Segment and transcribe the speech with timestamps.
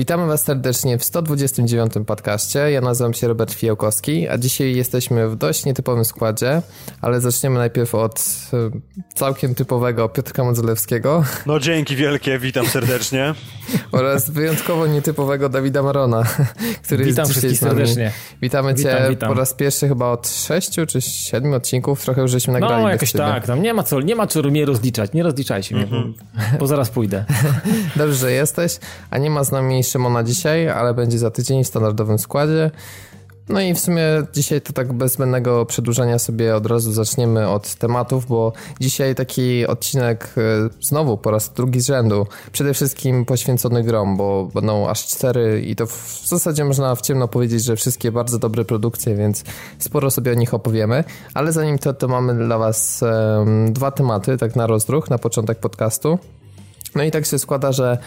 [0.00, 2.70] Witamy Was serdecznie w 129 podcaście.
[2.70, 6.62] Ja nazywam się Robert Fijałkowski, a dzisiaj jesteśmy w dość nietypowym składzie,
[7.00, 8.20] ale zaczniemy najpierw od
[8.52, 8.56] e,
[9.14, 11.24] całkiem typowego Piotrka Modzelewskiego.
[11.46, 13.34] No dzięki wielkie, witam serdecznie.
[13.92, 16.22] oraz wyjątkowo nietypowego Dawida Marona,
[16.84, 18.12] który witam jest wszystkich serdecznie.
[18.42, 19.28] Witamy Cię witam, witam.
[19.28, 22.82] po raz pierwszy chyba od sześciu czy siedmiu odcinków, trochę już żeśmy nagrali.
[22.82, 25.84] No jakoś tak, tam nie ma co, nie ma co mnie rozliczać, nie rozliczajcie mnie,
[25.84, 26.12] mm -hmm.
[26.52, 27.24] bo, bo zaraz pójdę.
[27.96, 28.78] Dobrze, że jesteś,
[29.10, 32.70] a nie ma z nami Szymona dzisiaj, ale będzie za tydzień w standardowym składzie.
[33.50, 37.74] No i w sumie dzisiaj to tak bez zbędnego przedłużania sobie od razu zaczniemy od
[37.74, 40.40] tematów, bo dzisiaj taki odcinek e,
[40.80, 42.26] znowu po raz drugi z rzędu.
[42.52, 47.28] Przede wszystkim poświęcony grom, bo będą aż cztery i to w zasadzie można w ciemno
[47.28, 49.44] powiedzieć, że wszystkie bardzo dobre produkcje, więc
[49.78, 51.04] sporo sobie o nich opowiemy.
[51.34, 55.58] Ale zanim to, to mamy dla Was um, dwa tematy, tak na rozruch, na początek
[55.58, 56.18] podcastu.
[56.94, 57.98] No i tak się składa, że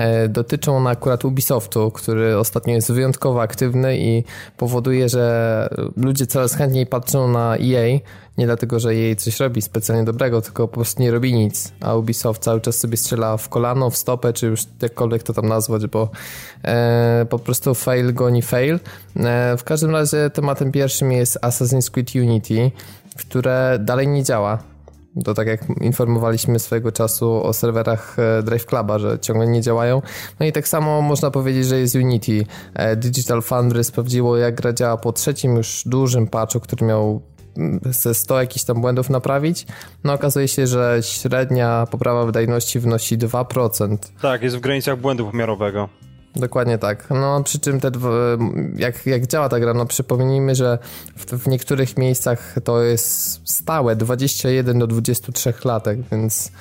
[0.00, 4.24] e, dotyczą one akurat Ubisoftu, który ostatnio jest wyjątkowo aktywny i
[4.56, 7.98] powoduje, że ludzie coraz chętniej patrzą na EA,
[8.38, 11.94] nie dlatego, że EA coś robi specjalnie dobrego, tylko po prostu nie robi nic, a
[11.94, 15.86] Ubisoft cały czas sobie strzela w kolano, w stopę, czy już jakkolwiek to tam nazwać,
[15.86, 16.08] bo
[16.64, 18.78] e, po prostu fail goni fail.
[19.16, 22.70] E, w każdym razie tematem pierwszym jest Assassin's Creed Unity,
[23.16, 24.58] które dalej nie działa
[25.24, 30.02] to tak jak informowaliśmy swojego czasu o serwerach e, Drive Cluba, że ciągle nie działają.
[30.40, 32.46] No i tak samo można powiedzieć, że jest Unity.
[32.74, 37.22] E, Digital Foundry sprawdziło, jak gra działa po trzecim już dużym patchu, który miał
[37.56, 39.66] mm, ze 100 jakichś tam błędów naprawić.
[40.04, 43.96] No okazuje się, że średnia poprawa wydajności wynosi 2%.
[44.22, 45.88] Tak, jest w granicach błędu pomiarowego.
[46.36, 47.10] Dokładnie tak.
[47.10, 47.90] No przy czym te,
[48.76, 50.78] jak, jak działa ta gra, no przypomnijmy, że
[51.16, 56.52] w, w niektórych miejscach to jest stałe 21 do 23 latek, więc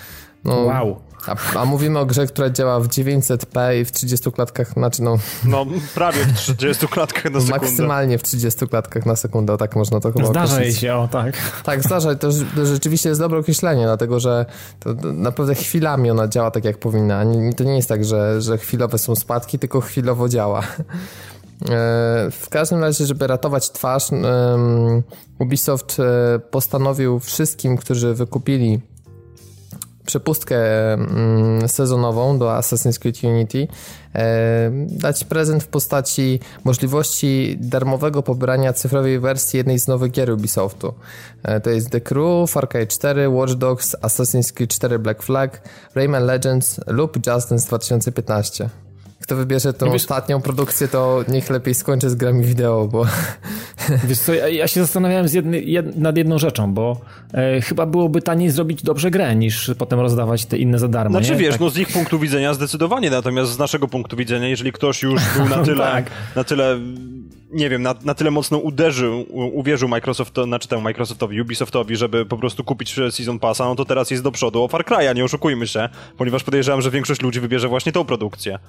[0.44, 1.09] no, wow.
[1.28, 5.18] A, a, mówimy o grze, która działa w 900p i w 30 klatkach, znaczy no...
[5.46, 5.66] No
[5.96, 7.66] prawie w 30 klatkach na sekundę.
[7.66, 10.80] Maksymalnie w 30 klatkach na sekundę, tak można to chyba Zdarza określić.
[10.80, 11.38] się, o tak.
[11.64, 14.46] Tak, zdarza to, to rzeczywiście jest dobre określenie, dlatego że
[14.80, 17.24] to, to naprawdę chwilami ona działa tak, jak powinna.
[17.58, 20.60] To nie jest tak, że, że chwilowe są spadki, tylko chwilowo działa.
[20.60, 20.66] E,
[22.32, 24.10] w każdym razie, żeby ratować twarz,
[25.40, 28.80] Ubisoft e, postanowił wszystkim, którzy wykupili
[30.10, 33.68] przepustkę mm, sezonową do Assassin's Creed Unity
[34.16, 40.94] e, dać prezent w postaci możliwości darmowego pobrania cyfrowej wersji jednej z nowych gier Ubisoftu.
[41.44, 45.62] E, to jest The Crew, Far Cry 4, Watch Dogs, Assassin's Creed 4 Black Flag,
[45.96, 48.89] Rayman Legends lub Just Dance 2015
[49.30, 53.06] kto wybierze tą wiesz, ostatnią produkcję, to niech lepiej skończy z grami wideo, bo...
[54.08, 57.02] Wiesz co, ja, ja się zastanawiałem jedny, jed, nad jedną rzeczą, bo
[57.34, 61.32] e, chyba byłoby taniej zrobić dobrze grę, niż potem rozdawać te inne za darmo, Znaczy
[61.34, 61.38] nie?
[61.38, 61.62] wiesz, tak.
[61.62, 65.50] no z ich punktu widzenia zdecydowanie, natomiast z naszego punktu widzenia, jeżeli ktoś już był
[65.50, 66.12] na tyle, tak.
[66.36, 66.80] na tyle
[67.52, 72.38] nie wiem, na, na tyle mocno uderzył, uwierzył Microsoft, znaczy temu Microsoftowi, Ubisoftowi, żeby po
[72.38, 75.68] prostu kupić Season Passa, no to teraz jest do przodu o Far Cry'a, nie oszukujmy
[75.68, 78.60] się, ponieważ podejrzewam, że większość ludzi wybierze właśnie tą produkcję.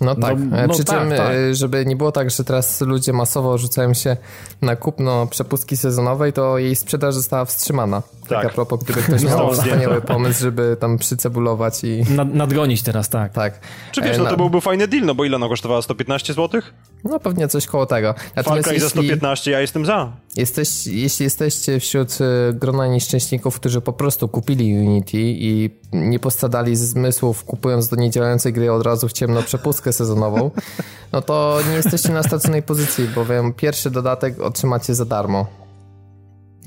[0.00, 1.36] No tak, no, no przy tak, czym, tak.
[1.52, 4.16] żeby nie było tak, że teraz ludzie masowo rzucają się
[4.62, 8.02] na kupno przepustki sezonowej, to jej sprzedaż została wstrzymana.
[8.20, 12.04] Tak, tak a propos, gdyby ktoś no, miał wspaniały pomysł, żeby tam przycebulować i...
[12.10, 13.32] Nad, nadgonić teraz, tak.
[13.32, 13.60] Tak.
[13.92, 15.82] Czy wiesz, no to byłby fajny deal, no bo ile ona kosztowała?
[15.82, 16.60] 115 zł?
[17.04, 18.14] No pewnie coś koło tego.
[18.36, 18.80] Natomiast jeśli...
[18.80, 20.12] za 115, ja jestem za.
[20.36, 26.76] Jesteś, jeśli jesteście wśród e, grona nieszczęśników, którzy po prostu kupili Unity i nie postradali
[26.76, 30.50] zmysłów kupując do niedziałającej gry od razu w ciemno przepustkę sezonową,
[31.12, 35.46] no to nie jesteście na straconej pozycji, bowiem pierwszy dodatek otrzymacie za darmo.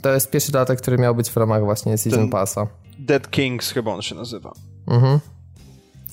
[0.02, 2.68] To jest pierwszy dodatek, który miał być w ramach właśnie Season Passa.
[3.00, 4.54] Dead Kings chyba on się nazywa.
[4.88, 5.20] Mhm.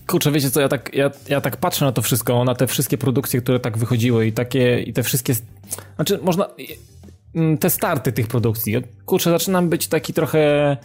[0.09, 2.99] Kurczę, wiecie co, ja tak, ja, ja tak patrzę na to wszystko, na te wszystkie
[2.99, 5.35] produkcje, które tak wychodziły i takie, i te wszystkie,
[5.97, 6.47] znaczy można,
[7.35, 10.77] mm, te starty tych produkcji, kurczę, zaczynam być taki trochę,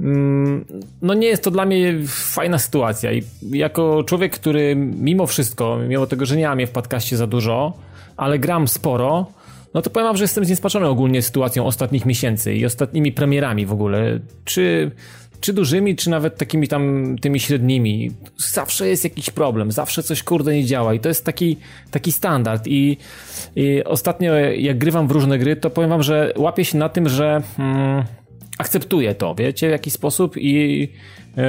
[0.00, 0.64] mm,
[1.02, 6.06] no nie jest to dla mnie fajna sytuacja i jako człowiek, który mimo wszystko, mimo
[6.06, 7.72] tego, że nie mam je w podcaście za dużo,
[8.16, 9.26] ale gram sporo,
[9.74, 13.72] no to powiem wam, że jestem zniespaczony ogólnie sytuacją ostatnich miesięcy i ostatnimi premierami w
[13.72, 14.20] ogóle.
[14.44, 14.90] Czy
[15.40, 20.54] czy dużymi, czy nawet takimi tam tymi średnimi, zawsze jest jakiś problem, zawsze coś kurde
[20.54, 20.94] nie działa.
[20.94, 21.56] I to jest taki,
[21.90, 22.66] taki standard.
[22.66, 22.96] I,
[23.56, 27.08] i ostatnio jak grywam w różne gry, to powiem wam, że łapię się na tym,
[27.08, 28.04] że mm,
[28.58, 30.80] akceptuję to, wiecie, w jakiś sposób i
[31.36, 31.44] yy,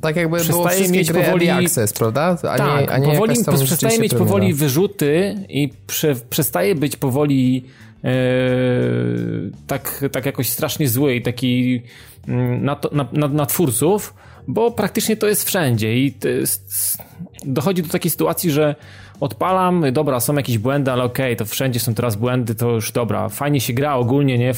[0.00, 2.38] tak jakby było mieć powoli access, prawda?
[2.42, 7.64] A tak, nie, a nie powoli przestaje mieć powoli wyrzuty i prze, przestaje być powoli
[8.02, 8.10] yy,
[9.66, 11.82] tak, tak jakoś strasznie zły i taki
[12.60, 14.14] na, to, na, na, na twórców,
[14.48, 16.98] bo praktycznie to jest wszędzie i jest,
[17.44, 18.74] dochodzi do takiej sytuacji, że
[19.20, 22.92] odpalam, dobra, są jakieś błędy, ale okej, okay, to wszędzie są teraz błędy, to już
[22.92, 24.52] dobra, fajnie się gra ogólnie, nie?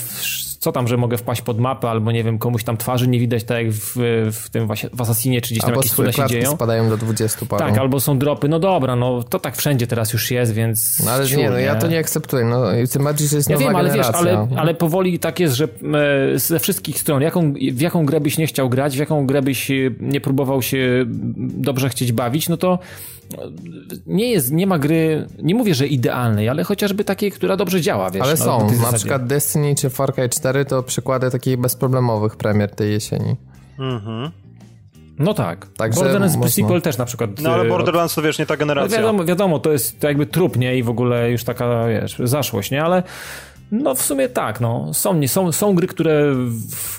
[0.59, 3.45] Co tam, że mogę wpaść pod mapę, albo nie wiem, komuś tam twarzy nie widać,
[3.45, 3.93] tak jak w,
[4.33, 6.53] w tym w Assassinie, czy gdzieś tam albo jakieś cuda się dzieją.
[6.53, 7.65] spadają do 20 paru.
[7.65, 11.03] Tak, albo są dropy, no dobra, no to tak wszędzie teraz już jest, więc...
[11.05, 13.57] No ale ciur, nie, no ja to nie akceptuję, no tym bardziej, że jest ja
[13.57, 14.23] nowa wiem, ale generacja.
[14.23, 15.65] wiesz, ale, ale powoli tak jest, że
[16.35, 19.43] e, ze wszystkich stron, jaką, w jaką grę byś nie chciał grać, w jaką grę
[19.43, 19.71] byś
[20.01, 21.05] nie próbował się
[21.47, 22.79] dobrze chcieć bawić, no to
[24.07, 28.11] nie jest, nie ma gry, nie mówię, że idealnej, ale chociażby takiej, która dobrze działa,
[28.11, 28.23] wiesz.
[28.23, 28.97] Ale no, są, na zasadzie.
[28.97, 33.37] przykład Destiny czy Far Cry 4 to przykłady takich bezproblemowych premier tej jesieni.
[33.79, 34.31] Mhm.
[35.19, 35.67] No tak.
[35.77, 36.51] Także Borderlands mocno.
[36.51, 37.31] Sequel też na przykład.
[37.43, 38.99] No ale e, Borderlands to wiesz, nie ta No generacja.
[38.99, 40.79] wiadomo, wiadomo, to jest to jakby trup, nie?
[40.79, 42.85] I w ogóle już taka, wiesz, zaszłość, nie?
[42.85, 43.03] Ale
[43.73, 44.95] no w sumie tak, no.
[44.95, 46.35] Są, nie, są, są gry, które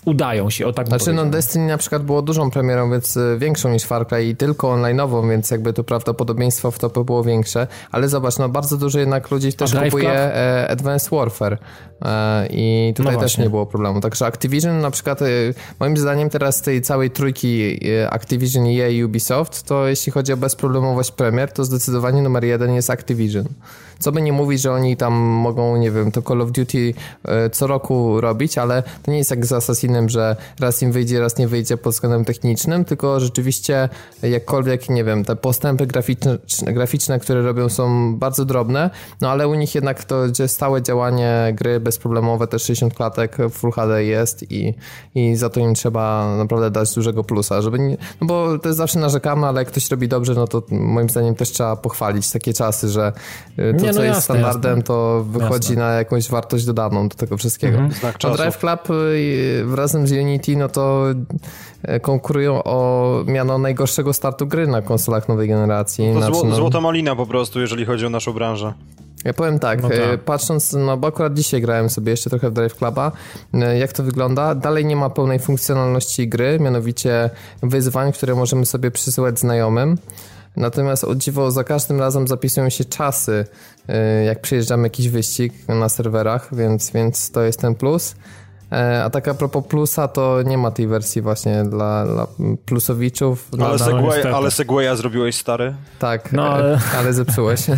[0.06, 1.26] udają się, o tak Znaczy, no.
[1.26, 5.30] Destiny na przykład było dużą premierą, więc y, większą niż Far Cry i tylko online'ową,
[5.30, 7.68] więc jakby to prawdopodobieństwo w to by było większe.
[7.92, 10.06] Ale zobacz, no bardzo dużo jednak ludzi też kupuje Club?
[10.06, 11.58] e, Advanced Warfare
[12.02, 14.02] e, i tutaj No też nie było problemu.
[14.02, 19.04] Także Activision na przykład, y, moim zdaniem teraz tej całej trójki y, Activision, EA i
[19.04, 23.46] Ubisoft, to jeśli chodzi o bezproblemowość premier, to zdecydowanie numer jeden jest Activision.
[24.00, 26.94] Co by nie mówić, że oni tam mogą, nie wiem, to Call of Duty
[27.26, 31.20] e, co roku robić, ale to nie jest jak z Assassinem, że raz im wyjdzie,
[31.20, 33.90] raz nie wyjdzie pod względem technicznym, tylko rzeczywiście
[34.24, 38.90] jakkolwiek, nie wiem, te postępy graficzne, graficzne, które robią są bardzo drobne,
[39.22, 43.72] no ale u nich jednak to gdzie stałe działanie gry bezproblemowe, te 60 klatek Full
[43.72, 44.74] HD jest i,
[45.16, 48.78] i za to im trzeba naprawdę dać dużego plusa, żeby nie, no bo to jest
[48.78, 52.54] zawsze narzekamy, ale jak ktoś robi dobrze, no to moim zdaniem też trzeba pochwalić takie
[52.54, 53.14] czasy, że
[53.60, 54.84] y, to, Nie, no co jest jasne, standardem, jasne.
[54.84, 55.84] to wychodzi Jasne.
[55.86, 57.78] na jakąś wartość dodaną do tego wszystkiego.
[58.00, 58.38] Znak A czasu.
[58.38, 61.06] Drive Club y, razem z Unity, no to
[61.90, 66.06] y, konkurują o miano najgorszego startu gry na konsolach nowej generacji.
[66.14, 68.74] To Znaczy, zło, no, złota malina po prostu, jeżeli chodzi o naszą branżę.
[69.26, 69.98] ja powiem tak, No tak.
[70.14, 73.12] y, patrząc, no bo akurat dzisiaj grałem sobie jeszcze trochę w Drive Cluba,
[73.54, 77.30] y, jak to wygląda, dalej nie ma pełnej funkcjonalności gry, mianowicie
[77.64, 79.98] wyzwań, które możemy sobie przysyłać znajomym.
[80.56, 83.46] Natomiast o dziwo za każdym razem zapisują się czasy,
[83.90, 88.16] y, jak przyjeżdżamy jakiś wyścig na serwerach, więc, więc to jest ten plus.
[88.72, 92.28] E, A tak a propos plusa, to nie ma tej wersji właśnie dla, dla
[92.66, 93.48] plusowiczów.
[93.62, 95.74] Ale, Dla- segway, ale Segwaya zrobiłeś stary?
[96.00, 97.14] tak, No, no, ale- ale...
[97.14, 97.62] zepsułeś.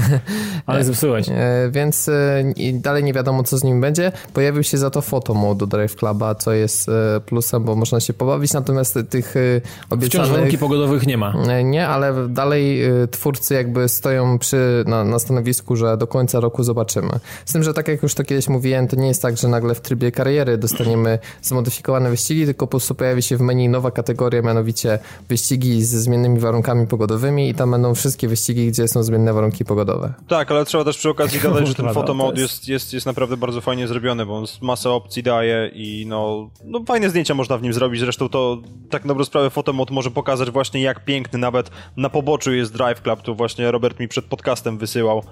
[0.66, 1.30] Ale zepsułeś.
[1.30, 4.12] E, Więc e, i dalej nie wiadomo, co z nim będzie.
[4.34, 8.00] Pojawił się za to foto mode do Drive Cluba, co jest e, plusem, bo można
[8.00, 10.32] się pobawić, natomiast tych e, Wciąż obiecanych...
[10.32, 11.34] warunki pogodowych nie ma.
[11.50, 16.40] E, Nie, ale dalej e, twórcy jakby stoją przy, na, na stanowisku, że do końca
[16.40, 17.12] roku zobaczymy.
[17.46, 19.76] Z tym, że tak jak już to kiedyś mówiłem, to nie jest tak, że nagle
[19.76, 24.42] w trybie kariery dostaniemy zmodyfikowane wyścigi, tylko po prostu pojawi się w menu nowa kategoria,
[24.42, 25.00] mianowicie
[25.30, 30.14] wyścigi ze zmiennymi warunkami pogodowymi i tam będą wszystkie wyścigi, gdzie są zmienne warunki pogodowe.
[30.28, 33.38] Tak, ale trzeba też przy okazji dodać, że ten fotomod to jest- jest, jest, naprawdę
[33.38, 37.62] bardzo fajnie zrobiony, bo on masę opcji daje i no, no fajne zdjęcia można w
[37.62, 38.00] nim zrobić.
[38.00, 38.58] Zresztą to
[38.90, 43.02] tak na dobrą sprawę fotomod może pokazać właśnie jak piękny nawet na poboczu jest Drive
[43.02, 43.22] Club.
[43.22, 45.24] Tu właśnie Robert mi przed podcastem wysyłał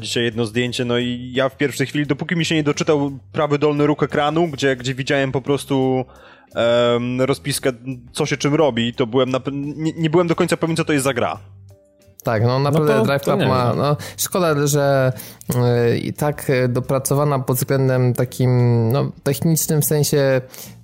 [0.00, 3.58] dzisiaj jedno zdjęcie, no i ja w pierwszej chwili, dopóki mi się nie doczytał prawy
[3.58, 6.04] dolny róg ekranu, gdzie, gdzie widziałem po prostu
[6.54, 7.72] em, rozpiskę,
[8.12, 10.92] co się czym robi, to byłem na, nie, nie byłem do końca pewien, co to
[10.92, 11.38] jest za gra.
[12.22, 13.68] Tak, no naprawdę to- Drive Club ma.
[13.68, 13.78] wiem.
[13.78, 15.12] No, szkoda, że
[15.92, 18.50] y, i tak y, dopracowana pod względem takim
[18.92, 20.40] no, technicznym w sensie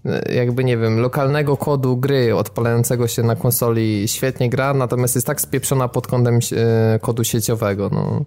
[0.06, 5.26] y, jakby nie wiem, lokalnego kodu gry odpalającego się na konsoli świetnie gra, natomiast jest
[5.26, 6.38] tak spieprzona pod kątem
[6.96, 7.90] y, kodu sieciowego.
[7.92, 8.24] No.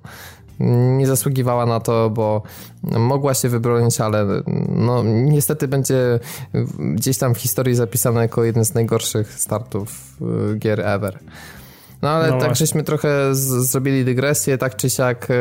[0.98, 2.42] Nie zasługiwała na to, bo
[2.84, 4.26] mogła się wybronić, ale
[4.70, 6.20] no, niestety będzie
[6.80, 10.18] gdzieś tam w historii zapisane jako jeden z najgorszych startów
[10.54, 11.20] y, gier ever.
[12.02, 12.66] No ale No tak właśnie.
[12.66, 15.34] żeśmy trochę z, zrobili dygresję, tak czy siak e,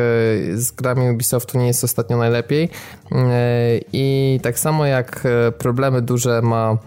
[0.55, 2.69] z grami Ubisoftu nie jest ostatnio najlepiej
[3.13, 5.25] E, i tak samo jak
[5.59, 6.79] problemy duże ma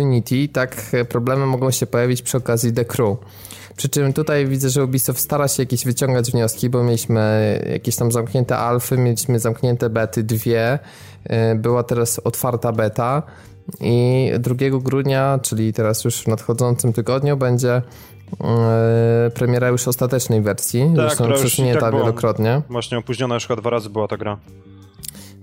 [0.00, 0.76] Unity, tak
[1.08, 3.16] problemy mogą się pojawić przy okazji The Crew.
[3.82, 8.12] Przy czym tutaj widzę, że Ubisoft stara się jakieś wyciągać wnioski, bo mieliśmy jakieś tam
[8.12, 10.78] zamknięte alfy, mieliśmy zamknięte bety dwie,
[11.24, 13.22] e, była teraz otwarta beta
[13.80, 17.82] i 2 grudnia, czyli teraz już w nadchodzącym tygodniu będzie
[18.44, 22.02] e, premiera już ostatecznej wersji, Tak, zresztą już przesunięta tak była.
[22.02, 22.62] wielokrotnie.
[22.70, 24.38] Właśnie opóźniona już chyba dwa razy była ta gra.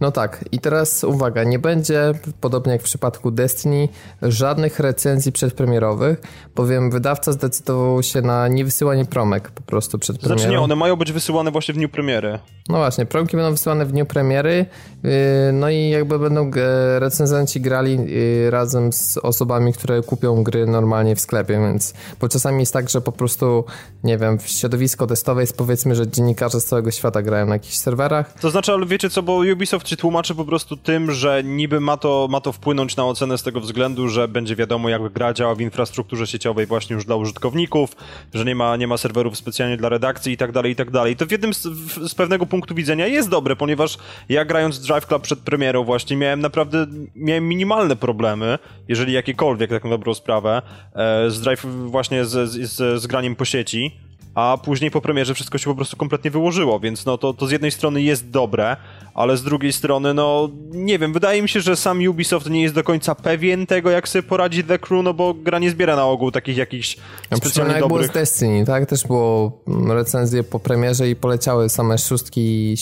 [0.01, 3.88] No tak, i teraz uwaga, nie będzie, podobnie jak w przypadku Destiny,
[4.22, 6.22] żadnych recenzji przedpremierowych,
[6.56, 10.39] bowiem wydawca zdecydował się na niewysyłanie promek po prostu przed premierą.
[10.39, 12.39] Znaczy nie, one mają być wysyłane właśnie w dniu premiery.
[12.70, 14.65] No właśnie, promki będą wysyłane w dniu premiery,
[15.03, 15.12] yy,
[15.53, 21.15] no i jakby będą e, recenzenci grali yy, razem z osobami, które kupią gry normalnie
[21.15, 23.65] w sklepie, więc bo czasami jest tak, że po prostu,
[24.03, 27.77] nie wiem, w środowisko testowe jest powiedzmy, że dziennikarze z całego świata grają na jakichś
[27.77, 28.34] serwerach.
[28.34, 31.98] To znaczy, ale wiecie co, bo Ubisoft się tłumaczy po prostu tym, że niby ma
[31.98, 35.55] to, ma to wpłynąć na ocenę z tego względu, że będzie wiadomo, jak gra działa
[35.55, 37.96] w infrastrukturze sieciowej właśnie już dla użytkowników,
[38.34, 41.15] że nie ma, nie ma serwerów specjalnie dla redakcji i tak dalej, i tak dalej.
[41.15, 43.98] To w jednym z, w, z pewnego punktu widzenia jest dobre, ponieważ
[44.29, 49.84] ja grając Drive Club przed premierą właśnie miałem naprawdę, miałem minimalne problemy, jeżeli jakiekolwiek, tak
[49.84, 50.62] na dobrą sprawę,
[50.93, 55.58] e, z Drive właśnie z, z, z graniem po sieci a później po premierze wszystko
[55.58, 58.77] się po prostu kompletnie wyłożyło, więc no to, to z jednej strony jest dobre,
[59.20, 62.76] ale z drugiej strony, no nie wiem, wydaje mi się, że sam Ubisoft nie jest
[62.76, 66.06] do końca pewien tego, jak sobie poradzi The Crew, no bo gra nie zbiera na
[66.06, 66.98] ogół takich jakichś
[67.32, 68.02] no, specjalnie jak dobrych...
[68.02, 68.86] było z Destiny, tak?
[68.86, 72.76] Też było recenzje po premierze i poleciały same szóstki,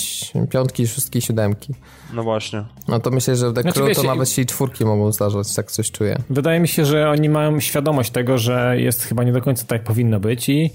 [0.50, 1.74] piątki, szóstki, siódemki.
[2.14, 2.64] No właśnie.
[2.88, 5.56] No to myślę, że w The znaczy, Crew to nawet się i czwórki mogą zdarzać,
[5.56, 6.18] tak coś czuję.
[6.30, 9.80] Wydaje mi się, że oni mają świadomość tego, że jest chyba nie do końca tak,
[9.80, 10.72] jak powinno być i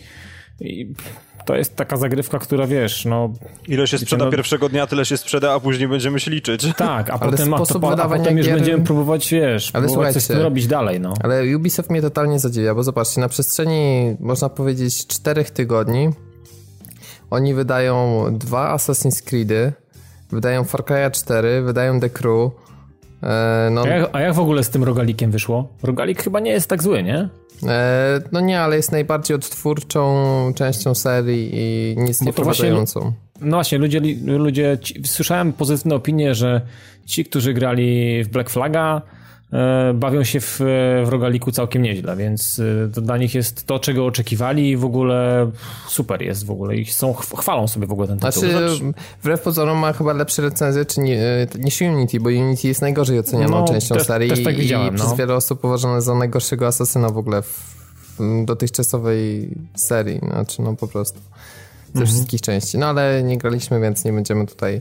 [0.60, 0.94] i
[1.44, 3.32] to jest taka zagrywka, która wiesz, no...
[3.68, 6.66] Ile się sprzeda no, pierwszego dnia, tyle się sprzeda, a później będziemy się liczyć.
[6.76, 8.56] Tak, a potem, a, to, a potem już gier...
[8.56, 11.14] będziemy próbować, wiesz, ale próbować coś robić dalej, no.
[11.22, 16.10] Ale Ubisoft mnie totalnie zadziwia, bo zobaczcie, na przestrzeni, można powiedzieć, czterech tygodni
[17.32, 19.72] oni wydają dwa Assassin's Creedy,
[20.30, 22.52] wydają Far Cry 4, wydają The Crew,
[23.70, 23.82] no...
[23.82, 25.68] a, jak, a jak w ogóle z tym rogalikiem wyszło?
[25.82, 27.28] Rogalik chyba nie jest tak zły, nie?
[27.68, 33.12] E, no nie, ale jest najbardziej odtwórczą częścią serii i nic nie wprowadzającą.
[33.40, 36.60] No właśnie, ludzie, ludzie ci, słyszałem pozytywne opinie, że
[37.06, 39.21] ci, którzy grali w Black Flaga, e,
[39.94, 40.56] bawią się w,
[41.04, 44.84] w rogaliku całkiem nieźle, więc e, to dla nich jest to, czego oczekiwali i w
[44.84, 45.50] ogóle
[45.88, 48.42] super jest w ogóle i są, chwalą sobie w ogóle ten tytuł.
[48.50, 48.92] Znaczy,
[49.22, 53.18] wbrew pozorom ma chyba lepsze recenzje czy nie, e, niż Unity, bo Unity jest najgorzej
[53.18, 55.04] ocenianą no, częścią też, serii też tak widziałem, i no.
[55.04, 57.74] przez wiele osób uważane za najgorszego asasyna w ogóle w,
[58.44, 61.20] dotychczasowej serii, znaczy no po prostu
[61.94, 62.06] ze mhm.
[62.06, 62.78] wszystkich części.
[62.78, 64.80] No ale nie graliśmy, więc nie będziemy tutaj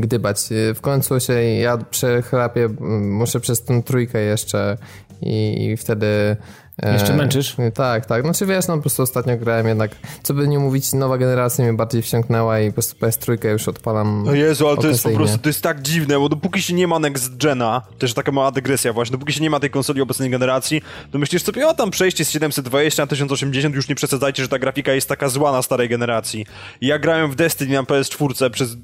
[0.00, 0.38] gdybać.
[0.74, 4.76] W końcu się ja przechrapię, mm, muszę przez tę trójkę jeszcze
[5.22, 6.36] i wtedy
[6.82, 7.56] e, jeszcze męczysz?
[7.74, 8.22] Tak, tak.
[8.22, 9.90] Znaczy wiesz, no po prostu ostatnio grałem jednak,
[10.22, 14.22] co by nie mówić, nowa generacja mnie bardziej wsiąknęła i po prostu PS3 już odpalam
[14.26, 16.86] No Jezu, ale to jest po prostu, to jest tak dziwne, bo dopóki się nie
[16.86, 20.30] ma next gena, też taka mała dygresja właśnie, dopóki się nie ma tej konsoli obecnej
[20.30, 24.48] generacji, to myślisz sobie, o tam przejście z 720 na 1080, już nie przesadzajcie, że
[24.48, 26.46] ta grafika jest taka zła na starej generacji.
[26.80, 28.76] I ja grałem w Destiny na PS4 przez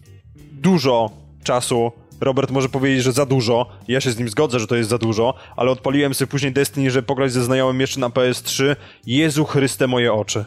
[0.64, 1.10] dużo
[1.42, 1.92] czasu.
[2.20, 3.66] Robert może powiedzieć, że za dużo.
[3.88, 6.90] Ja się z nim zgodzę, że to jest za dużo, ale odpaliłem sobie później Destiny,
[6.90, 8.76] żeby pograć ze znajomym jeszcze na PS3.
[9.06, 10.44] Jezu Chryste moje oczy.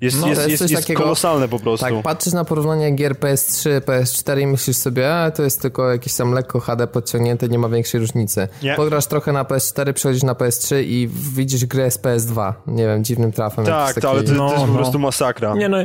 [0.00, 1.86] Jest, no, jest, jest, jest, jest takiego, kolosalne po prostu.
[1.86, 6.14] Tak, patrzysz na porównanie gier PS3, PS4 i myślisz sobie, a to jest tylko jakieś
[6.14, 8.48] tam lekko HD podciągnięte, nie ma większej różnicy.
[8.62, 8.74] Nie.
[8.74, 12.52] Pograsz trochę na PS4, przechodzisz na PS3 i widzisz grę z PS2.
[12.66, 13.64] Nie wiem, dziwnym trafem.
[13.64, 14.06] Tak, taki...
[14.06, 14.78] ale to, no, to jest po no.
[14.78, 15.54] prostu masakra.
[15.54, 15.76] Nie no,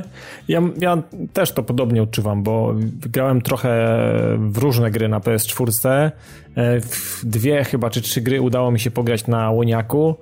[0.47, 0.97] ja, ja
[1.33, 3.97] też to podobnie odczuwam, bo grałem trochę
[4.37, 6.11] w różne gry na PS4.
[6.55, 10.15] E, w dwie chyba, czy trzy gry udało mi się pograć na Łoniaku.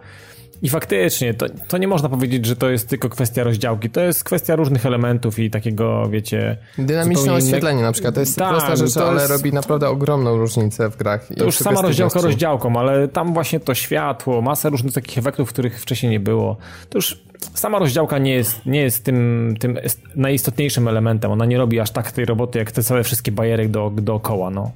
[0.62, 3.90] I faktycznie, to, to nie można powiedzieć, że to jest tylko kwestia rozdziałki.
[3.90, 6.58] To jest kwestia różnych elementów i takiego, wiecie...
[6.78, 8.14] Dynamiczne oświetlenie na przykład.
[8.14, 9.32] To jest tak, prosta rzecz, ale jest...
[9.32, 11.28] robi naprawdę ogromną różnicę w grach.
[11.38, 15.82] To już sama rozdziałka rozdziałką, ale tam właśnie to światło, masa różnych takich efektów, których
[15.82, 16.58] wcześniej nie było.
[16.90, 17.24] To już
[17.54, 19.78] sama rozdziałka nie jest, nie jest tym, tym
[20.16, 21.32] najistotniejszym elementem.
[21.32, 24.72] Ona nie robi aż tak tej roboty, jak te całe wszystkie bajery do, dookoła, no.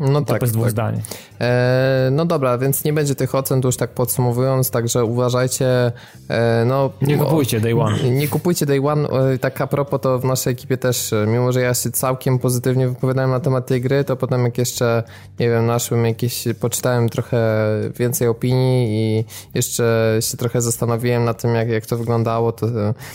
[0.00, 0.40] No to tak.
[0.40, 0.72] Bez dwóch tak.
[0.72, 1.02] zdań.
[1.40, 5.92] E, no dobra, więc nie będzie tych ocen, już tak podsumowując, także uważajcie.
[6.28, 8.10] E, no, nie kupujcie Day One.
[8.10, 9.08] Nie kupujcie Day One.
[9.40, 12.88] Tak a propos, to w naszej ekipie też, e, mimo że ja się całkiem pozytywnie
[12.88, 15.02] wypowiadałem na temat tej gry, to potem jak jeszcze,
[15.40, 17.66] nie wiem, naszłem jakieś, poczytałem trochę
[17.98, 19.24] więcej opinii i
[19.54, 22.66] jeszcze się trochę zastanowiłem na tym, jak, jak to wyglądało, to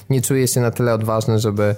[0.09, 1.75] nie czuję się na tyle odważny, żeby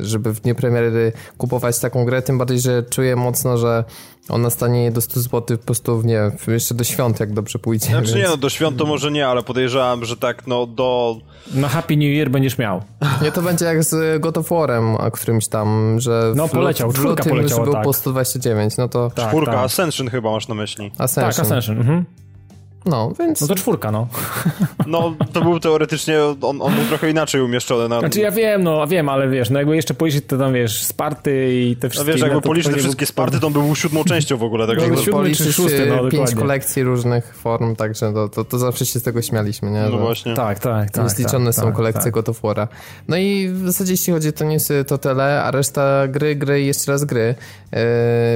[0.00, 3.84] żeby w dniu premiery kupować taką grę, tym bardziej, że czuję mocno, że
[4.28, 7.86] ona stanie do 100 zł po prostu, nie jeszcze do świąt, jak dobrze pójdzie.
[7.86, 8.16] Znaczy więc...
[8.16, 11.16] nie, no do świąt to może nie, ale podejrzewam, że tak, no do...
[11.54, 12.82] No Happy New Year będziesz miał.
[13.22, 16.98] Nie, to będzie jak z God of War'em, a którymś tam, że no, poleciał, w
[16.98, 17.84] lutym poleciał, już był tak.
[17.84, 19.10] po 129, no to...
[19.10, 19.64] Tak, Czwórka, tak.
[19.64, 20.90] Ascension chyba masz na myśli.
[20.98, 21.32] Ascension.
[21.32, 22.04] Tak, Ascension, mhm.
[22.86, 23.40] No, więc...
[23.40, 24.06] No to czwórka, no.
[24.86, 27.88] No, to był teoretycznie, on, on był trochę inaczej umieszczony.
[27.88, 28.00] Na...
[28.00, 31.54] Znaczy ja wiem, no wiem, ale wiesz, no jakby jeszcze policzyć to tam, wiesz, Sparty
[31.54, 32.10] i te wszystkie...
[32.10, 34.42] No wiesz, jakby to policzyć te wszystkie był- Sparty, to on był siódmą częścią w
[34.42, 34.88] ogóle tego.
[34.88, 38.86] No, siódmy czy szósty, no, e, pięć kolekcji różnych form, także to, to, to zawsze
[38.86, 39.80] się z tego śmialiśmy, nie?
[39.80, 40.34] no Że- właśnie.
[40.34, 41.04] Tak, tak, tak.
[41.04, 42.12] Niezliczone tak, są tak, kolekcje tak.
[42.12, 42.66] God of War'a.
[43.08, 46.66] No i w zasadzie jeśli chodzi o newsy, to tyle, a reszta gry, gry i
[46.66, 47.34] jeszcze raz gry.
[47.72, 47.78] Yy,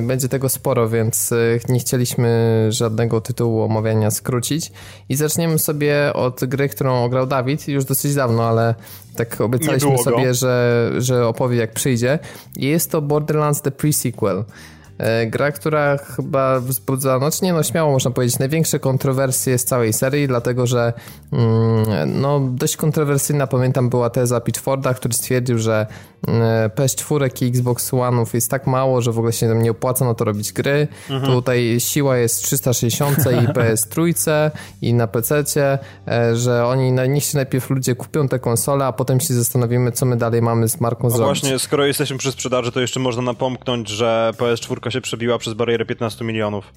[0.03, 4.73] będzie tego sporo, więc yy, nie chcieliśmy żadnego tytułu omawiania skrócić.
[5.09, 8.75] I zaczniemy sobie od gry, którą ograł Dawid już dosyć dawno, ale
[9.17, 12.19] tak obiecaliśmy sobie, że, że opowie jak przyjdzie.
[12.57, 14.45] I jest to Borderlands The Pre-Sequel.
[14.99, 19.65] E, Gra, która chyba wzbudza, no czy nie, no śmiało można powiedzieć, największe kontrowersje z
[19.65, 20.93] całej serii, dlatego że
[21.33, 25.87] mm, no dość kontrowersyjna, pamiętam, była teza Pitchforda, który stwierdził, że
[26.29, 30.15] mm, PS4 i Xbox One'ów jest tak mało, że w ogóle się nie opłaca na
[30.15, 30.89] to robić gry.
[31.27, 34.13] Tutaj siła jest 360 i PS3
[34.83, 35.45] i na PC,
[36.35, 40.07] że oni, no, niech się najpierw ludzie kupią te konsole, a potem się zastanowimy, co
[40.07, 41.41] my dalej mamy z marką No zrobić.
[41.41, 45.85] właśnie, skoro jesteśmy przy sprzedaży, to jeszcze można napomknąć, że PS4 się przebiła przez barierę
[45.87, 46.73] 15 milionów.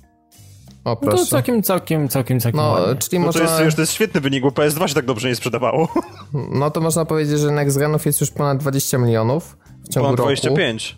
[0.86, 2.96] O, No to całkiem, całkiem, całkiem, całkiem No, ładnie.
[2.96, 3.52] czyli No to można...
[3.56, 5.88] jest, już to jest świetny wynik, bo PS2 się tak dobrze nie sprzedawało.
[6.52, 10.20] No to można powiedzieć, że Next Genów jest już ponad 20 milionów w ciągu Ponad
[10.20, 10.28] roku.
[10.30, 10.98] 25.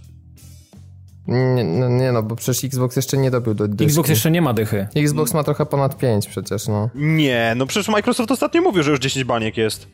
[1.27, 3.84] Nie, no, nie no, bo przecież Xbox jeszcze nie dobił do dyski.
[3.86, 4.88] Xbox jeszcze nie ma dychy.
[4.96, 6.89] Xbox ma trochę ponad 5 przecież, no.
[6.96, 9.88] Nie, no przecież Microsoft ostatnio mówił, że już 10 baniek jest.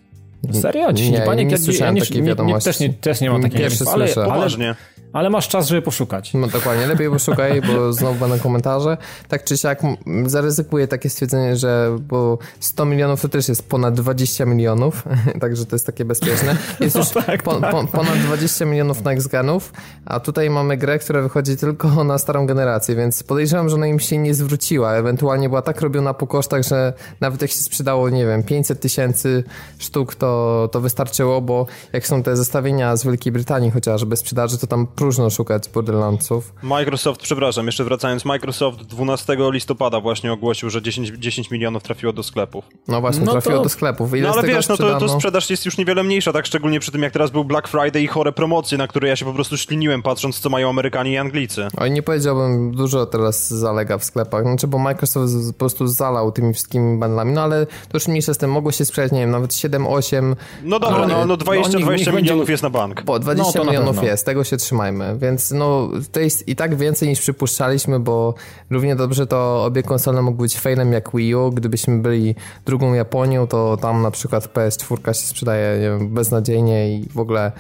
[0.62, 0.94] Serio?
[0.94, 1.46] 10 Nie, baniek?
[1.48, 2.66] nie Ja- słyszałem ja takiej nie, nie, wiadomości.
[2.70, 4.22] też, nie, też nie mam takiej Pierwszy ale, słyszę.
[4.24, 4.76] ale, Poważnie.
[5.14, 6.34] Ale masz czas, żeby poszukać.
[6.34, 8.98] No dokładnie, lepiej poszukaj, bo znowu będą komentarze.
[9.28, 9.82] Tak czy siak
[10.26, 15.04] zaryzykuję takie stwierdzenie, że bo 100 milionów to też jest ponad 20 milionów,
[15.42, 16.58] także to jest takie bezpieczne.
[16.80, 19.74] Jest już tak, po, po, ponad 20 milionów Next Genów,
[20.06, 24.00] a tutaj mamy grę, która wychodzi tylko na starą generację, więc podejrzewam, że ona im
[24.00, 24.94] się nie zwróciła.
[24.94, 29.44] Ewentualnie była tak robiona po kosztach, że nawet jak się sprzedało, nie wiem, 500 tysięcy
[29.78, 34.68] sztuk, to, to wystarczyło, bo jak są te zestawienia z Wielkiej Brytanii chociażby sprzedaży, to
[34.68, 36.54] tam próżno szukać Borderlandsów.
[36.64, 42.24] Microsoft, przepraszam, jeszcze wracając, Microsoft 12 listopada właśnie ogłosił, że 10, 10 milionów trafiło do
[42.24, 42.66] sklepów.
[42.88, 44.14] No właśnie, No trafiło to- do sklepów.
[44.16, 46.92] Ile No ale wiesz, no to, to sprzedaż jest już niewiele mniejsza, tak szczególnie przy
[46.92, 49.58] tym, jak teraz był Black Friday i chore promocje, na które ja się po prostu
[49.58, 51.68] śliniłem, patrząc, co mają Amerykanie i Anglicy.
[51.78, 56.54] Oj, nie powiedziałbym, dużo teraz zalega w sklepach, znaczy, bo Microsoft po prostu zalał tymi
[56.54, 59.54] wszystkimi bundlami, no ale to już mniejsze z tym, mogło się sprzedać, nie wiem, nawet
[59.54, 63.04] 7-8, No dobra, no, no no, 20, niech- 20 niech będzie- milionów jest na bank.
[63.04, 64.58] bo 20 No, milionów jest, tego się
[64.90, 68.34] trzymajmy, więc no to jest i tak więcej niż przypuszczaliśmy, bo
[68.70, 73.48] równie dobrze to obie konsole mogły być failem jak Wii U, gdybyśmy byli drugą Japonią,
[73.48, 77.52] to tam na przykład PS4 się sprzedaje nie wiem, beznadziejnie i w ogóle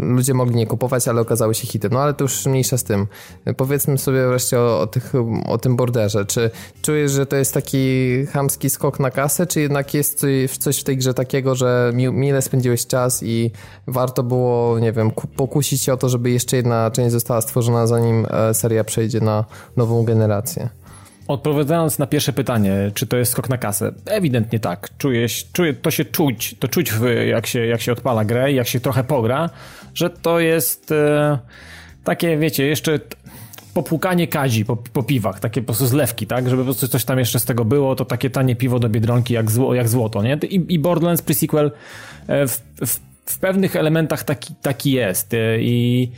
[0.00, 1.92] ludzie mogli nie kupować, ale okazały się hitem.
[1.92, 3.06] No ale to już mniejsza z tym.
[3.56, 5.12] Powiedzmy sobie wreszcie o, o, tych,
[5.46, 6.24] o tym borderze.
[6.24, 6.50] Czy
[6.82, 7.86] czujesz, że to jest taki
[8.26, 10.24] chamski skok na kasę, czy jednak jest
[10.58, 13.50] coś- w tej grze takiego, że mi, mile spędziłeś czas i
[13.86, 17.86] warto było, nie wiem, ku- pokusić się o to, żeby jeszcze jedna część została stworzona,
[17.86, 19.44] zanim e, seria przejdzie na
[19.76, 20.68] nową generację?
[21.28, 23.92] Odpowiadając na pierwsze pytanie, czy to jest skok na kasę?
[24.06, 24.88] Ewidentnie tak.
[24.98, 26.92] Czuję, czuję to się czuć, to czuć
[27.26, 29.50] jak, się, jak się odpala grę jak się trochę pogra,
[29.94, 31.38] że to jest e,
[32.04, 33.00] takie, wiecie, jeszcze
[33.74, 36.48] popłukanie kadzi po, po piwach, takie po prostu zlewki, tak?
[36.48, 39.34] Żeby po prostu coś tam jeszcze z tego było, to takie tanie piwo do Biedronki
[39.34, 40.38] jak, zło, jak złoto, nie?
[40.50, 41.70] I, i Borderlands pre-sequel
[42.26, 46.10] e, w, w, w pewnych elementach taki, taki jest e, i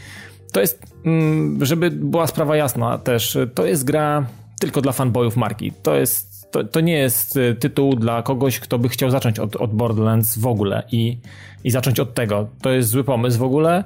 [0.53, 4.27] to jest, mm, żeby była sprawa jasna też, e, to jest gra
[4.61, 5.73] tylko dla fanboyów marki.
[5.83, 9.57] To jest, to, to nie jest e, tytuł dla kogoś, kto by chciał zacząć od,
[9.57, 11.19] od Borderlands w ogóle i,
[11.65, 12.49] i zacząć od tego.
[12.63, 13.85] To jest zły pomysł w ogóle.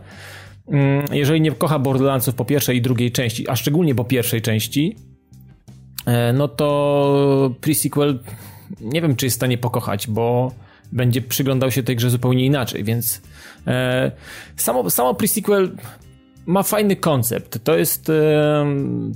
[0.68, 4.96] Mm, Jeżeli nie kocha Borderlandsów po pierwszej i drugiej części, a szczególnie po pierwszej części,
[6.06, 8.18] e, no to pre-sequel
[8.80, 10.52] nie wiem, czy jest w stanie pokochać, bo
[10.92, 13.22] będzie przyglądał się tej grze zupełnie inaczej, więc
[13.66, 14.12] e,
[14.56, 15.68] samo, samo pre-sequel
[16.46, 17.64] ma fajny koncept.
[17.64, 19.12] To jest, em,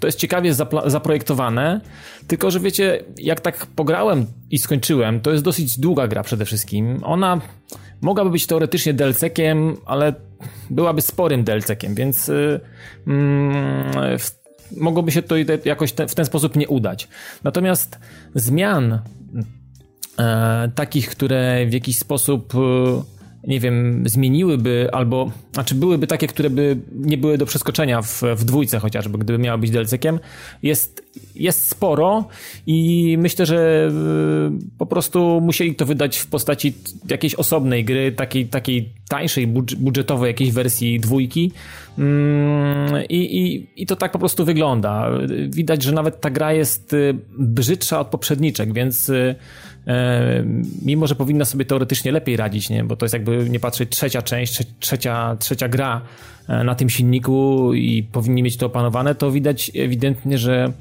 [0.00, 0.54] to jest ciekawie
[0.86, 1.80] zaprojektowane,
[2.26, 7.00] tylko że wiecie, jak tak pograłem i skończyłem, to jest dosyć długa gra przede wszystkim.
[7.04, 7.40] Ona
[8.00, 10.14] mogłaby być teoretycznie DLC-kiem, ale
[10.70, 12.60] byłaby sporym DLC-kiem, więc y,
[13.06, 14.18] mm,
[14.76, 17.08] mogłoby się to jakoś te, w ten sposób nie udać.
[17.44, 17.98] Natomiast
[18.34, 18.98] zmian
[20.18, 23.15] e, takich, które w jakiś sposób e,
[23.46, 28.44] nie wiem, zmieniłyby albo, znaczy byłyby takie, które by nie były do przeskoczenia w, w
[28.44, 30.18] dwójce chociażby, gdyby miała być DLC-kiem,
[30.62, 31.02] jest,
[31.34, 32.28] jest sporo
[32.66, 33.90] i myślę, że
[34.48, 36.74] y, po prostu musieli to wydać w postaci
[37.10, 41.52] jakiejś osobnej gry, takiej, takiej tańszej, budżetowej jakiejś wersji dwójki
[41.98, 45.10] mm, i, i, i to tak po prostu wygląda.
[45.48, 49.34] Widać, że nawet ta gra jest y, brzydsza od poprzedniczek, więc y,
[50.82, 52.84] mimo, że powinna sobie teoretycznie lepiej radzić, nie?
[52.84, 56.00] bo to jest jakby nie patrzeć trzecia część, trzecia, trzecia gra
[56.48, 60.72] e, na tym silniku i powinni mieć to opanowane, to widać ewidentnie, że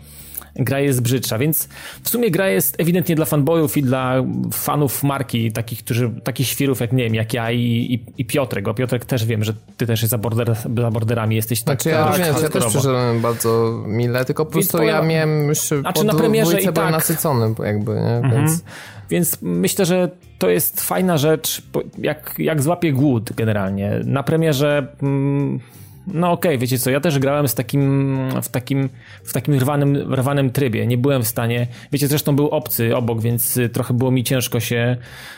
[0.56, 1.70] gra jest brzydsza, więc
[2.04, 6.80] w sumie gra jest ewidentnie dla fanboyów i dla fanów marki, takich, którzy, takich świrów
[6.80, 9.88] jak, nie wiem, jak ja i, i, i Piotrek, bo Piotrek też wiem, że ty
[9.88, 14.26] też za, border, za borderami jesteś tak Znaczy ja również, ja też przyszedłem bardzo mile,
[14.26, 16.91] tylko po prostu ja miałem już znaczy, po na premierze i tak.
[16.91, 18.15] nasycony jakby, nie?
[18.15, 18.34] Mhm.
[18.34, 18.63] Więc...
[19.10, 21.62] Więc myślę, że to jest fajna rzecz,
[21.98, 24.00] jak, jak złapie głód generalnie.
[24.06, 25.60] Na premierze mm,
[26.08, 28.89] no okej, okay, wiecie co, ja też grałem z takim, w takim,
[29.24, 30.88] w takim rwanym, rwanym trybie.
[30.88, 34.98] Nie byłem w stanie, wiecie, zresztą był obcy obok, więc trochę było mi ciężko się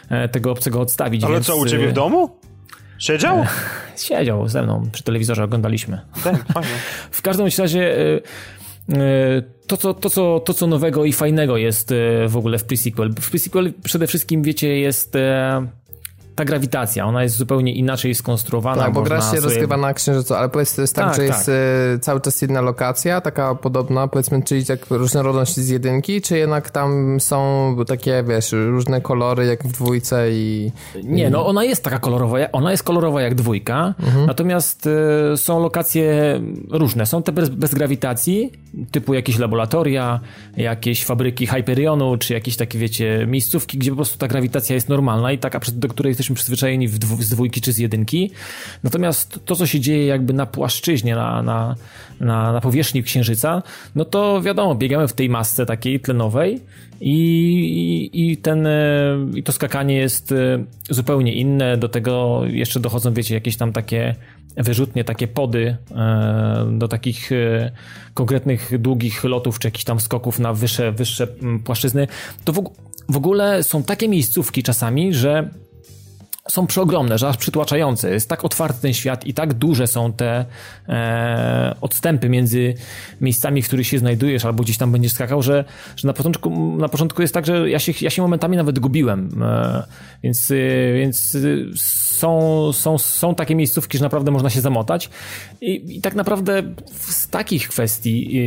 [0.10, 1.24] e, tego obcego odstawić.
[1.24, 1.46] Ale więc...
[1.46, 2.30] co, u ciebie w domu?
[3.00, 3.38] Siedział?
[3.38, 3.48] E,
[4.08, 6.02] siedział ze mną, przy telewizorze oglądaliśmy.
[6.24, 6.70] Tak, fajnie.
[7.12, 8.22] w każdym razie e,
[9.68, 11.94] to co, to, co, to, co nowego i fajnego jest
[12.28, 13.14] w ogóle w pre-sequel.
[13.20, 15.18] W pre-sequel przede wszystkim, wiecie, jest
[16.38, 18.84] ta grawitacja, ona jest zupełnie inaczej skonstruowana.
[18.84, 19.42] Tak, bo gra się sobie...
[19.42, 21.38] rozgrywa na Księżycu, ale powiedz, to jest tak, tak że tak.
[21.38, 26.38] jest e, cały czas jedna lokacja, taka podobna, powiedzmy, czyli tak różnorodność z jedynki, czy
[26.38, 30.72] jednak tam są takie, wiesz, różne kolory jak w dwójce i...
[31.04, 34.26] Nie, no ona jest taka kolorowa, ona jest kolorowa jak dwójka, mhm.
[34.26, 34.90] natomiast
[35.34, 38.52] y, są lokacje różne, są te bez, bez grawitacji,
[38.92, 40.20] typu jakieś laboratoria,
[40.58, 45.32] jakieś fabryki Hyperionu, czy jakieś takie, wiecie, miejscówki, gdzie po prostu ta grawitacja jest normalna
[45.32, 48.32] i taka, do której jesteśmy przyzwyczajeni dwu, z dwójki czy z jedynki.
[48.84, 51.76] Natomiast to, co się dzieje jakby na płaszczyźnie, na, na,
[52.20, 53.64] na, na powierzchni Księżyca,
[53.96, 56.62] no to wiadomo, biegamy w tej masce takiej tlenowej
[57.02, 57.16] i,
[58.14, 61.78] i, i, ten, e, i to skakanie jest e, zupełnie inne.
[61.78, 64.16] Do tego jeszcze dochodzą, wiecie, jakieś tam takie
[64.58, 67.30] wyrzutnie, takie pody e, do takich
[68.14, 71.28] konkretnych długich lotów, czy jakichś tam skoków na wyższe, wyższe
[71.64, 72.08] płaszczyzny.
[72.46, 72.72] To w,
[73.10, 75.50] w ogóle są takie miejscówki czasami, że
[76.52, 78.10] są przeogromne, że aż przytłaczające.
[78.10, 80.46] Jest tak otwarty ten świat i tak duże są te
[80.90, 82.74] e, odstępy między
[83.22, 86.90] miejscami, w których się znajdujesz albo gdzieś tam będziesz skakał, że, że na, początku, na
[86.90, 89.44] początku jest tak, że ja się, ja się momentami nawet gubiłem.
[89.44, 89.84] E,
[90.24, 90.56] więc, e,
[90.94, 91.38] więc
[91.76, 95.10] są, są, są takie miejscówki, że naprawdę można się zamotać.
[95.62, 98.42] I, i tak naprawdę z takich kwestii,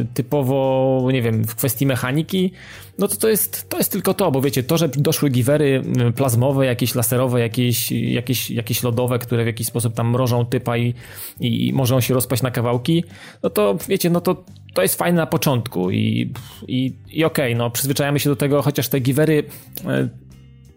[0.00, 2.52] e, typowo, nie wiem, w kwestii mechaniki,
[2.98, 5.82] no to to jest, to jest tylko to, bo wiecie, to, że doszły giwery
[6.16, 10.94] plazmowe, jakieś laserowe, jakieś, jakieś, jakieś lodowe, które w jakiś sposób tam mrożą typa i,
[11.40, 13.04] i możą się rozpaść na kawałki,
[13.42, 16.32] no to wiecie, no to to jest fajne na początku i,
[16.68, 19.44] i, i okej, okay, no przyzwyczajamy się do tego, chociaż te givery
[19.86, 20.08] e,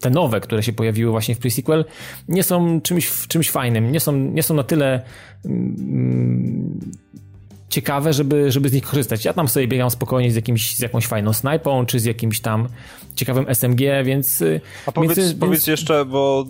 [0.02, 1.86] te nowe, które się pojawiły właśnie w pre-sequel,
[2.28, 5.02] nie są czymś, czymś fajnym, nie są, nie są na tyle
[5.46, 6.80] mm,
[7.72, 9.26] ciekawe, żeby, żeby z nich korzystać.
[9.26, 12.68] Ja tam sobie biegam spokojnie z, jakimś, z jakąś fajną snajpą, czy z jakimś tam
[13.16, 14.42] ciekawym SMG, więc...
[14.42, 15.68] Y, A powiedz, więc, powiedz więc...
[15.68, 16.46] jeszcze, bo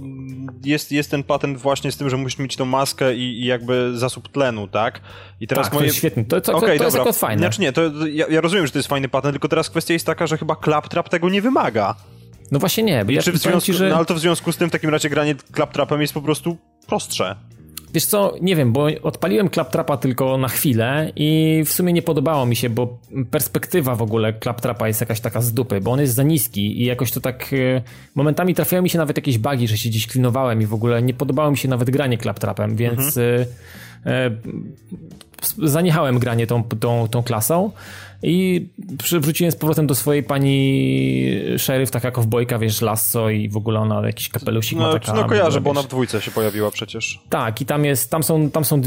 [0.66, 3.98] jest, jest ten patent właśnie z tym, że musisz mieć tą maskę i, i jakby
[3.98, 5.02] zasób tlenu, tak?
[5.40, 5.84] I teraz tak, moje...
[5.84, 6.26] to jest świetne.
[6.26, 7.40] To, to, okay, to, to jest fajne.
[7.40, 10.06] Znaczy nie, to ja, ja, rozumiem, że to jest fajny patent, tylko teraz kwestia jest
[10.06, 11.96] taka, że chyba Claptrap tego nie wymaga.
[12.52, 13.06] No właśnie nie.
[13.06, 13.90] Bo ja czy w związku, ci, że...
[13.90, 16.58] no ale to w związku z tym w takim razie granie Claptrapem jest po prostu
[16.88, 17.36] prostsze.
[17.94, 22.46] Wiesz co, nie wiem, bo odpaliłem Claptrapa tylko na chwilę i w sumie nie podobało
[22.46, 22.98] mi się, bo
[23.32, 26.86] perspektywa w ogóle Claptrapa jest jakaś taka z dupy, bo on jest za niski i
[26.86, 27.82] jakoś to tak e,
[28.16, 31.14] momentami trafiają mi się nawet jakieś bugi, że się gdzieś klinowałem i w ogóle nie
[31.14, 33.48] podobało mi się nawet granie Claptrapem, więc mhm.
[34.06, 34.32] E, e,
[35.58, 37.72] zaniechałem granie tą, tą, tą klasą
[38.24, 43.80] i przywróciłem z powrotem do swojej pani szeryf, taka kowbojka, wiesz, lasso i w ogóle
[43.80, 45.14] ona jakiś kapelusik no, ma taka...
[45.14, 47.20] No kojarzę, bo ona w dwójce się pojawiła przecież.
[47.30, 48.82] Tak, i tam jest, tam są, tam są,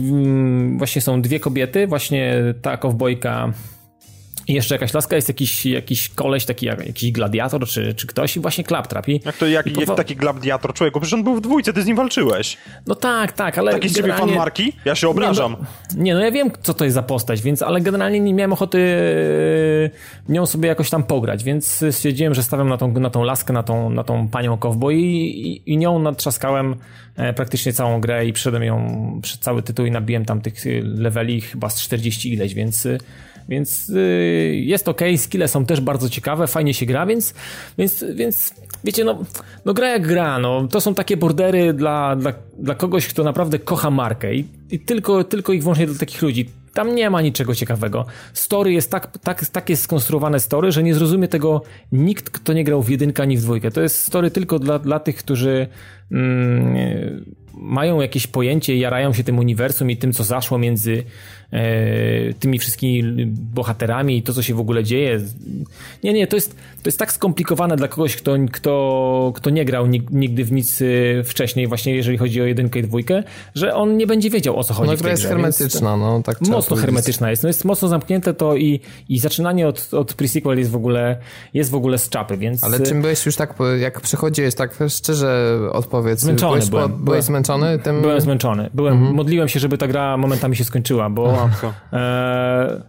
[0.77, 3.53] właśnie są dwie kobiety, właśnie ta kowbojka
[4.49, 8.37] i jeszcze jakaś laska, jest jakiś, jakiś koleś, taki jak, jakiś gladiator, czy, czy ktoś
[8.37, 9.09] i właśnie Claptrap.
[9.09, 11.01] I, jak to jak, i jak taki gladiator człowieku?
[11.01, 12.57] Przecież on był w dwójce, ty z nim walczyłeś.
[12.87, 14.73] No tak, tak, ale Taki z ciebie fan marki?
[14.85, 15.53] Ja się obrażam.
[15.53, 15.59] Nie
[15.97, 18.53] no, nie, no ja wiem, co to jest za postać, więc, ale generalnie nie miałem
[18.53, 18.79] ochoty
[20.29, 23.53] e, nią sobie jakoś tam pograć, więc stwierdziłem, że stawiam na tą, na tą laskę,
[23.53, 26.77] na tą, na tą panią cowboy i, i, i nią natrzaskałem
[27.17, 31.41] e, praktycznie całą grę i przyszedłem ją przed cały tytuł i nabiłem tam tych leveli
[31.41, 32.89] chyba z 40 ileś, więc
[33.49, 37.35] więc yy, jest ok, skille są też bardzo ciekawe, fajnie się gra, więc,
[37.79, 38.55] więc, więc
[38.85, 39.25] wiecie, no,
[39.65, 43.59] no gra jak gra, no, to są takie bordery dla, dla, dla kogoś, kto naprawdę
[43.59, 46.49] kocha markę i, i tylko, tylko i wyłącznie dla takich ludzi.
[46.75, 48.07] Tam nie ma niczego ciekawego.
[48.33, 52.65] Story jest tak, tak, tak jest skonstruowane story, że nie zrozumie tego nikt, kto nie
[52.65, 53.71] grał w jedynkę ani w dwójkę.
[53.71, 55.67] To jest story tylko dla, dla tych, którzy
[56.13, 61.05] mm, mają jakieś pojęcie, jarają się tym uniwersum i tym, co zaszło między
[62.41, 65.21] tymi wszystkimi bohaterami i to, co się w ogóle dzieje.
[66.05, 69.87] Nie, nie, to jest, to jest tak skomplikowane dla kogoś, kto, kto, kto nie grał
[70.11, 70.85] nigdy w nic e,
[71.25, 73.23] wcześniej, właśnie jeżeli chodzi o jedynkę i dwójkę,
[73.55, 75.29] że on nie będzie wiedział, o co chodzi no, w tej jest grze.
[75.29, 79.95] hermetyczna, no tak Mocno hermetyczna jest, no jest mocno zamknięte to i, i zaczynanie od,
[79.95, 81.17] od pre-sequel jest w ogóle
[81.55, 82.65] jest w ogóle z czapy, więc...
[82.65, 86.21] Ale czym byłeś już tak, jak przechodziłeś, tak szczerze odpowiedz.
[86.21, 87.05] Zmęczony byłeś, byłem.
[87.05, 87.79] byłeś zmęczony?
[87.79, 88.01] Tym...
[88.01, 88.71] Byłem zmęczony.
[88.75, 89.15] Byłem, mhm.
[89.15, 91.44] Modliłem się, żeby ta gra momentami się skończyła, bo
[91.93, 92.83] E,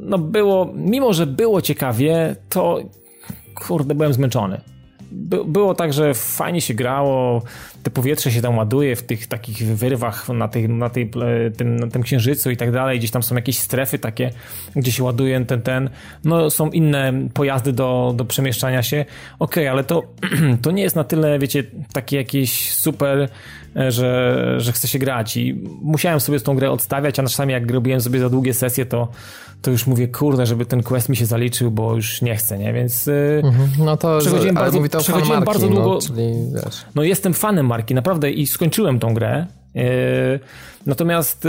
[0.00, 2.78] no było, mimo że było ciekawie, to
[3.54, 4.60] kurde, byłem zmęczony.
[5.12, 7.42] By, było tak, że fajnie się grało,
[7.82, 11.10] te powietrze się tam ładuje w tych takich wyrwach na, tej, na, tej,
[11.46, 14.30] e, tym, na tym księżycu i tak dalej, gdzieś tam są jakieś strefy takie,
[14.76, 15.90] gdzie się ładuje ten, ten,
[16.24, 19.04] no są inne pojazdy do, do przemieszczania się,
[19.38, 20.02] okej, okay, ale to,
[20.62, 23.28] to nie jest na tyle, wiecie, takie jakieś super
[23.76, 25.36] E, że, że chce się grać.
[25.36, 29.08] I musiałem sobie tą grę odstawiać, a czasami jak robiłem sobie za długie sesje, to,
[29.62, 32.72] to już mówię, kurde, żeby ten quest mi się zaliczył, bo już nie chcę, nie?
[32.72, 33.70] Więc e, mhm.
[33.78, 35.94] no to, przechodziłem bardzo, mówi to przechodziłem marki, bardzo długo.
[35.94, 36.32] No, czyli,
[36.94, 39.46] no jestem fanem marki, naprawdę i skończyłem tą grę.
[39.76, 39.84] E,
[40.86, 41.48] natomiast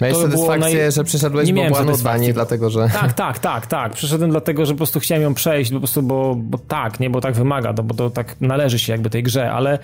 [0.00, 0.92] Miałeś satysfakcję, naj...
[0.92, 2.88] że przeszedłeś, nie bo była nudna, nie dlatego, że...
[2.92, 3.92] Tak, tak, tak, tak.
[3.92, 7.20] Przeszedłem dlatego, że po prostu chciałem ją przejść, po prostu, bo, bo tak, nie, bo
[7.20, 9.78] tak wymaga, no, bo to tak należy się jakby tej grze, ale,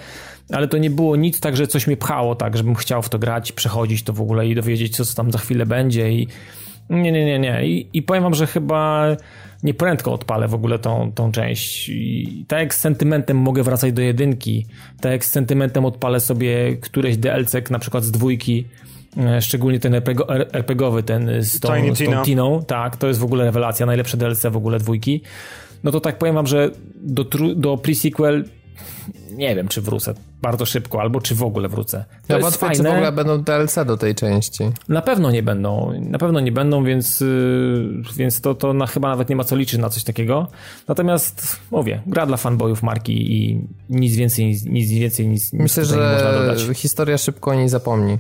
[0.52, 3.18] ale to nie było nic tak, że coś mnie pchało tak, żebym chciał w to
[3.18, 6.28] grać, przechodzić to w ogóle i dowiedzieć, co tam za chwilę będzie i
[6.90, 7.66] nie, nie, nie, nie.
[7.66, 9.06] I, i powiem wam, że chyba
[9.62, 11.88] nie prędko odpalę w ogóle tą, tą część.
[11.88, 14.66] I tak jak z sentymentem mogę wracać do jedynki,
[15.00, 18.64] tak jak z sentymentem odpalę sobie któreś DLC, na przykład z dwójki,
[19.16, 19.94] E, szczególnie ten
[20.52, 24.46] RPGowy, ten z tą, z tą Tiną, tak, to jest w ogóle rewelacja, najlepsze DLC
[24.50, 25.20] w ogóle dwójki.
[25.84, 27.24] No to tak powiem wam, że do,
[27.54, 28.44] do pre-sequel
[29.30, 32.04] nie wiem, czy wrócę bardzo szybko, albo czy w ogóle wrócę.
[32.26, 32.76] To ja fajne.
[32.76, 34.64] czy w ogóle będą DLC do tej części?
[34.88, 39.08] Na pewno nie będą, na pewno nie będą, więc, yy, więc to, to na, chyba
[39.08, 40.48] nawet nie ma co liczyć na coś takiego.
[40.88, 46.74] Natomiast, mówię, gra dla fanboyów marki i nic więcej, nic więcej, nic, Myślę, nic że
[46.74, 48.18] historia szybko nie zapomni.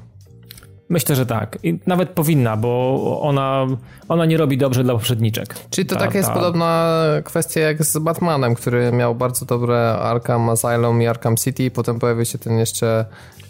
[0.90, 1.58] Myślę, że tak.
[1.62, 3.66] I nawet powinna, bo ona,
[4.08, 5.54] ona nie robi dobrze dla poprzedniczek.
[5.70, 6.34] Czyli to ta, taka jest ta...
[6.34, 11.70] podobna kwestia jak z Batmanem, który miał bardzo dobre Arkham Asylum i Arkham City i
[11.70, 13.04] potem pojawił się ten jeszcze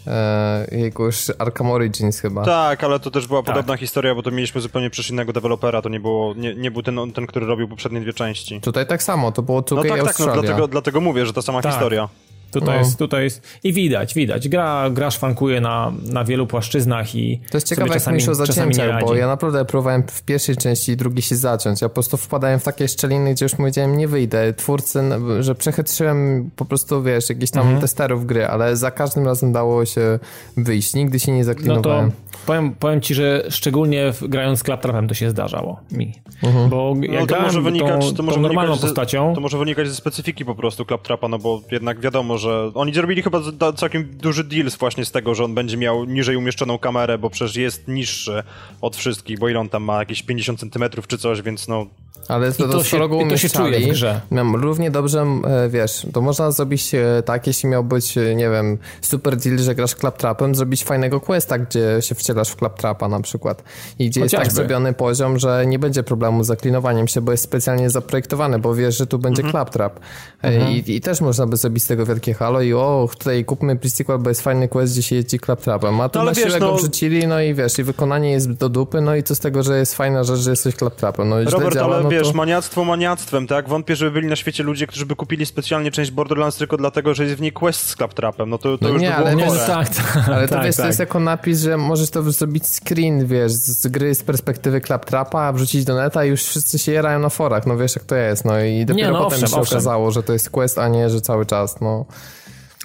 [0.07, 0.67] e,
[0.99, 2.45] już Arkham Origins chyba.
[2.45, 3.55] Tak, ale to też była tak.
[3.55, 6.83] podobna historia, bo to mieliśmy zupełnie przecież innego dewelopera, to nie, było, nie, nie był
[6.83, 8.61] ten, ten, który robił poprzednie dwie części.
[8.61, 10.33] Tutaj tak samo, to było 2K No tak, Australia.
[10.33, 11.71] tak, no, dlatego, dlatego mówię, że ta sama tak.
[11.71, 12.09] historia.
[12.51, 12.75] Tutaj, no.
[12.75, 13.41] jest, tutaj jest.
[13.63, 14.49] I widać, widać.
[14.49, 17.41] Gra, gra szwankuje na, na wielu płaszczyznach i.
[17.51, 20.97] To jest ciekawe, jak myślę o zacięciach, bo ja naprawdę próbowałem w pierwszej części i
[20.97, 21.81] drugiej się zaciąć.
[21.81, 24.53] Ja po prostu wpadałem w takie szczeliny, gdzie już powiedziałem, nie wyjdę.
[24.53, 25.01] Twórcy,
[25.39, 27.81] że przechytrzyłem po prostu, wiesz, jakiś tam mhm.
[27.81, 30.19] testerów gry, ale za każdym razem dało się
[30.57, 30.93] wyjść.
[30.93, 32.05] Nigdy się nie zaklinowałem.
[32.05, 36.13] No to powiem, powiem ci, że szczególnie grając z Claptrapem to się zdarzało mi.
[36.43, 36.69] Mhm.
[36.69, 39.35] Bo no, jak to może wynikać, tą, to może normalną postacią...
[39.35, 43.21] To może wynikać ze specyfiki po prostu Claptrapa, no bo jednak wiadomo, że oni zrobili
[43.23, 43.39] chyba
[43.75, 47.55] całkiem duży deal właśnie z tego, że on będzie miał niżej umieszczoną kamerę, bo przecież
[47.55, 48.43] jest niższy
[48.81, 51.85] od wszystkich, bo ile on tam ma, jakieś 50 centymetrów czy coś, więc no...
[52.27, 54.21] Ale to, I to, się, i to się czuje w grze.
[54.53, 58.77] Równie dobrze, e, wiesz, to można zrobić e, tak, jeśli miał być, e, nie wiem,
[59.01, 63.63] super deal, że grasz Claptrapem, zrobić fajnego questa, gdzie się wcielasz w Claptrapa na przykład
[63.99, 64.43] i gdzie Chociażby.
[64.43, 68.59] jest tak zrobiony poziom, że nie będzie problemu z zaklinowaniem się, bo jest specjalnie zaprojektowany,
[68.59, 69.51] bo wiesz, że tu będzie mhm.
[69.51, 69.99] Claptrap.
[70.41, 70.71] Mhm.
[70.71, 74.19] I, I, też można by zrobić z tego wielkie halo i o, tutaj kupmy pre
[74.19, 76.01] bo jest fajny quest, gdzie się jeździ claptrapem.
[76.01, 79.01] A tu no, na siłę go wrzucili, no i wiesz, i wykonanie jest do dupy,
[79.01, 81.29] no i co z tego, że jest fajna rzecz, że jesteś claptrapem.
[81.29, 82.33] No, Robert, działa, ale no wiesz, to...
[82.33, 83.69] maniactwo maniactwem, tak?
[83.69, 87.23] Wątpię, żeby byli na świecie ludzie, którzy by kupili specjalnie część Borderlands tylko dlatego, że
[87.23, 88.49] jest w niej quest z claptrapem.
[88.49, 90.75] No to, to no już nie, by ale, wiesz, tak, tak, ale to tak, wiesz,
[90.75, 90.83] tak.
[90.83, 95.53] to jest jako napis, że możesz to zrobić screen, wiesz, z gry z perspektywy claptrapa,
[95.53, 98.45] wrzucić do neta i już wszyscy się jerają na forach, no wiesz jak to jest,
[98.45, 99.77] no i dopiero nie, no, potem owszem, się owszem.
[99.77, 102.05] okazało, że to jest quest, a nie, że cały czas, no.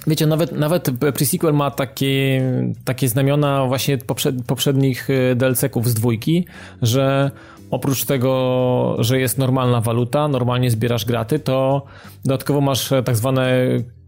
[0.06, 2.42] Wiecie, nawet, nawet pre-sequel ma takie,
[2.84, 6.46] takie znamiona właśnie poprzed, poprzednich e, DLC-ków z dwójki,
[6.82, 7.30] że
[7.70, 11.82] oprócz tego, że jest normalna waluta, normalnie zbierasz graty, to
[12.24, 13.52] dodatkowo masz e, tak zwane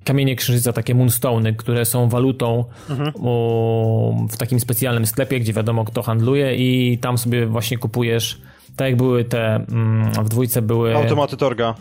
[0.09, 3.13] kamienie krzyżyca, takie moonstony, które są walutą mhm.
[3.15, 8.41] u, w takim specjalnym sklepie, gdzie wiadomo kto handluje i tam sobie właśnie kupujesz,
[8.77, 10.97] tak jak były te, mm, w dwójce były...
[10.97, 11.75] Automaty Torga.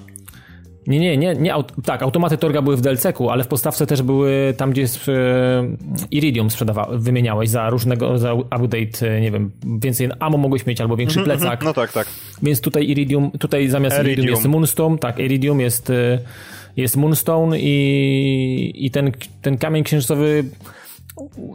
[0.87, 1.53] Nie, nie, nie, nie
[1.85, 5.13] tak, automaty Torga były w DLC-ku, ale w podstawce też były tam, gdzie jest, e,
[6.11, 10.97] Iridium sprzedawa, wymieniałeś za różnego, za update, e, nie wiem, więcej ammo mogłeś mieć albo
[10.97, 11.63] większy -hmm, plecak.
[11.63, 12.07] No tak, tak.
[12.43, 16.19] Więc tutaj Iridium, tutaj zamiast Iridium, Iridium jest Moonstone, tak, Iridium jest, e,
[16.77, 19.11] jest Moonstone i, i ten,
[19.41, 20.43] ten kamień księżycowy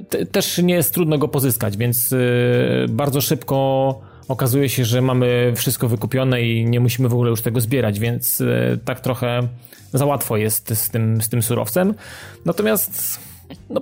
[0.08, 5.52] te, też nie jest trudno go pozyskać, więc y, bardzo szybko okazuje się, że mamy
[5.56, 9.48] wszystko wykupione i nie musimy w ogóle już tego zbierać, więc y, tak trochę
[9.92, 11.94] za łatwo jest z tym, z tym surowcem.
[12.44, 13.20] Natomiast
[13.72, 13.80] no,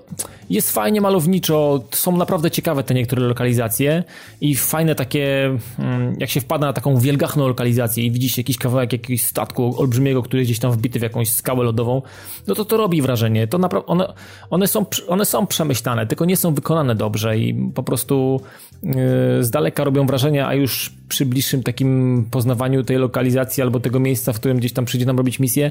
[0.51, 4.05] jest fajnie malowniczo, są naprawdę ciekawe te niektóre lokalizacje
[4.41, 8.59] i fajne takie, mm, jak się wpada na taką wielgachną lokalizację i widzi się jakiś
[8.59, 12.03] kawałek jakiegoś statku olbrzymiego, który jest gdzieś tam wbity w jakąś skałę lodową,
[12.47, 13.47] no to to robi wrażenie.
[13.47, 14.13] To naprawdę, one,
[14.51, 18.41] one, są, one są przemyślane, tylko nie są wykonane dobrze i po prostu
[18.83, 18.93] yy,
[19.41, 24.33] z daleka robią wrażenie, a już przy bliższym takim poznawaniu tej lokalizacji albo tego miejsca,
[24.33, 25.71] w którym gdzieś tam przyjdzie nam robić misję,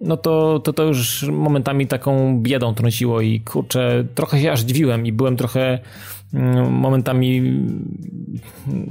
[0.00, 5.06] no to, to to już momentami taką biedą trąciło i kurczę, trochę się aż dziwiłem
[5.06, 5.78] i byłem trochę
[6.34, 7.62] mm, momentami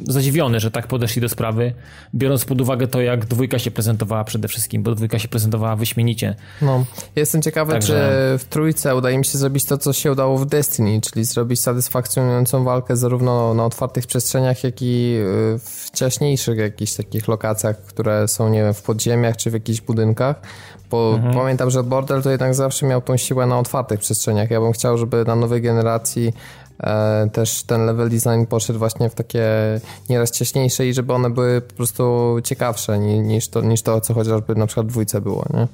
[0.08, 1.74] zadziwiony, że tak podeszli do sprawy,
[2.16, 6.36] biorąc pod uwagę to, jak dwójka się prezentowała przede wszystkim, bo dwójka się prezentowała wyśmienicie.
[6.62, 7.88] No, jestem ciekawy, Także...
[8.34, 11.60] czy w trójce udaje mi się zrobić to, co się udało w Destiny, czyli zrobić
[11.60, 18.28] satysfakcjonującą walkę zarówno na otwartych przestrzeniach, jak i y, w ciaśniejszych jakichś takich lokacjach, które
[18.28, 20.42] są, nie wiem, w podziemiach czy w jakichś budynkach,
[20.92, 21.34] bo mhm.
[21.34, 24.52] pamiętam, że Bordel to jednak zawsze miał tą siłę na otwartych przestrzeniach.
[24.52, 26.34] Ja bym chciał, żeby na nowej generacji
[26.80, 29.46] e, też ten level design poszedł właśnie w takie
[30.10, 34.56] nieraz ciaśniejsze i żeby one były po prostu ciekawsze niż to, niż to co chociażby
[34.56, 35.68] na przykład w dwójce było, nie?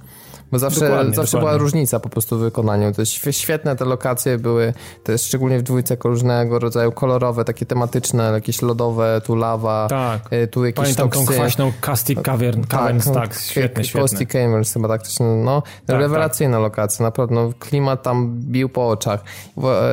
[0.53, 1.57] Bo zawsze, dokładnie, zawsze dokładnie.
[1.57, 2.91] była różnica po prostu w wykonaniu.
[2.93, 7.65] To jest świetne te lokacje były, to jest szczególnie w dwójce różnego rodzaju kolorowe, takie
[7.65, 10.33] tematyczne, jakieś lodowe, tu lawa, tak.
[10.33, 11.25] Y, tu jakieś Pamiętam toksy.
[11.27, 14.07] tą kwaśną Caustic Cavern, tak, Caverns, tak, tak świetne, świetne.
[14.07, 16.63] Caustic Caverns chyba tak to się, no, tak, rewelacyjna tak.
[16.63, 19.23] lokacja, naprawdę, no, klimat tam bił po oczach,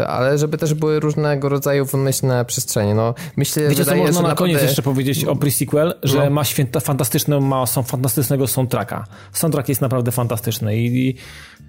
[0.07, 4.29] ale żeby też były różnego rodzaju wymyślne przestrzenie, no, myślę, Wiecie, wydaje, co można na
[4.29, 4.55] naprawdę...
[4.55, 6.31] koniec jeszcze powiedzieć o pre-sequel, że no.
[6.31, 9.05] ma święta, fantastyczne, ma są fantastycznego soundtracka.
[9.33, 11.15] Soundtrack jest naprawdę fantastyczny i, i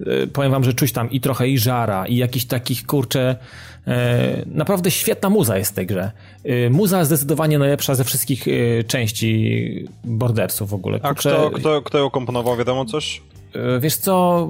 [0.05, 3.35] e, powiem wam, że czuć tam i trochę i żara i jakiś takich, kurcze
[3.87, 6.11] e, naprawdę świetna muza jest w tej grze.
[6.43, 10.99] E, muza zdecydowanie najlepsza ze wszystkich e, części Bordersów w ogóle.
[10.99, 13.21] Kurczę, A kto, kto, kto ją komponował, wiadomo coś?
[13.79, 14.47] Wiesz co...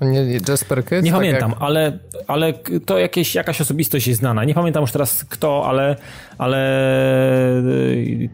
[0.00, 1.02] Nie, Jasper Kidd?
[1.02, 1.62] Nie tak pamiętam, jak...
[1.62, 2.52] ale, ale
[2.86, 4.44] to jakieś, jakaś osobistość jest znana.
[4.44, 5.96] Nie pamiętam już teraz kto, ale,
[6.38, 6.58] ale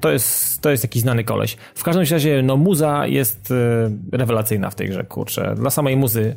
[0.01, 1.57] to, jest, to jest jakiś znany koleś.
[1.75, 5.55] W każdym razie, no muza jest e, rewelacyjna w tej grze, kurczę.
[5.57, 6.37] Dla samej muzy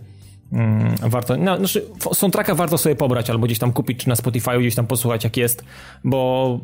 [0.53, 4.59] mm, warto, no, znaczy soundtracka warto sobie pobrać albo gdzieś tam kupić, czy na Spotify
[4.59, 5.63] gdzieś tam posłuchać jak jest,
[6.03, 6.59] bo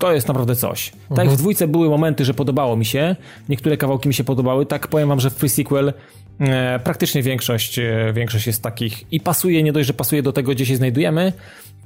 [0.00, 0.92] to jest naprawdę coś.
[1.08, 3.16] Tak jak w dwójce były momenty, że podobało mi się,
[3.48, 5.92] niektóre kawałki mi się podobały, tak powiem wam, że w pre-sequel
[6.40, 10.52] E, praktycznie większość, e, większość jest takich i pasuje, nie dość, że pasuje do tego,
[10.52, 11.32] gdzie się znajdujemy,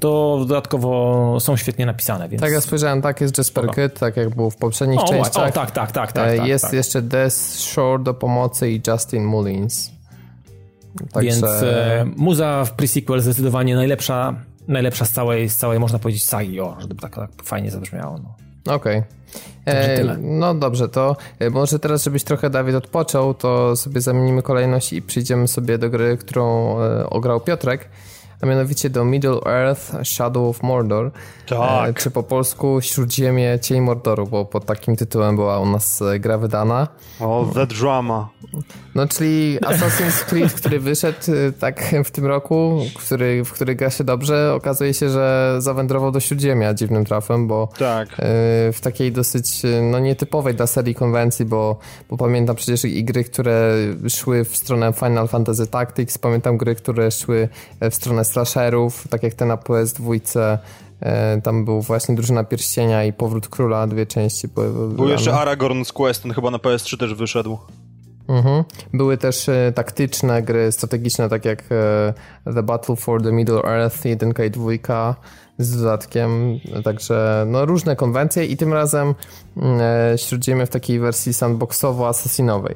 [0.01, 2.29] to dodatkowo są świetnie napisane.
[2.29, 2.43] Więc...
[2.43, 5.49] Tak, ja spojrzałem, tak jest Jasper Kidd, tak jak było w poprzednich o, częściach.
[5.49, 6.29] O, tak, tak, tak, tak.
[6.29, 6.73] E, tak jest tak.
[6.73, 9.91] jeszcze Des Shore do pomocy i Justin Mullins.
[11.13, 11.31] Także...
[11.31, 14.35] Więc e, muza w pre-sequel zdecydowanie najlepsza,
[14.69, 18.19] najlepsza z całej, z całej można powiedzieć, sagi, o, żeby tak, tak fajnie zabrzmiało.
[18.19, 18.35] No.
[18.75, 18.99] Okej.
[18.99, 19.75] Okay.
[19.75, 24.93] E, no dobrze, to e, może teraz, żebyś trochę Dawid odpoczął, to sobie zamienimy kolejność
[24.93, 27.89] i przyjdziemy sobie do gry, którą e, ograł Piotrek
[28.41, 31.11] a mianowicie do Middle Earth Shadow of Mordor.
[31.47, 31.91] Tak.
[31.91, 36.19] E, czy po polsku Śródziemie Cień Mordoru, bo pod takim tytułem była u nas e,
[36.19, 36.89] gra wydana.
[37.21, 38.29] O, The Drama.
[38.95, 43.91] No, czyli Assassin's Creed, który wyszedł e, tak w tym roku, który, w który gra
[43.91, 48.09] się dobrze, okazuje się, że zawędrował do Śródziemia dziwnym trafem, bo tak.
[48.73, 51.79] w takiej dosyć no, nietypowej dla serii konwencji, bo,
[52.11, 53.73] bo pamiętam przecież i gry, które
[54.09, 57.49] szły w stronę Final Fantasy Tactics, pamiętam gry, które szły
[57.81, 60.19] w stronę slasherów, tak jak te na PS2.
[61.01, 64.89] E, tam był właśnie Drużyna Pierścienia i Powrót Króla, dwie części były.
[64.89, 67.59] Był jeszcze Aragorn z Quest, ten chyba na PS3 też wyszedł.
[68.29, 68.65] Mhm.
[68.93, 72.15] Były też e, taktyczne gry strategiczne, tak jak e,
[72.55, 75.15] The Battle for the Middle Earth 1 i 2
[75.59, 79.15] z dodatkiem, także no, różne konwencje i tym razem
[79.57, 82.75] mm, e, Śródziemie w takiej wersji sandboxowo-asesinowej.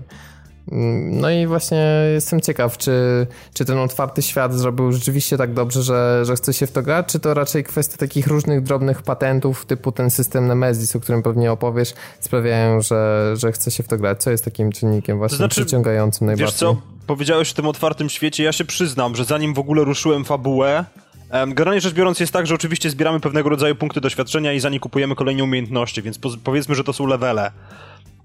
[0.73, 6.25] No i właśnie jestem ciekaw, czy, czy ten otwarty świat zrobił rzeczywiście tak dobrze, że,
[6.25, 9.93] że chce się w to grać, czy to raczej kwestia takich różnych drobnych patentów, typu
[9.93, 14.23] ten system Nemesis, o którym pewnie opowiesz, sprawiają, że, że chce się w to grać.
[14.23, 16.47] Co jest takim czynnikiem właśnie to znaczy, przyciągającym najbardziej?
[16.47, 16.77] Wiesz co,
[17.07, 20.85] powiedziałeś o tym otwartym świecie, ja się przyznam, że zanim w ogóle ruszyłem fabułę,
[21.31, 24.81] Generalnie rzecz biorąc jest tak, że oczywiście zbieramy pewnego rodzaju punkty doświadczenia i za nie
[24.81, 27.51] kupujemy kolejne umiejętności, więc powiedzmy, że to są levele.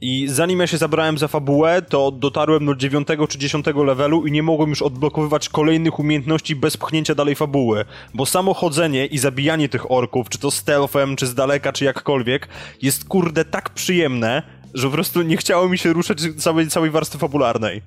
[0.03, 4.31] I zanim ja się zabrałem za fabułę, to dotarłem do 9 czy 10 levelu i
[4.31, 7.85] nie mogłem już odblokowywać kolejnych umiejętności bez pchnięcia dalej fabuły.
[8.13, 12.47] Bo samo chodzenie i zabijanie tych orków, czy to stealthem, czy z daleka, czy jakkolwiek,
[12.81, 14.43] jest kurde tak przyjemne,
[14.73, 17.81] że po prostu nie chciało mi się ruszać całej, całej warstwy fabularnej.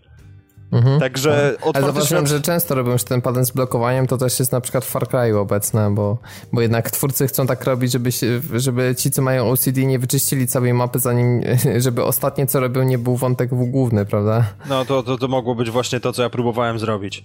[0.72, 1.00] Mhm.
[1.00, 2.36] Także Ale zauważyłem, świat...
[2.36, 5.08] że często robią już ten patent z blokowaniem, to też jest na przykład w Far
[5.08, 6.18] Cry obecne, bo,
[6.52, 10.46] bo jednak twórcy chcą tak robić, żeby, się, żeby ci, co mają OCD nie wyczyścili
[10.46, 11.42] całej mapy, zanim,
[11.84, 14.44] żeby ostatnie co robią nie był wątek główny, prawda?
[14.68, 17.24] No to, to, to mogło być właśnie to, co ja próbowałem zrobić,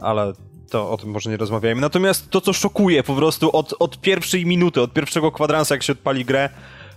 [0.00, 0.32] ale
[0.70, 1.80] to o tym może nie rozmawiajmy.
[1.80, 5.92] Natomiast to, co szokuje po prostu od, od pierwszej minuty, od pierwszego kwadransa, jak się
[5.92, 6.48] odpali grę,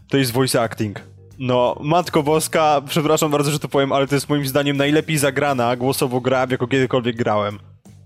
[0.08, 1.13] to jest voice acting.
[1.40, 5.76] No, Matko Boska, przepraszam bardzo, że to powiem, ale to jest moim zdaniem najlepiej zagrana
[5.76, 7.60] głosowo gra, w jaką kiedykolwiek grałem.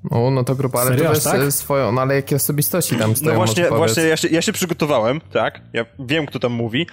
[0.09, 1.41] O, no to grupa, ale Serio, to tak?
[1.41, 3.31] E, swoją, no ale jakie osobistości tam stoją?
[3.31, 6.87] No właśnie, właśnie ja się, ja się przygotowałem, tak, ja wiem, kto tam mówi.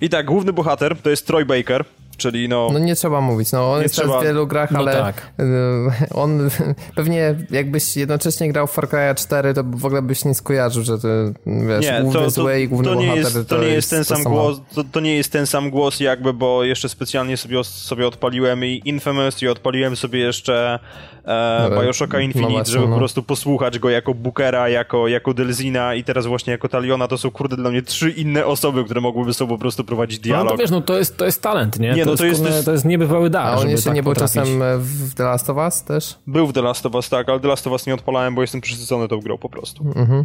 [0.00, 1.84] I tak, główny bohater to jest Troy Baker,
[2.20, 2.68] czyli no...
[2.72, 4.20] No nie trzeba mówić, no on nie jest trzeba...
[4.20, 5.32] w wielu grach, no ale tak.
[5.40, 6.50] Y, on
[6.96, 10.98] pewnie jakbyś jednocześnie grał w Far Cry 4, to w ogóle byś nie skojarzył, że
[10.98, 11.08] to
[11.46, 13.90] wiesz, nie, główny to, zły i główny to nie bohater jest, to, to nie jest
[13.90, 17.64] ten sam głos, to, to, nie jest ten sam głos jakby, bo jeszcze specjalnie sobie,
[17.64, 20.78] sobie odpaliłem i Infamous i odpaliłem sobie jeszcze
[21.24, 22.92] e, Bioshocka no Infinite, no właśnie, żeby no.
[22.92, 27.18] po prostu posłuchać go jako Bookera, jako, jako Delzina i teraz właśnie jako Taliona, to
[27.18, 30.44] są kurde dla mnie trzy inne osoby, które mogłyby sobą po prostu prowadzić dialog.
[30.44, 31.92] No to wiesz, no to jest, to jest talent, nie?
[31.92, 34.02] nie no to, jest, to, jest, to jest niebywały dar, A on jeszcze tak nie
[34.02, 34.34] był potrafić.
[34.34, 36.18] czasem w The Last of Us też?
[36.26, 38.40] Był w The Last of Us, tak, ale The Last of Us nie odpalałem, bo
[38.40, 39.84] jestem przysycony tą grą po prostu.
[39.96, 40.24] Mhm.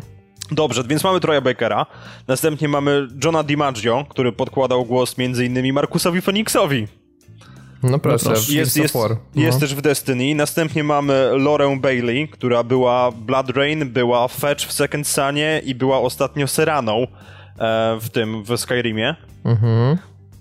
[0.52, 1.86] Dobrze, więc mamy Troja Bakera.
[2.28, 6.88] Następnie mamy Johna DiMaggio, który podkładał głos między innymi Markusowi Phoenixowi.
[7.84, 9.18] No proszę, no jest, jest, no.
[9.36, 10.36] jest też w Destiny.
[10.36, 16.00] Następnie mamy Lorę Bailey, która była Blood Rain, była Fetch w Second Sunie i była
[16.00, 17.08] ostatnio Seraną e,
[18.02, 19.16] w tym, w Skyrimie.
[19.46, 19.98] Mhm.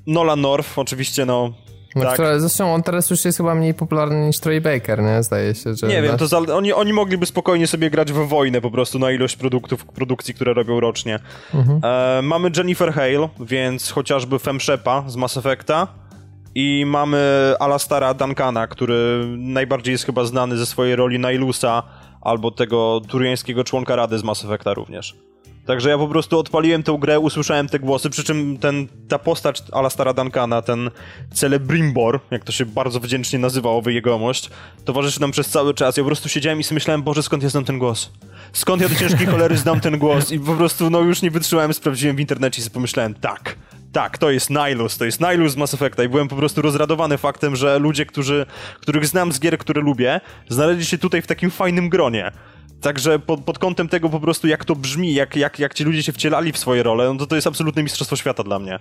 [0.07, 1.53] Nolan North, oczywiście, no.
[1.95, 2.13] No, tak.
[2.13, 5.23] Która, zresztą on teraz już jest chyba mniej popularny niż Troy Baker, nie?
[5.23, 5.87] Zdaje się, że...
[5.87, 9.11] Nie wiem, to za, oni, oni mogliby spokojnie sobie grać w wojnę po prostu na
[9.11, 11.19] ilość produktów, produkcji, które robią rocznie.
[11.55, 11.81] Mhm.
[11.85, 15.89] E, mamy Jennifer Hale, więc chociażby Femshepa z Mass Effecta
[16.55, 21.83] i mamy Alastara Duncana, który najbardziej jest chyba znany ze swojej roli Nailusa
[22.21, 25.17] albo tego turiańskiego członka Rady z Mass Effecta również.
[25.67, 29.63] Także ja po prostu odpaliłem tę grę, usłyszałem te głosy, przy czym ten, ta postać
[29.73, 30.91] Alastara Duncana, ten
[31.35, 34.51] Celebrimbor, jak to się bardzo wdzięcznie nazywało, jegomość,
[34.85, 35.97] towarzyszy nam przez cały czas.
[35.97, 38.11] Ja po prostu siedziałem i sobie myślałem, Boże, skąd ja znam ten głos?
[38.53, 40.33] Skąd ja do ciężkiej cholery znam ten głos?
[40.33, 43.57] I po prostu, no już nie wytrzymałem, sprawdziłem w internecie i sobie pomyślałem, tak,
[43.93, 47.19] tak, to jest Nihilus, to jest Nihilus z Mass Effecta i byłem po prostu rozradowany
[47.19, 48.47] faktem, że ludzie, którzy,
[48.81, 52.33] których znam z gier, które lubię, znaleźli się tutaj w takim fajnym gronie.
[52.85, 56.03] Także pod, pod kątem tego po prostu, jak to brzmi, jak, jak, jak ci ludzie
[56.03, 58.79] się wcielali w swoje role, no to to jest absolutne mistrzostwo świata dla mnie.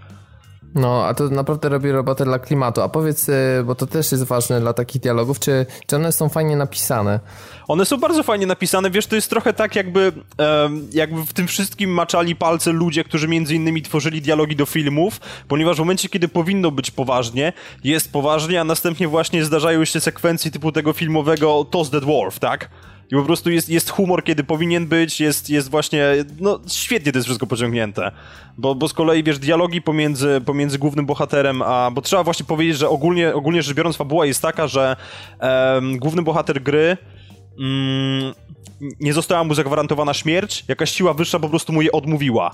[0.76, 2.82] No, a to naprawdę robi robotę dla klimatu.
[2.82, 6.30] A powiedz, y, bo to też jest ważne dla takich dialogów, czy, czy one są
[6.30, 7.20] fajnie napisane?
[7.68, 10.12] One są bardzo fajnie napisane, wiesz, to jest trochę tak jakby,
[10.94, 15.76] jakby w tym wszystkim maczali palce ludzie, którzy między innymi tworzyli dialogi do filmów, ponieważ
[15.76, 20.72] w momencie, kiedy powinno być poważnie, jest poważnie, a następnie właśnie zdarzają się sekwencje typu
[20.72, 22.70] tego filmowego Toss the Dwarf, tak?
[23.12, 26.06] I po prostu jest, jest humor, kiedy powinien być, jest, jest właśnie,
[26.40, 28.12] no świetnie to jest wszystko pociągnięte.
[28.58, 32.78] Bo, bo z kolei, wiesz, dialogi pomiędzy, pomiędzy głównym bohaterem, a, bo trzeba właśnie powiedzieć,
[32.78, 34.96] że ogólnie, ogólnie rzecz biorąc fabuła jest taka, że
[35.42, 36.98] um, główny bohater gry
[37.58, 38.34] um,
[39.00, 42.52] nie została mu zagwarantowana śmierć, jakaś siła wyższa po prostu mu je odmówiła.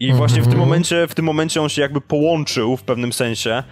[0.00, 0.68] I właśnie w tym mhm.
[0.68, 3.62] momencie, w tym momencie on się jakby połączył w pewnym sensie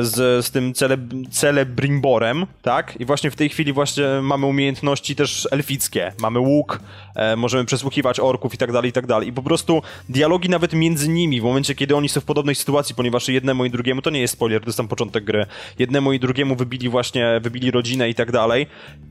[0.00, 0.96] z, z tym cele,
[1.30, 2.96] celebrimborem, tak?
[3.00, 6.12] I właśnie w tej chwili właśnie mamy umiejętności też elfickie.
[6.20, 6.80] Mamy łuk,
[7.14, 9.28] e, możemy przesłuchiwać orków i tak dalej, i tak dalej.
[9.28, 12.94] I po prostu dialogi nawet między nimi, w momencie, kiedy oni są w podobnej sytuacji,
[12.94, 15.46] ponieważ jednemu i drugiemu, to nie jest spoiler, to jest tam początek gry,
[15.78, 18.66] jednemu i drugiemu wybili właśnie, wybili rodzinę i tak dalej.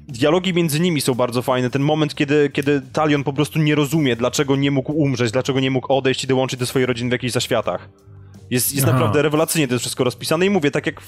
[0.08, 1.70] Dialogi między nimi są bardzo fajne.
[1.70, 5.72] Ten moment, kiedy, kiedy Talion po prostu nie rozumie, dlaczego nie mógł umrzeć, dlaczego nie
[5.72, 7.90] mógł odejść i dołączyć do swojej rodziny w jakichś zaświatach.
[8.50, 11.02] Jest, jest naprawdę rewelacyjnie to jest wszystko rozpisane i mówię, tak jak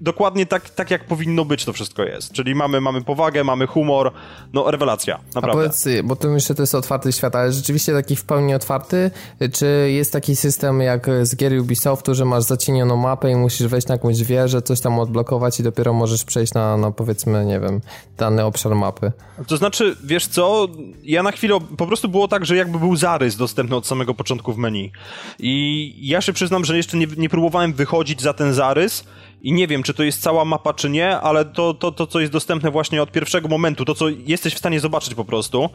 [0.00, 2.32] dokładnie tak, tak jak powinno być to wszystko jest.
[2.32, 4.12] Czyli mamy, mamy powagę, mamy humor,
[4.52, 5.50] no rewelacja, naprawdę.
[5.50, 9.10] A powiedz, bo tu myślę, to jest otwarty świat, ale rzeczywiście taki w pełni otwarty,
[9.52, 13.86] czy jest taki system jak z gier Ubisoftu, że masz zacienioną mapę i musisz wejść
[13.86, 17.80] na jakąś wieżę, coś tam odblokować i dopiero możesz przejść na, na powiedzmy, nie wiem,
[18.16, 19.12] dany obszar mapy?
[19.46, 20.68] To znaczy, wiesz co,
[21.02, 24.52] ja na chwilę, po prostu było tak, że jakby był zarys dostępny od samego początku
[24.52, 24.92] w menu.
[25.38, 29.04] I ja się przyznam, że jeszcze nie, nie próbowałem wychodzić za ten zarys
[29.42, 32.20] i nie wiem, czy to jest cała mapa, czy nie, ale to, to, to co
[32.20, 35.70] jest dostępne właśnie od pierwszego momentu, to co jesteś w stanie zobaczyć po prostu,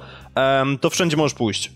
[0.81, 1.71] to wszędzie możesz pójść.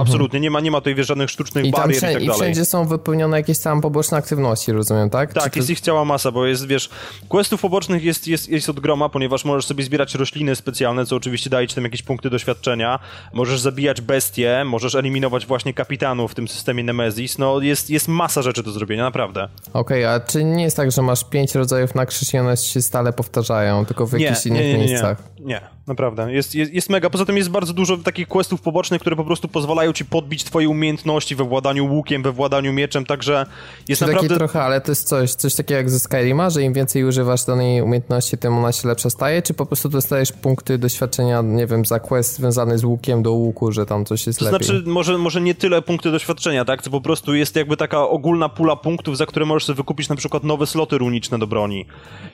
[0.00, 2.32] Absolutnie, nie ma, nie ma tutaj wiesz, żadnych sztucznych I barier i tak i dalej.
[2.40, 5.28] wszędzie są wypełnione jakieś tam poboczne aktywności, rozumiem, tak?
[5.28, 6.88] Czy Tak, to- jest ich cała masa, bo jest, wiesz,
[7.28, 11.50] questów pobocznych jest, jest, jest od groma, ponieważ możesz sobie zbierać rośliny specjalne, co oczywiście
[11.50, 12.98] daje ci tam jakieś punkty doświadczenia,
[13.32, 18.42] możesz zabijać bestie, możesz eliminować właśnie kapitanów w tym systemie Nemesis, no jest, jest masa
[18.42, 19.48] rzeczy do zrobienia, naprawdę.
[19.72, 22.82] Okej, a czy nie jest tak, że masz pięć rodzajów na krzyż i one się
[22.82, 25.22] stale powtarzają, tylko w Nie, jakichś nie, innych nie, nie, nie, miejscach?
[25.40, 29.16] nie, naprawdę, jest, jest, jest mega, poza tym jest bardzo dużo takich questów pobocznych, które
[29.16, 33.46] po prostu pozwalają ci podbić twoje umiejętności we władaniu łukiem, we władaniu mieczem, także
[33.88, 34.36] jest Czy naprawdę...
[34.36, 37.82] trochę, ale to jest coś, coś takiego jak ze Skyrima, że im więcej używasz danej
[37.82, 42.00] umiejętności, tym ona się lepsza staje, czy po prostu dostajesz punkty doświadczenia, nie wiem, za
[42.00, 44.66] quest związany z łukiem do łuku, że tam coś jest To lepiej?
[44.66, 46.82] znaczy, może, może nie tyle punkty doświadczenia, tak?
[46.82, 50.16] To po prostu jest jakby taka ogólna pula punktów, za które możesz sobie wykupić na
[50.16, 51.86] przykład nowe sloty runiczne do broni.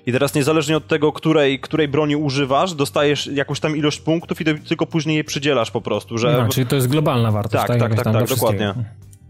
[0.07, 4.45] I teraz niezależnie od tego, której, której broni używasz, dostajesz jakąś tam ilość punktów i
[4.45, 6.33] ty, tylko później je przydzielasz po prostu, że...
[6.43, 7.81] No, czyli to jest globalna wartość, Tak, tak?
[7.81, 8.75] tak, tak, tak, do dokładnie.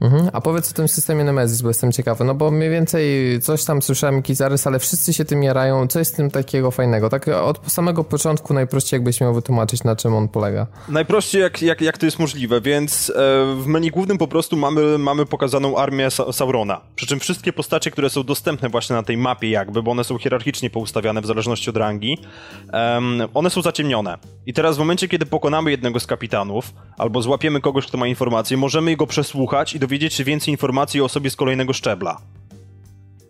[0.00, 0.30] Mhm.
[0.32, 3.04] A powiedz o tym systemie Nemesis, bo jestem ciekawy, no bo mniej więcej
[3.40, 6.70] coś tam słyszałem, jakiś zarys, ale wszyscy się tym jarają, co jest w tym takiego
[6.70, 7.08] fajnego?
[7.08, 10.66] Tak od samego początku najprościej jakbyś miał wytłumaczyć, na czym on polega.
[10.88, 13.12] Najprościej jak, jak, jak to jest możliwe, więc e,
[13.56, 16.80] w menu głównym po prostu mamy, mamy pokazaną armię Sa Saurona.
[16.94, 20.18] Przy czym wszystkie postacie, które są dostępne właśnie na tej mapie jakby, bo one są
[20.18, 22.18] hierarchicznie poustawiane w zależności od rangi,
[22.72, 24.18] em, one są zaciemnione.
[24.46, 28.56] I teraz w momencie, kiedy pokonamy jednego z kapitanów, albo złapiemy kogoś, kto ma informacje,
[28.56, 32.20] możemy go przesłuchać i dowiedzieć się więcej informacji o osobie z kolejnego szczebla.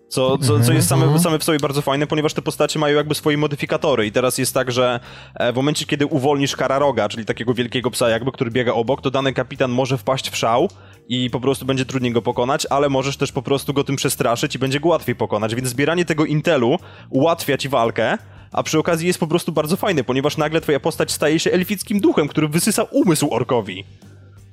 [0.09, 3.15] Co, co, co jest same, same w sobie bardzo fajne, ponieważ te postacie mają jakby
[3.15, 5.01] swoje modyfikatory i teraz jest tak, że
[5.35, 9.11] e, w momencie, kiedy uwolnisz Kararoga, czyli takiego wielkiego psa jakby, który biega obok, to
[9.11, 10.69] dany kapitan może wpaść w szał
[11.09, 14.55] i po prostu będzie trudniej go pokonać, ale możesz też po prostu go tym przestraszyć
[14.55, 16.77] i będzie go łatwiej pokonać, więc zbieranie tego intelu
[17.11, 18.19] ułatwia ci walkę,
[18.53, 22.01] a przy okazji jest po prostu bardzo fajne, ponieważ nagle twoja postać staje się elfickim
[22.01, 23.85] duchem, który wysysa umysł orkowi.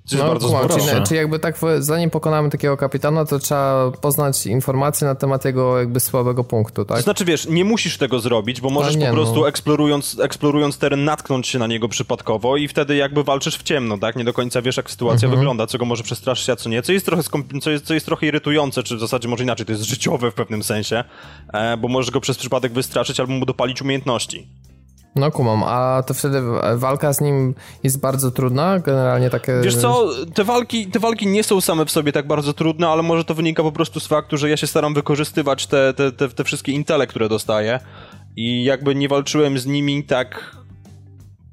[0.07, 4.45] Co jest bardzo kumam, czyli, czyli jakby tak, zanim pokonamy takiego kapitana, to trzeba poznać
[4.45, 6.97] informacje na temat jego jakby słabego punktu, tak?
[6.97, 9.47] To znaczy, wiesz, nie musisz tego zrobić, bo możesz nie, po prostu no.
[9.47, 14.15] eksplorując, eksplorując teren natknąć się na niego przypadkowo i wtedy jakby walczysz w ciemno, tak?
[14.15, 15.39] Nie do końca wiesz, jak sytuacja Mhm.
[15.39, 16.81] wygląda, co go może przestraszyć, a co nie.
[16.81, 17.23] Co jest trochę,
[17.61, 20.33] co jest, co jest trochę irytujące, czy w zasadzie może inaczej, to jest życiowe w
[20.33, 21.03] pewnym sensie,
[21.53, 24.47] e, bo możesz go przez przypadek wystraszyć albo mu dopalić umiejętności.
[25.17, 26.41] No kumam, a to wtedy
[26.75, 29.61] walka z nim jest bardzo trudna, generalnie takie...
[29.63, 33.03] Wiesz co, te walki, te walki nie są same w sobie tak bardzo trudne, ale
[33.03, 36.29] może to wynika po prostu z faktu, że ja się staram wykorzystywać te, te, te,
[36.29, 37.79] te wszystkie intele, które dostaję.
[38.35, 40.55] I jakby nie walczyłem z nimi tak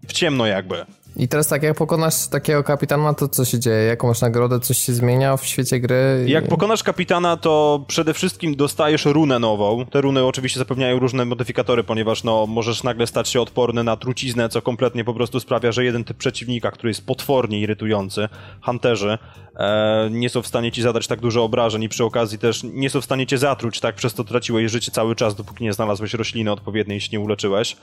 [0.08, 0.84] w ciemno jakby.
[1.16, 3.84] I teraz tak, jak pokonasz takiego kapitana, to co się dzieje?
[3.84, 4.60] Jaką masz nagrodę?
[4.60, 6.24] Coś się zmienia w świecie gry?
[6.26, 9.86] Jak pokonasz kapitana, to przede wszystkim dostajesz runę nową.
[9.86, 14.48] Te runy oczywiście zapewniają różne modyfikatory, ponieważ no, możesz nagle stać się odporny na truciznę,
[14.48, 18.28] co kompletnie po prostu sprawia, że jeden typ przeciwnika, który jest potwornie irytujący,
[18.62, 19.18] hunterzy,
[19.56, 22.90] e, nie są w stanie ci zadać tak dużo obrażeń i przy okazji też nie
[22.90, 23.94] są w stanie cię zatruć, tak?
[23.94, 27.76] Przez to traciłeś życie cały czas, dopóki nie znalazłeś rośliny odpowiedniej i się nie uleczyłeś.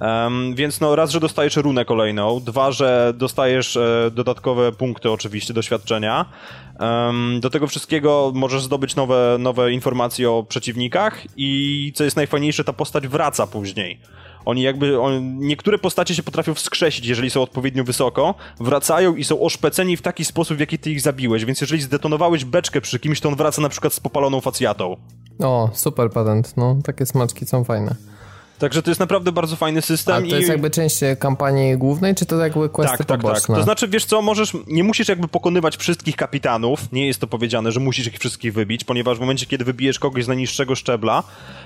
[0.00, 5.54] Em, więc no raz, że dostajesz runę kolejną, dwa, że dostajesz e, dodatkowe punkty oczywiście
[5.54, 6.24] doświadczenia.
[6.78, 12.64] Em, do tego wszystkiego możesz zdobyć nowe, nowe informacje o przeciwnikach i co jest najfajniejsze,
[12.64, 14.00] ta postać wraca później.
[14.44, 19.40] Oni jakby, on, niektóre postacie się potrafią wskrzesić, jeżeli są odpowiednio wysoko, wracają i są
[19.40, 23.20] oszpeceni w taki sposób, w jaki ty ich zabiłeś, więc jeżeli zdetonowałeś beczkę przy kimś,
[23.20, 24.96] to on wraca na przykład z popaloną facjatą.
[25.42, 27.94] O, super patent, no, takie smaczki są fajne.
[28.58, 30.14] Także to jest naprawdę bardzo fajny system.
[30.14, 30.50] A to jest i...
[30.50, 33.46] jakby część kampanii głównej, czy to jakby questy Tak, tak, tak.
[33.46, 37.72] To znaczy, wiesz co, możesz, nie musisz jakby pokonywać wszystkich kapitanów, nie jest to powiedziane,
[37.72, 41.22] że musisz ich wszystkich wybić, ponieważ w momencie, kiedy wybijesz kogoś z najniższego szczebla,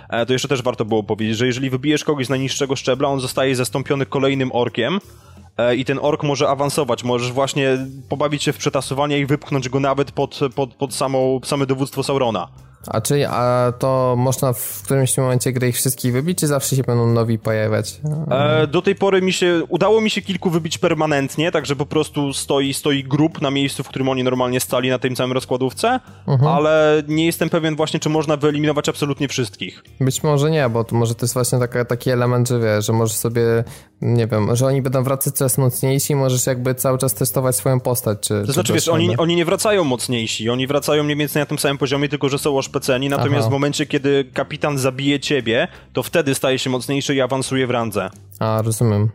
[0.09, 3.21] e, to jeszcze też warto było powiedzieć, że jeżeli wybijesz kogoś z najniższego szczebla, on
[3.21, 5.01] zostaje zastąpiony kolejnym orkiem,
[5.57, 9.81] e, i ten ork może awansować, możesz właśnie pobawić się w przetasowanie i wypchnąć go
[9.81, 12.49] nawet pod, pod, pod samą, same dowództwo Saurona.
[12.87, 16.83] A czy a to można w którymś momencie gry ich wszystkich wybić, czy zawsze się
[16.83, 18.01] będą nowi pojawiać?
[18.31, 22.33] E, do tej pory mi się, udało mi się kilku wybić permanentnie, także po prostu
[22.33, 26.01] stoi, stoi grup na miejscu, w którym oni normalnie stali na tym całym rozkładówce,
[26.49, 29.85] ale nie jestem pewien właśnie, czy można wyeliminować absolutnie wszystkich.
[30.01, 32.93] Być może nie, bo to może to jest właśnie taka, taki element, że wiesz, że
[32.93, 33.43] możesz sobie,
[34.03, 37.81] nie wiem, że oni będą wracać coraz mocniejsi i możesz jakby cały czas testować swoją
[37.81, 41.47] postać, czy To znaczy, wiesz, oni, oni nie wracają mocniejsi, oni wracają mniej więcej na
[41.47, 43.49] tym samym poziomie, tylko że są oszpeceni szpeceni, natomiast Aha.
[43.49, 48.11] w momencie, kiedy kapitan zabije ciebie, to wtedy staje się mocniejszy i awansuje w randze.
[48.39, 49.11] A, rozumiem.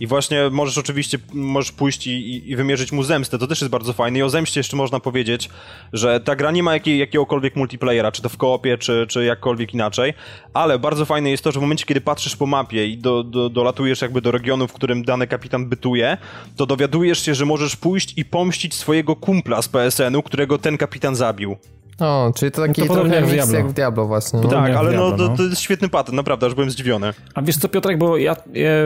[0.00, 3.38] I właśnie możesz oczywiście możesz pójść i, i, wymierzyć mu zemstę.
[3.38, 4.18] To też jest bardzo fajne.
[4.18, 5.50] I o zemście jeszcze można powiedzieć,
[5.92, 9.74] że ta gra nie ma jakiej, jakiegokolwiek multiplayera, czy to w koopie, czy, czy jakkolwiek
[9.74, 10.14] inaczej.
[10.54, 13.48] Ale bardzo fajne jest to, że w momencie, kiedy patrzysz po mapie i do, do,
[13.48, 16.16] dolatujesz jakby do regionu, w którym dany kapitan bytuje,
[16.56, 21.16] to dowiadujesz się, że możesz pójść i pomścić swojego kumpla z PSN-u, którego ten kapitan
[21.16, 21.56] zabił.
[22.00, 23.58] O, czyli to taki no to trochę jak w Diablo.
[23.58, 24.40] jak w Diablo właśnie.
[24.42, 24.48] No.
[24.48, 27.14] Tak, ale no, Diablo, no, to, jest świetny patent, naprawdę, aż byłem zdziwiony.
[27.34, 28.36] A wiesz co, Piotrek, bo ja, e,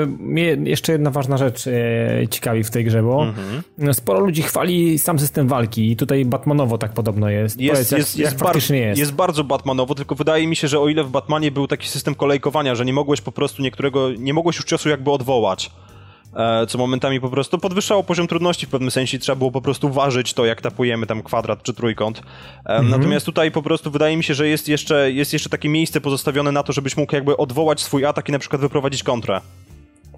[0.07, 3.95] mnie jeszcze jedna ważna rzecz e, ciekawi w tej grze, bo mhm.
[3.95, 7.61] sporo ludzi chwali sam system walki i tutaj Batmanowo tak podobno jest.
[7.61, 8.99] Jest, Powiedz, jest, jak, jest, jak bar- jest.
[8.99, 12.15] jest bardzo Batmanowo, tylko wydaje mi się, że o ile w Batmanie był taki system
[12.15, 15.71] kolejkowania, że nie mogłeś po prostu niektórego, nie mogłeś już ciosu jakby odwołać,
[16.69, 19.19] co momentami po prostu podwyższało poziom trudności w pewnym sensie.
[19.19, 22.23] Trzeba było po prostu ważyć to, jak tapujemy tam kwadrat czy trójkąt.
[22.65, 22.91] Mhm.
[22.91, 26.53] Natomiast tutaj po prostu wydaje mi się, że jest jeszcze, jest jeszcze takie miejsce pozostawione
[26.53, 29.41] na to, żebyś mógł jakby odwołać swój atak i na przykład wyprowadzić kontrę.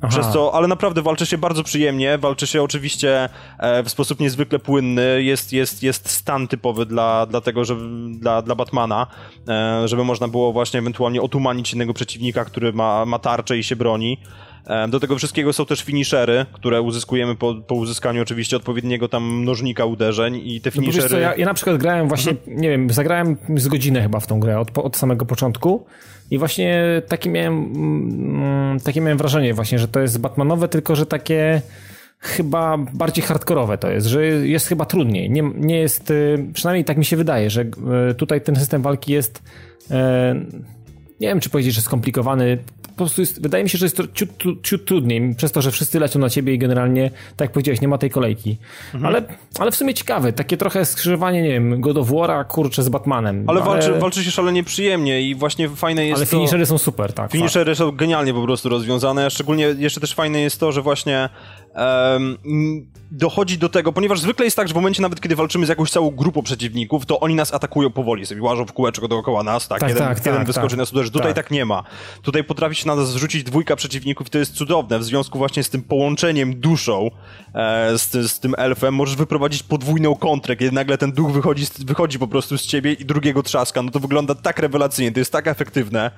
[0.01, 0.09] Aha.
[0.09, 4.59] Przez co, ale naprawdę walczy się bardzo przyjemnie, walczy się oczywiście e, w sposób niezwykle
[4.59, 7.77] płynny, jest, jest, jest stan typowy dla, dla tego, że,
[8.11, 9.07] dla, dla Batmana,
[9.49, 13.77] e, żeby można było właśnie ewentualnie otumanić innego przeciwnika, który ma, ma tarczę i się
[13.77, 14.19] broni.
[14.89, 19.85] Do tego wszystkiego są też finishery, które uzyskujemy po, po uzyskaniu oczywiście odpowiedniego tam mnożnika
[19.85, 21.03] uderzeń i te finishery...
[21.03, 22.61] No co, ja, ja, na przykład grałem właśnie, mhm.
[22.61, 25.87] nie wiem, zagrałem z godzinę chyba w tą grę od, od samego początku
[26.31, 31.07] i właśnie takie miałem, mm, takie miałem wrażenie właśnie, że to jest Batmanowe, tylko że
[31.07, 31.63] takie
[32.19, 35.31] chyba bardziej hardkorowe to jest, że jest chyba trudniej.
[35.31, 37.63] Nie, nie jest, y, przynajmniej tak mi się wydaje, że
[38.11, 39.43] y, tutaj ten system walki jest
[39.91, 39.95] y,
[41.21, 42.59] nie wiem, czy powiedzieć, że skomplikowany.
[42.83, 44.31] Po prostu jest, wydaje mi się, że jest to ciut,
[44.63, 47.89] ciut trudniej, przez to, że wszyscy lecą na ciebie i generalnie, tak jak powiedziałeś, nie
[47.89, 48.59] ma tej kolejki.
[48.95, 49.07] Mhm.
[49.07, 49.23] Ale,
[49.59, 53.45] ale w sumie ciekawe, takie trochę skrzyżowanie, nie wiem, God of War'a, kurczę, z Batmanem.
[53.47, 53.71] Ale, ale...
[53.71, 56.31] Walczy, walczy się szalenie przyjemnie i właśnie fajne jest Ale to...
[56.31, 57.33] finishery są super, tak.
[57.33, 57.79] Finishery fakt.
[57.79, 61.29] są genialnie po prostu rozwiązane, szczególnie jeszcze też fajne jest to, że właśnie
[61.77, 65.69] um, dochodzi do tego, ponieważ zwykle jest tak, że w momencie nawet, kiedy walczymy z
[65.69, 69.69] jakąś całą grupą przeciwników, to oni nas atakują powoli, sobie łażą w kółeczko dookoła nas,
[69.69, 70.79] tak, tak jeden, tak, jeden tak, wyskoczy tak.
[70.79, 71.11] nas uderzy.
[71.11, 71.45] Tutaj tak.
[71.45, 71.51] tak.
[71.51, 71.83] nie ma.
[72.23, 75.63] Tutaj potrafi się na nas zrzucić dwójka przeciwników i to jest cudowne, w związku właśnie
[75.63, 77.11] z tym połączeniem duszą
[77.55, 82.19] e, z, z, tym elfem możesz wyprowadzić podwójną kontrę, kiedy nagle ten duch wychodzi, wychodzi
[82.19, 85.47] po prostu z ciebie i drugiego trzaska, no to wygląda tak rewelacyjnie, to jest tak
[85.47, 86.11] efektywne.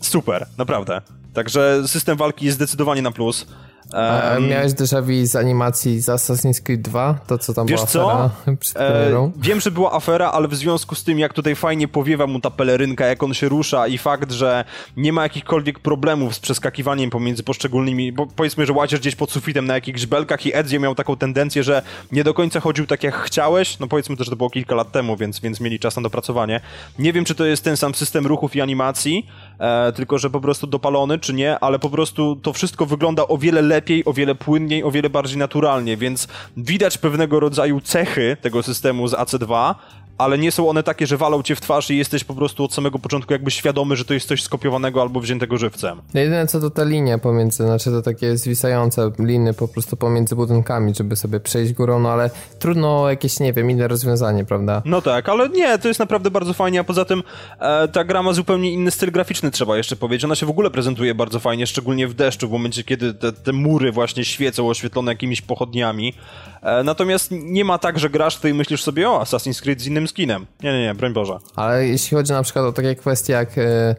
[0.00, 1.02] Super, naprawdę.
[1.34, 3.46] Także system walki jest zdecydowanie na plus.
[3.94, 7.14] A um, miałeś déjà vu z animacji z Assassin's Creed 2?
[7.26, 8.30] To co tam wiesz była co?
[8.80, 12.40] e, Wiem, że była afera, ale w związku z tym, jak tutaj fajnie powiewa mu
[12.40, 14.64] ta pelerynka, jak on się rusza i fakt, że
[14.96, 19.66] nie ma jakichkolwiek problemów z przeskakiwaniem pomiędzy poszczególnymi, bo powiedzmy, że łazisz gdzieś pod sufitem
[19.66, 21.82] na jakichś belkach i Ezio miał taką tendencję, że
[22.12, 24.92] nie do końca chodził tak jak chciałeś, no powiedzmy też, że to było kilka lat
[24.92, 26.60] temu, więc, więc mieli czas na dopracowanie.
[26.98, 29.26] Nie wiem, czy to jest ten sam system ruchów i animacji,
[29.58, 33.38] e, tylko że po prostu dopalony, czy nie, ale po prostu to wszystko wygląda o
[33.38, 38.62] wiele lepiej, o wiele płynniej, o wiele bardziej naturalnie, więc widać pewnego rodzaju cechy tego
[38.62, 39.74] systemu z AC2,
[40.18, 42.74] ale nie są one takie, że walą cię w twarz i jesteś po prostu od
[42.74, 46.02] samego początku jakby świadomy, że to jest coś skopiowanego albo wziętego żywcem.
[46.14, 50.94] Jedyne co to ta linia pomiędzy, znaczy to takie zwisające liny po prostu pomiędzy budynkami,
[50.94, 54.82] żeby sobie przejść górą, no ale trudno jakieś, nie wiem, inne rozwiązanie, prawda?
[54.84, 57.22] No tak, ale nie, to jest naprawdę bardzo fajnie, a poza tym
[57.60, 60.24] e, ta gra ma zupełnie inny styl graficzny, trzeba jeszcze powiedzieć.
[60.24, 63.52] Ona się w ogóle prezentuje bardzo fajnie, szczególnie w deszczu, w momencie, kiedy te, te
[63.52, 66.14] mury właśnie świecą oświetlone jakimiś pochodniami.
[66.62, 69.86] E, natomiast nie ma tak, że grasz tutaj i myślisz sobie, o, Assassin's Creed z
[69.86, 70.46] innym skinem.
[70.62, 71.38] Nie, nie, nie, broń Boże.
[71.56, 73.94] Ale jeśli chodzi na przykład o takie kwestie jak E,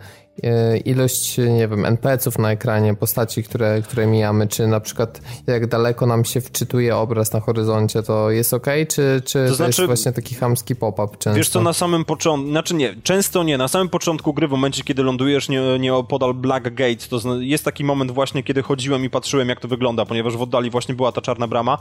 [0.85, 6.05] ilość, nie wiem, NPC-ów na ekranie, postaci, które, które mijamy, czy na przykład jak daleko
[6.05, 9.85] nam się wczytuje obraz na horyzoncie, to jest ok, czy, czy to, to znaczy, jest
[9.85, 11.37] właśnie taki chamski pop-up często?
[11.37, 14.83] Wiesz co, na samym początku, znaczy nie, często nie, na samym początku gry, w momencie
[14.83, 19.09] kiedy lądujesz nie, nie opodal Black Gate, to jest taki moment właśnie, kiedy chodziłem i
[19.09, 21.77] patrzyłem jak to wygląda, ponieważ w oddali właśnie była ta czarna brama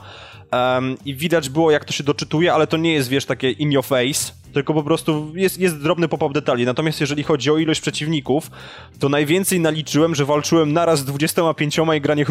[0.51, 3.71] um, i widać było jak to się doczytuje, ale to nie jest, wiesz, takie in
[3.71, 6.65] your face, tylko po prostu jest, jest drobny pop-up detali.
[6.65, 8.51] Natomiast jeżeli chodzi o ilość przeciwników,
[8.99, 12.25] to najwięcej naliczyłem, że walczyłem naraz z 25 i gra nie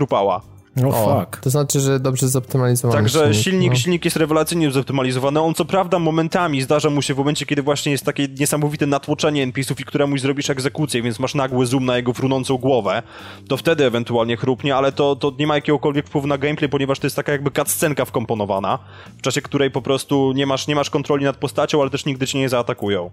[0.76, 1.40] Oh, fuck.
[1.40, 3.76] To znaczy, że dobrze zoptymalizowany Także silnik, silnik, no.
[3.76, 5.40] silnik jest rewelacyjnie zoptymalizowany.
[5.40, 9.42] On co prawda momentami zdarza mu się w momencie, kiedy właśnie jest takie niesamowite natłoczenie
[9.42, 13.02] NPC-ów i któremuś zrobisz egzekucję, więc masz nagły zoom na jego frunącą głowę,
[13.48, 17.06] to wtedy ewentualnie chrupnie, ale to, to nie ma jakiegokolwiek wpływu na gameplay, ponieważ to
[17.06, 18.78] jest taka jakby cutscenka wkomponowana,
[19.18, 22.26] w czasie której po prostu nie masz, nie masz kontroli nad postacią, ale też nigdy
[22.26, 23.10] cię nie zaatakują.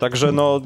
[0.00, 0.60] Także no,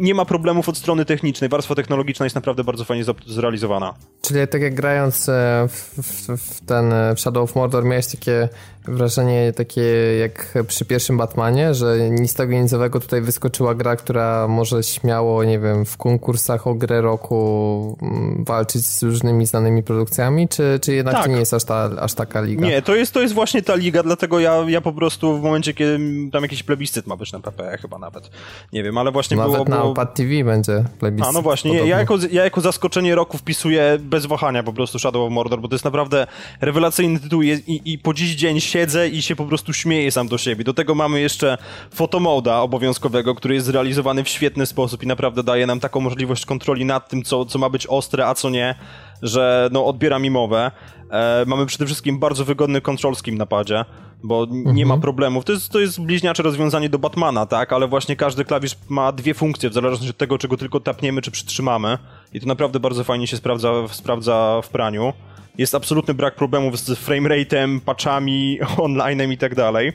[0.00, 1.50] nie ma problemów od strony technicznej.
[1.50, 3.94] Warstwa technologiczna jest naprawdę bardzo fajnie zrealizowana.
[4.22, 8.48] Czyli tak jak grając e, w, w, w ten w Shadow of Mordor miałeś takie
[8.88, 9.82] wrażenie takie
[10.20, 15.44] jak przy pierwszym Batmanie, że nic z tego nicowego tutaj wyskoczyła gra, która może śmiało,
[15.44, 20.94] nie wiem, w konkursach o grę roku mm, walczyć z różnymi znanymi produkcjami, czy, czy
[20.94, 21.24] jednak tak.
[21.24, 22.66] to nie jest aż, ta, aż taka liga?
[22.66, 25.74] Nie, to jest, to jest właśnie ta liga, dlatego ja, ja po prostu w momencie,
[25.74, 25.98] kiedy
[26.32, 28.30] tam jakiś plebiscyt ma być na PP chyba nawet,
[28.72, 29.64] nie wiem, ale właśnie nawet było...
[29.64, 31.28] Nawet na Opad TV będzie plebiscyt.
[31.28, 35.26] A no właśnie, ja jako, ja jako zaskoczenie roku wpisuję bez wahania po prostu Shadow
[35.26, 36.26] of Mordor, bo to jest naprawdę
[36.60, 40.28] rewelacyjny tytuł i, i, i po dziś dzień siedzę i się po prostu śmieję sam
[40.28, 40.64] do siebie.
[40.64, 41.58] Do tego mamy jeszcze
[41.94, 46.84] fotomoda obowiązkowego, który jest zrealizowany w świetny sposób i naprawdę daje nam taką możliwość kontroli
[46.84, 48.74] nad tym, co, co ma być ostre, a co nie,
[49.22, 50.70] że no, odbiera mi mowę.
[51.10, 53.84] E, mamy przede wszystkim bardzo wygodny control scheme na padzie,
[54.22, 54.76] bo mhm.
[54.76, 55.00] nie ma mhm.
[55.00, 55.44] problemów.
[55.44, 57.72] To jest, to jest bliźniacze rozwiązanie do Batmana, tak?
[57.72, 61.30] Ale właśnie każdy klawisz ma dwie funkcje, w zależności od tego, czego tylko tapniemy, czy
[61.30, 61.98] przytrzymamy.
[62.32, 65.12] I to naprawdę bardzo fajnie się sprawdza, sprawdza w praniu.
[65.58, 69.92] Jest absolutny brak problemów z framerate'em, patchami, online'em i tak dalej.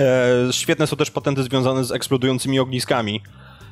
[0.00, 3.22] E, świetne są też patenty związane z eksplodującymi ogniskami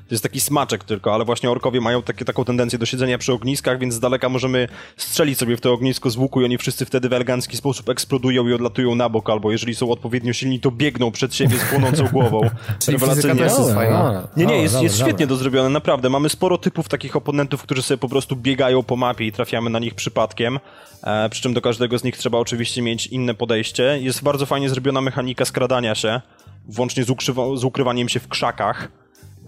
[0.09, 3.33] to jest taki smaczek tylko, ale właśnie orkowie mają takie, taką tendencję do siedzenia przy
[3.33, 6.87] ogniskach, więc z daleka możemy strzelić sobie w to ognisko z łuku i oni wszyscy
[6.87, 10.71] wtedy w elegancki sposób eksplodują i odlatują na bok, albo jeżeli są odpowiednio silni, to
[10.71, 12.41] biegną przed siebie z płonącą głową.
[12.89, 13.43] Rewelacyjnie.
[13.43, 14.29] Jest fajna.
[14.37, 16.11] Nie, nie, jest, jest świetnie to zrobione, naprawdę.
[16.11, 19.79] Mamy sporo typów takich oponentów, którzy sobie po prostu biegają po mapie i trafiamy na
[19.79, 20.59] nich przypadkiem.
[21.03, 23.99] E, przy czym do każdego z nich trzeba oczywiście mieć inne podejście.
[24.01, 26.21] Jest bardzo fajnie zrobiona mechanika skradania się,
[26.69, 27.07] włącznie z,
[27.55, 28.89] z ukrywaniem się w krzakach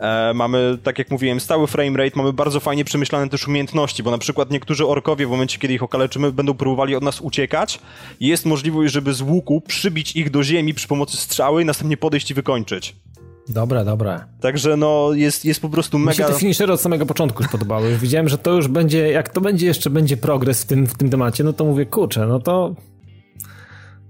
[0.01, 4.11] E, mamy, tak jak mówiłem, stały frame rate, mamy bardzo fajnie przemyślane też umiejętności, bo
[4.11, 7.81] na przykład niektórzy orkowie w momencie, kiedy ich okaleczymy, będą próbowali od nas uciekać
[8.21, 12.31] jest możliwość, żeby z łuku przybić ich do ziemi przy pomocy strzały i następnie podejść
[12.31, 12.97] i wykończyć.
[13.49, 14.25] Dobra, dobra.
[14.41, 16.11] Także no, jest, jest po prostu mega...
[16.11, 17.97] Mi się te finishery od samego początku już podobały.
[17.97, 21.11] Widziałem, że to już będzie, jak to będzie jeszcze będzie progres w tym, w tym
[21.11, 22.75] temacie, no to mówię, kurczę, no to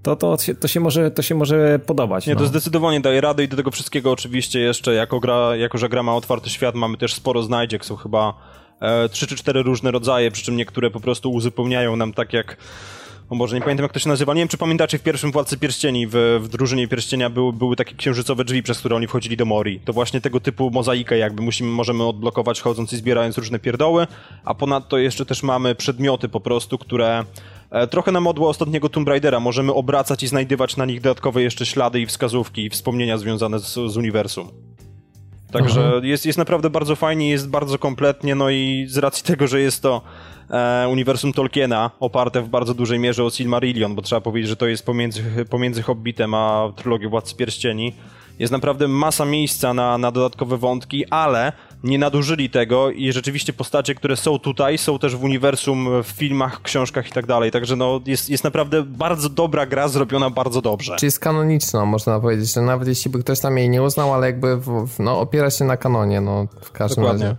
[0.03, 2.27] to, to, to, się może, to się może podobać.
[2.27, 2.39] Nie, no.
[2.39, 6.03] to zdecydowanie daje radę i do tego wszystkiego oczywiście jeszcze, jako, gra, jako że gra
[6.03, 8.33] ma otwarty świat, mamy też sporo znajdziek, są chyba
[8.81, 12.57] e, trzy czy cztery różne rodzaje, przy czym niektóre po prostu uzupełniają nam tak jak
[13.29, 15.57] o może nie pamiętam jak to się nazywa, nie wiem czy pamiętacie w pierwszym Władcy
[15.57, 19.45] Pierścieni, w, w drużynie Pierścienia były, były takie księżycowe drzwi, przez które oni wchodzili do
[19.45, 19.79] Mori.
[19.79, 24.07] To właśnie tego typu mozaikę jakby musimy, możemy odblokować chodząc i zbierając różne pierdoły,
[24.45, 27.25] a ponadto jeszcze też mamy przedmioty po prostu, które
[27.89, 32.01] trochę na modłę ostatniego Tomb Raidera możemy obracać i znajdywać na nich dodatkowe jeszcze ślady
[32.01, 34.51] i wskazówki i wspomnienia związane z, z uniwersum.
[35.51, 39.61] Także jest, jest naprawdę bardzo fajnie, jest bardzo kompletnie, no i z racji tego, że
[39.61, 40.01] jest to
[40.49, 44.67] e, uniwersum Tolkiena, oparte w bardzo dużej mierze o Silmarillion, bo trzeba powiedzieć, że to
[44.67, 47.93] jest pomiędzy, pomiędzy Hobbitem a trylogią Władcy Pierścieni,
[48.39, 51.51] jest naprawdę masa miejsca na, na dodatkowe wątki, ale
[51.83, 56.61] nie nadużyli tego i rzeczywiście postacie, które są tutaj, są też w uniwersum, w filmach,
[56.61, 57.51] książkach i tak dalej.
[57.51, 60.95] Także no, jest, jest naprawdę bardzo dobra gra, zrobiona bardzo dobrze.
[60.95, 64.27] Czyli jest kanoniczna, można powiedzieć, że nawet jeśli by ktoś tam jej nie uznał, ale
[64.27, 67.25] jakby w, no, opiera się na kanonie, no w każdym Dokładnie.
[67.25, 67.37] razie.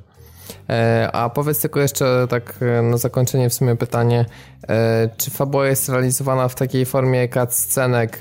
[0.71, 4.25] E, a powiedz tylko jeszcze tak e, na zakończenie w sumie pytanie,
[4.69, 8.21] e, czy fabuła jest realizowana w takiej formie cutscenek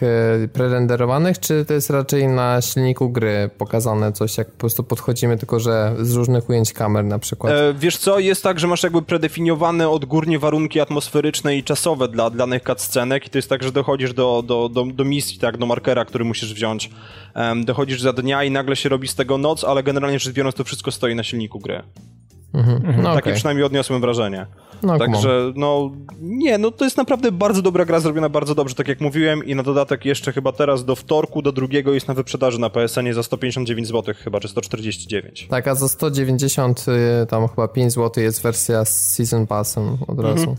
[0.53, 5.59] prerenderowanych, czy to jest raczej na silniku gry pokazane coś, jak po prostu podchodzimy, tylko
[5.59, 7.53] że z różnych ujęć kamer na przykład?
[7.75, 12.63] Wiesz co, jest tak, że masz jakby predefiniowane odgórnie warunki atmosferyczne i czasowe dla danych
[12.63, 16.05] cutscenek i to jest tak, że dochodzisz do, do, do, do misji, tak, do markera,
[16.05, 16.89] który musisz wziąć.
[17.65, 20.63] Dochodzisz za dnia i nagle się robi z tego noc, ale generalnie rzecz biorąc to
[20.63, 21.83] wszystko stoi na silniku gry.
[22.53, 22.81] Mhm.
[22.97, 23.33] No Takie okay.
[23.33, 24.45] przynajmniej odniosłem wrażenie.
[24.83, 25.91] No, Także, no,
[26.21, 29.55] nie, no to jest naprawdę bardzo dobra gra, zrobiona bardzo dobrze, tak jak mówiłem i
[29.55, 33.23] na dodatek jeszcze chyba teraz do wtorku, do drugiego jest na wyprzedaży na PSN za
[33.23, 35.47] 159 zł chyba, czy 149.
[35.49, 36.85] Tak, a za 190
[37.23, 40.49] y, tam chyba 5 zł jest wersja z Season Passem od razu.
[40.49, 40.57] Mhm.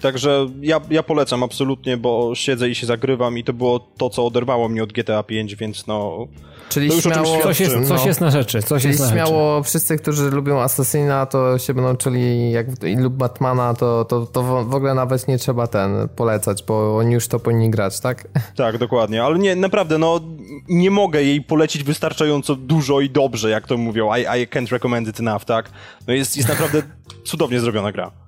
[0.00, 4.26] Także ja, ja polecam absolutnie, bo siedzę i się zagrywam i to było to, co
[4.26, 6.26] oderwało mnie od GTA 5, więc no...
[6.68, 8.62] Czyli śmiało, coś, jest, coś no, jest na rzeczy.
[8.62, 9.68] Coś czyli jest śmiało rzeczy.
[9.68, 12.66] wszyscy, którzy lubią Assassina, to się będą czuli jak
[12.96, 17.28] lub Batmana, to, to, to w ogóle nawet nie trzeba ten polecać, bo oni już
[17.28, 18.28] to powinni grać, tak?
[18.56, 19.24] Tak, dokładnie.
[19.24, 20.20] Ale nie, naprawdę, no
[20.68, 24.14] nie mogę jej polecić wystarczająco dużo i dobrze, jak to mówią.
[24.16, 25.70] I, I can't recommend it enough, tak?
[26.06, 26.82] No jest, jest naprawdę
[27.24, 28.27] cudownie zrobiona gra.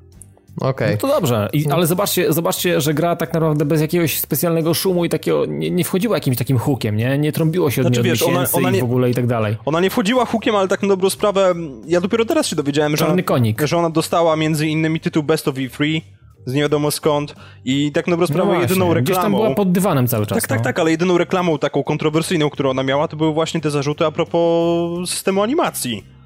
[0.56, 0.70] Okej.
[0.70, 0.90] Okay.
[0.90, 5.04] No to dobrze, I, ale zobaczcie, zobaczcie, że gra tak naprawdę bez jakiegoś specjalnego szumu
[5.04, 7.18] i takiego, nie, nie wchodziła jakimś takim hukiem, nie?
[7.18, 9.56] Nie trąbiło się od znaczy, niej wiesz, ona, ona nie, w ogóle i tak dalej.
[9.64, 11.54] Ona nie wchodziła hukiem, ale tak na dobrą sprawę,
[11.86, 13.62] ja dopiero teraz się dowiedziałem, że, ona, konik.
[13.62, 16.00] że ona dostała między innymi tytuł Best of E3,
[16.46, 17.34] z nie wiadomo skąd
[17.64, 19.04] i tak na dobrą sprawę no jedyną reklamą...
[19.04, 20.38] Gdzieś tam była pod dywanem cały czas.
[20.38, 20.64] Tak, tak, no.
[20.64, 24.10] tak, ale jedyną reklamą taką kontrowersyjną, którą ona miała, to były właśnie te zarzuty a
[24.10, 26.19] propos systemu animacji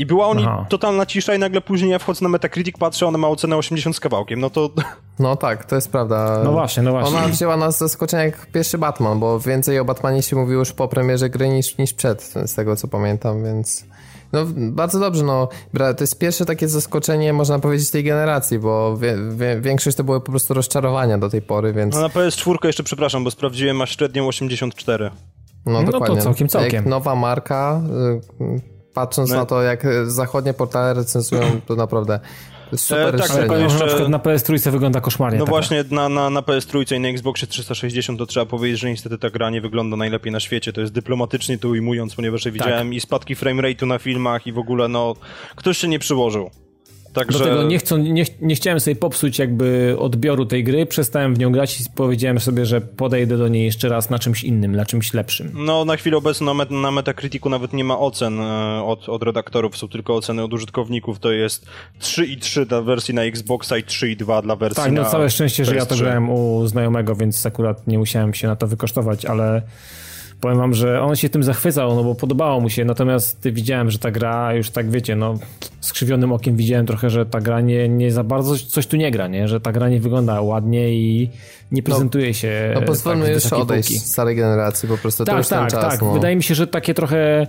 [0.00, 3.28] I była oni totalna cisza i nagle później ja wchodzę na Metacritic, patrzę, ona ma
[3.28, 4.70] ocenę 80 z kawałkiem, no to...
[5.18, 6.40] No tak, to jest prawda.
[6.44, 7.18] No właśnie, no właśnie.
[7.18, 10.72] Ona wzięła nas z zaskoczenia jak pierwszy Batman, bo więcej o Batmanie się mówiło już
[10.72, 13.84] po premierze gry niż, niż przed, z tego co pamiętam, więc...
[14.32, 19.16] No bardzo dobrze, no to jest pierwsze takie zaskoczenie, można powiedzieć, tej generacji, bo wie,
[19.36, 21.94] wie, większość to były po prostu rozczarowania do tej pory, więc...
[21.94, 25.10] No na PS4 jeszcze, przepraszam, bo sprawdziłem, masz średnią 84.
[25.66, 26.16] No, no dokładnie.
[26.16, 26.74] to całkiem, całkiem.
[26.74, 27.80] Jak nowa marka,
[28.40, 29.36] y, patrząc no.
[29.36, 32.20] na to, jak zachodnie portale recenzują, to naprawdę
[32.76, 33.30] super e, Tak,
[33.70, 35.38] że na przykład na PS3 wygląda koszmarnie.
[35.38, 35.52] No taka.
[35.52, 39.30] właśnie, na, na, na PS3 i na Xboxie 360 to trzeba powiedzieć, że niestety ta
[39.30, 40.72] gra nie wygląda najlepiej na świecie.
[40.72, 42.94] To jest dyplomatycznie to ujmując, ponieważ ja widziałem tak.
[42.94, 45.14] i spadki framerate'u na filmach i w ogóle, no,
[45.56, 46.50] ktoś się nie przyłożył.
[47.12, 47.38] Także...
[47.38, 51.52] Dlatego nie, chcą, nie, nie chciałem sobie popsuć jakby odbioru tej gry, przestałem w nią
[51.52, 55.14] grać i powiedziałem sobie, że podejdę do niej jeszcze raz na czymś innym, na czymś
[55.14, 55.50] lepszym.
[55.54, 59.76] No na chwilę obecną na, na Metacriticu nawet nie ma ocen e, od, od redaktorów,
[59.76, 61.66] są tylko oceny od użytkowników, to jest
[62.00, 65.64] 3,3 dla wersji na Xboxa i 3,2 dla wersji tak, na Tak, no całe szczęście,
[65.64, 69.62] że ja to grałem u znajomego, więc akurat nie musiałem się na to wykosztować, ale
[70.40, 73.98] powiem wam, że on się tym zachwycał, no bo podobało mu się, natomiast widziałem, że
[73.98, 75.34] ta gra już tak wiecie, no
[75.80, 79.28] skrzywionym okiem widziałem trochę, że ta gra nie, nie za bardzo coś tu nie gra,
[79.28, 79.48] nie?
[79.48, 81.30] Że ta gra nie wygląda ładnie i
[81.72, 82.72] nie prezentuje no, się.
[82.74, 84.04] No pozwólmy tak, już odejść półki.
[84.04, 85.84] z starej generacji, po prostu tak, to już tak, czas.
[85.84, 86.12] Tak, no.
[86.12, 87.46] Wydaje mi się, że takie trochę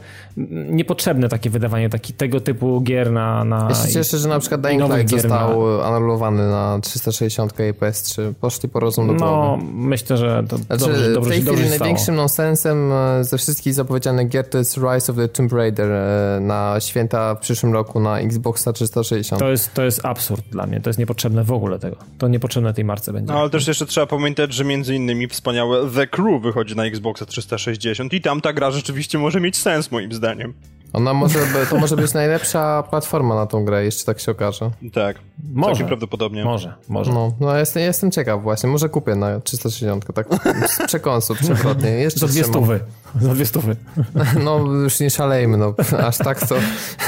[0.69, 3.43] niepotrzebne takie wydawanie taki, tego typu gier na.
[3.43, 5.83] na ja się cieszę, że na przykład Dying Light został na...
[5.83, 8.33] anulowany na 360 i PS3.
[8.41, 11.79] Poszli po rozum do No, myślę, że to znaczy, dobrze, dobrze, w tej dobrze chwili
[11.79, 16.39] największym nonsensem e, ze wszystkich zapowiedzianych gier to jest Rise of the Tomb Raider e,
[16.41, 19.39] na święta w przyszłym roku na Xboxa 360.
[19.39, 21.95] To jest, to jest absurd dla mnie, to jest niepotrzebne w ogóle tego.
[22.17, 23.33] To niepotrzebne tej marce będzie.
[23.33, 27.25] No, ale też jeszcze trzeba pamiętać, że między innymi wspaniałe The Crew wychodzi na Xboxa
[27.25, 30.53] 360 i tam ta gra rzeczywiście może mieć sens moim zdaniem.
[30.93, 31.39] Ona może,
[31.69, 34.71] to może być najlepsza platforma na tą grę, jeszcze tak się okaże.
[34.93, 35.19] Tak,
[35.53, 35.85] może.
[35.85, 36.43] prawdopodobnie.
[36.43, 37.13] Może, może.
[37.13, 40.27] No, no jestem, jestem ciekaw właśnie, może kupię na 360, tak
[40.67, 41.89] z przekąsu przewrotnie.
[41.89, 42.79] Jeszcze Za dwie stówy.
[43.21, 43.75] Za dwie stówy.
[44.45, 45.73] No już nie szalejmy, no
[46.05, 46.55] aż tak to,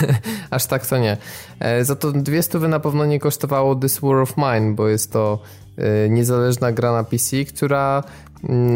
[0.50, 1.18] aż tak to nie.
[1.60, 5.12] E, za to dwie stówy na pewno nie kosztowało This War of Mine, bo jest
[5.12, 5.40] to
[5.78, 8.04] e, niezależna gra na PC, która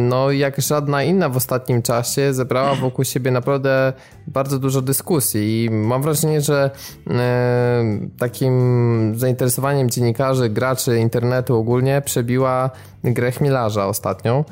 [0.09, 3.93] no jak żadna inna w ostatnim czasie zebrała wokół siebie naprawdę
[4.27, 6.71] bardzo dużo dyskusji i mam wrażenie, że
[7.09, 7.83] e,
[8.17, 12.69] takim zainteresowaniem dziennikarzy, graczy internetu ogólnie przebiła
[13.03, 14.43] grę Chmielarza ostatnią,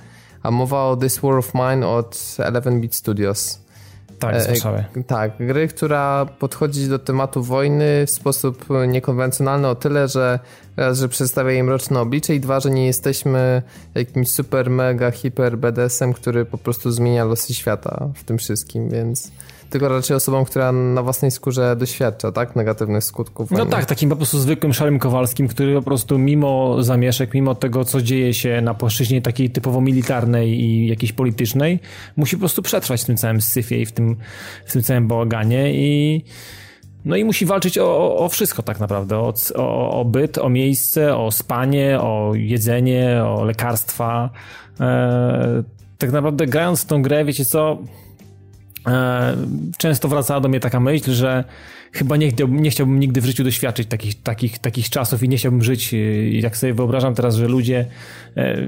[0.46, 3.60] a mowa o This War of Mine od 11-bit Studios.
[4.20, 4.84] Tak, z Warszawy.
[4.98, 10.40] E, tak, gry, która podchodzi do tematu wojny w sposób niekonwencjonalny o tyle, że
[10.78, 13.62] raz, że przedstawia jej mroczne oblicze i dwa, że nie jesteśmy
[13.96, 19.32] jakimś super, mega, hiper BDS-em, który po prostu zmienia losy świata w tym wszystkim, więc
[19.80, 22.56] tylko raczej osobą, która na własnej skórze doświadcza, tak?
[22.56, 23.52] Negatywnych skutków.
[23.52, 27.86] No tak, takim po prostu zwykłym szarym Kowalskim, który po prostu mimo zamieszek, mimo tego,
[27.86, 31.80] co dzieje się na płaszczyźnie takiej typowo militarnej i jakiejś politycznej,
[32.16, 34.16] musi po prostu przetrwać w tym całym syfie i w tym,
[34.66, 36.24] w tym całym bałaganie i
[37.06, 41.18] no i musi walczyć o, o wszystko tak naprawdę, o, o, o byt, o miejsce,
[41.18, 44.30] o spanie, o jedzenie, o lekarstwa.
[44.80, 45.64] E,
[45.98, 47.78] tak naprawdę grając w tą grę, wiecie co,
[49.78, 51.44] często wracała do mnie taka myśl, że
[51.92, 55.38] chyba nie, chciałbym, nie chciałbym nigdy w życiu doświadczyć takich, takich, takich czasów i nie
[55.38, 55.98] chciałbym żyć, e,
[56.30, 57.86] jak sobie wyobrażam teraz, że ludzie,
[58.38, 58.68] e,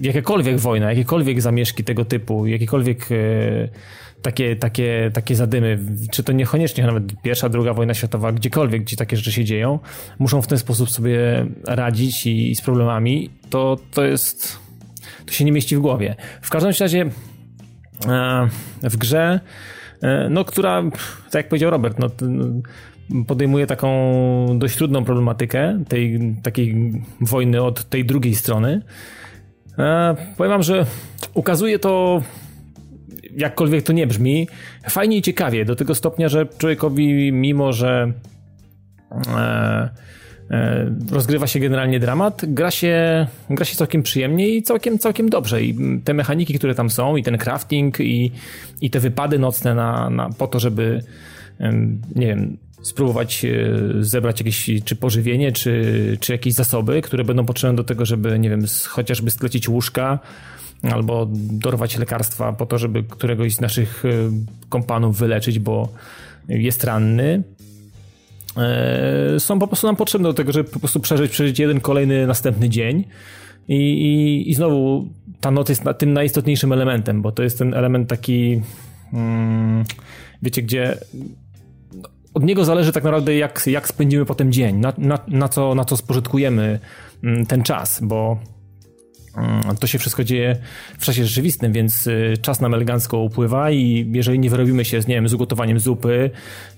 [0.00, 3.08] jakiekolwiek wojna, jakiekolwiek zamieszki tego typu, jakiekolwiek
[4.22, 5.78] takie, takie, takie zadymy,
[6.10, 9.78] czy to niekoniecznie nawet pierwsza, druga wojna światowa, gdziekolwiek, gdzie takie rzeczy się dzieją,
[10.18, 14.58] muszą w ten sposób sobie radzić i, i z problemami, to, to jest,
[15.26, 16.16] to się nie mieści w głowie.
[16.42, 17.35] W każdym razie E,
[18.82, 19.40] w grze,
[20.02, 20.82] e, no, która,
[21.24, 22.10] tak jak powiedział Robert, no,
[23.26, 28.82] podejmuje taką dość trudną problematykę tej takiej wojny od tej drugiej strony.
[29.78, 30.86] E, powiem wam, że
[31.34, 32.22] ukazuje to
[33.36, 34.48] jakkolwiek to nie brzmi,
[34.88, 38.12] fajnie i ciekawie, do tego stopnia, że człowiekowi, mimo że
[39.12, 39.88] e, E,
[41.10, 45.62] rozgrywa się generalnie dramat, gra się, gra się całkiem przyjemnie i całkiem, całkiem dobrze.
[45.62, 48.32] I te mechaniki, które tam są, i ten crafting, i,
[48.80, 51.02] i te wypady nocne na, na, po to, żeby
[52.14, 53.52] nie wiem, spróbować e,
[54.00, 58.50] zebrać jakieś czy pożywienie, czy, czy jakieś zasoby, które będą potrzebne do tego, żeby, nie
[58.50, 60.18] wiem, chociażby sklecić łóżka,
[60.82, 64.08] albo dorwać lekarstwa po to, żeby któregoś z naszych e,
[64.68, 65.88] kompanów wyleczyć, bo
[66.48, 67.55] jest ranny E,
[69.38, 72.68] są po prostu nam potrzebne do tego, żeby po prostu przeżyć, przeżyć jeden kolejny następny
[72.68, 73.04] dzień.
[73.68, 75.08] I, i, i znowu
[75.40, 78.62] ta noc jest tym najistotniejszym elementem, bo to jest ten element taki,
[79.10, 79.84] hmm,
[80.42, 80.98] wiecie, gdzie
[82.34, 85.84] od niego zależy tak naprawdę, jak, jak spędzimy potem dzień, na, na, na, co, na
[85.84, 86.78] co spożytkujemy
[87.24, 88.55] mm, ten czas, bo mm,
[89.80, 90.56] to się wszystko dzieje
[90.98, 95.06] w czasie rzeczywistym, więc y, czas nam elegancko upływa i jeżeli nie wyrobimy się z,
[95.06, 96.30] nie wiem, z ugotowaniem zupy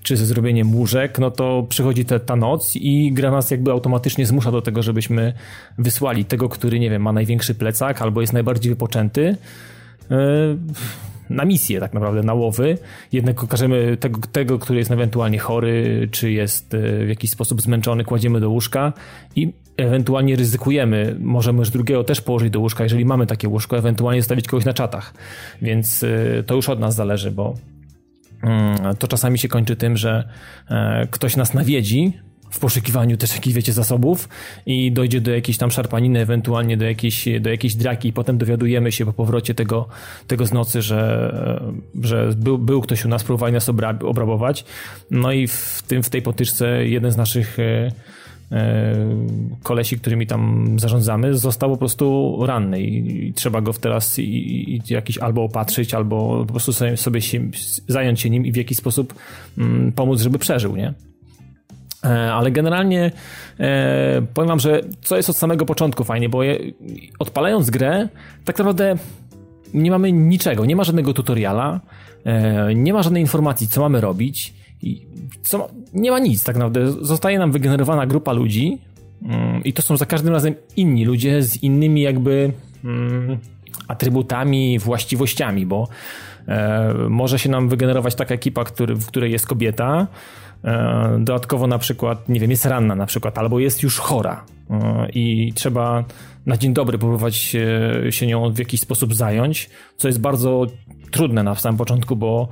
[0.03, 4.51] czy ze zrobieniem łóżek, no to przychodzi ta noc i gra nas jakby automatycznie zmusza
[4.51, 5.33] do tego, żebyśmy
[5.77, 9.35] wysłali tego, który, nie wiem, ma największy plecak albo jest najbardziej wypoczęty
[10.11, 10.15] y,
[11.29, 12.77] na misję tak naprawdę, na łowy.
[13.11, 18.03] Jednego każemy tego, tego, który jest ewentualnie chory, czy jest e, w jakiś sposób zmęczony,
[18.03, 18.93] kładziemy do łóżka
[19.35, 19.53] i
[19.83, 24.47] ewentualnie ryzykujemy, możemy już drugiego też położyć do łóżka, jeżeli mamy takie łóżko, ewentualnie zostawić
[24.47, 25.13] kogoś na czatach.
[25.61, 27.55] Więc e, to już od nas zależy, bo
[28.43, 30.29] mm, to czasami się kończy tym, że
[30.69, 32.13] e, ktoś nas nawiedzi,
[32.49, 34.29] w poszukiwaniu też jakichś, wiecie, zasobów
[34.65, 38.91] i dojdzie do jakiejś tam szarpaniny, ewentualnie do jakiejś, do jakiejś draki i potem dowiadujemy
[38.91, 39.87] się po powrocie tego,
[40.27, 41.31] tego z nocy, że,
[42.01, 43.69] że był, był ktoś u nas, próbowali nas
[44.03, 44.65] obrabować.
[45.11, 47.91] No i w, tym, w tej potyczce jeden z naszych e, e,
[49.63, 55.17] kolesi, którymi tam zarządzamy, został po prostu ranny i, trzeba go teraz i, i jakiś
[55.17, 57.41] albo opatrzyć, albo po prostu sobie, sobie się,
[57.87, 59.13] zająć się nim i w jakiś sposób
[59.57, 60.93] mm, pomóc, żeby przeżył, nie?
[62.05, 63.11] E, ale generalnie
[63.59, 66.59] e, powiem wam, że co jest od samego początku fajnie, bo je,
[67.19, 68.09] odpalając grę,
[68.45, 68.95] tak naprawdę
[69.73, 71.79] nie mamy niczego, nie ma żadnego tutoriala,
[72.25, 74.53] e, nie ma żadnej informacji, co mamy robić,
[75.41, 76.91] co, nie ma nic tak naprawdę.
[77.05, 78.77] Zostaje nam wygenerowana grupa ludzi
[79.23, 82.53] mm, i to są za każdym razem inni ludzie z innymi jakby
[82.83, 83.37] mm,
[83.87, 85.87] atrybutami, właściwościami, bo
[86.47, 90.07] e, może się nam wygenerować taka ekipa, który, w której jest kobieta,
[90.63, 95.09] E, dodatkowo na przykład, nie wiem, jest ranna na przykład, albo jest już chora e,
[95.13, 96.03] i trzeba
[96.45, 100.65] na dzień dobry próbować się, nią w jakiś sposób zająć, co jest bardzo
[101.11, 102.47] trudne na samym początku, bo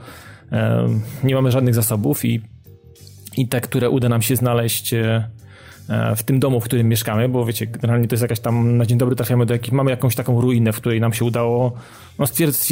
[1.24, 2.42] nie mamy żadnych zasobów i,
[3.38, 4.94] i te, które uda nam się znaleźć
[5.90, 8.86] E, w tym domu, w którym mieszkamy, bo wiecie, generalnie to jest jakaś tam, na
[8.86, 11.74] dzień dobry trafiamy do jakiejś, mamy jakąś taką ruinę, w której nam się udało,
[12.20, 12.26] no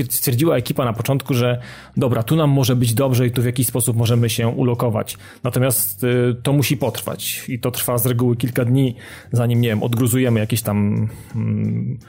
[0.09, 1.61] stwierdziła ekipa na początku, że
[1.97, 5.17] dobra, tu nam może być dobrze i tu w jakiś sposób możemy się ulokować.
[5.43, 6.05] Natomiast
[6.43, 8.95] to musi potrwać i to trwa z reguły kilka dni,
[9.32, 11.99] zanim, nie wiem, odgruzujemy jakieś tam mm,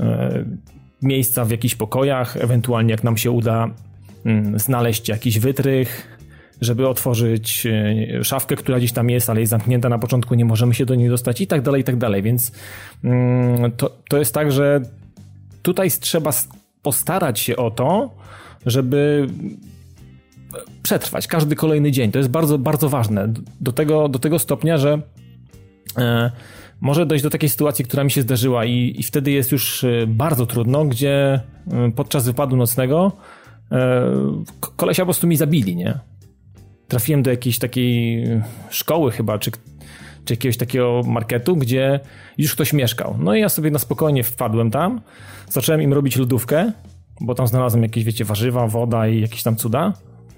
[0.00, 0.44] e,
[1.02, 3.70] miejsca w jakichś pokojach, ewentualnie jak nam się uda
[4.56, 6.16] znaleźć jakiś wytrych,
[6.60, 10.74] żeby otworzyć e, szafkę, która gdzieś tam jest, ale jest zamknięta na początku, nie możemy
[10.74, 12.22] się do niej dostać i tak dalej, i tak dalej.
[12.22, 12.52] Więc
[13.04, 14.80] mm, to, to jest tak, że
[15.62, 16.30] tutaj trzeba
[16.82, 18.14] postarać się o to,
[18.66, 19.26] żeby
[20.82, 22.12] przetrwać każdy kolejny dzień.
[22.12, 23.32] To jest bardzo, bardzo ważne.
[23.60, 25.00] Do tego, do tego stopnia, że
[25.98, 26.30] e,
[26.80, 30.06] może dojść do takiej sytuacji, która mi się zdarzyła i, i wtedy jest już e,
[30.06, 31.40] bardzo trudno, gdzie
[31.96, 33.12] podczas wypadu nocnego
[34.76, 35.98] kolesia po prostu mi zabili, nie?
[36.88, 38.24] trafiłem do jakiejś takiej
[38.70, 39.50] szkoły chyba, czy,
[40.24, 42.00] czy jakiegoś takiego marketu, gdzie
[42.38, 43.16] już ktoś mieszkał.
[43.18, 45.00] No i ja sobie na spokojnie wpadłem tam,
[45.48, 46.72] zacząłem im robić lodówkę,
[47.20, 49.92] bo tam znalazłem jakieś, wiecie, warzywa, woda i jakieś tam cuda.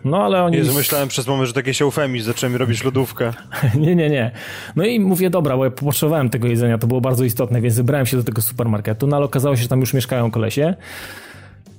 [0.05, 0.57] No ale oni...
[0.57, 3.33] Jezu, myślałem przez moment, że takie się eufemizm, zacząłem robić lodówkę.
[3.75, 4.31] nie, nie, nie.
[4.77, 8.07] No i mówię, dobra, bo ja potrzebowałem tego jedzenia, to było bardzo istotne, więc wybrałem
[8.07, 10.75] się do tego supermarketu, no ale okazało się, że tam już mieszkają kolesie.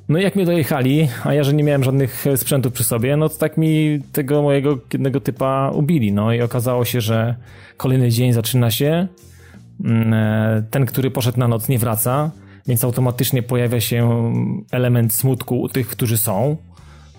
[0.09, 3.17] No i jak mnie dojechali, a ja, że nie miałem żadnych e, sprzętów przy sobie,
[3.17, 6.11] no to tak mi tego mojego jednego typa ubili.
[6.11, 7.35] No i okazało się, że
[7.77, 9.07] kolejny dzień zaczyna się,
[9.85, 12.31] mm, e, ten, który poszedł na noc nie wraca,
[12.67, 14.33] więc automatycznie pojawia się
[14.71, 16.57] element smutku u tych, którzy są.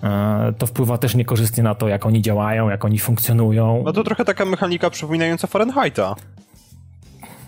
[0.02, 3.82] E, to wpływa też niekorzystnie na to, jak oni działają, jak oni funkcjonują.
[3.84, 6.14] No to trochę taka mechanika przypominająca Fahrenheita.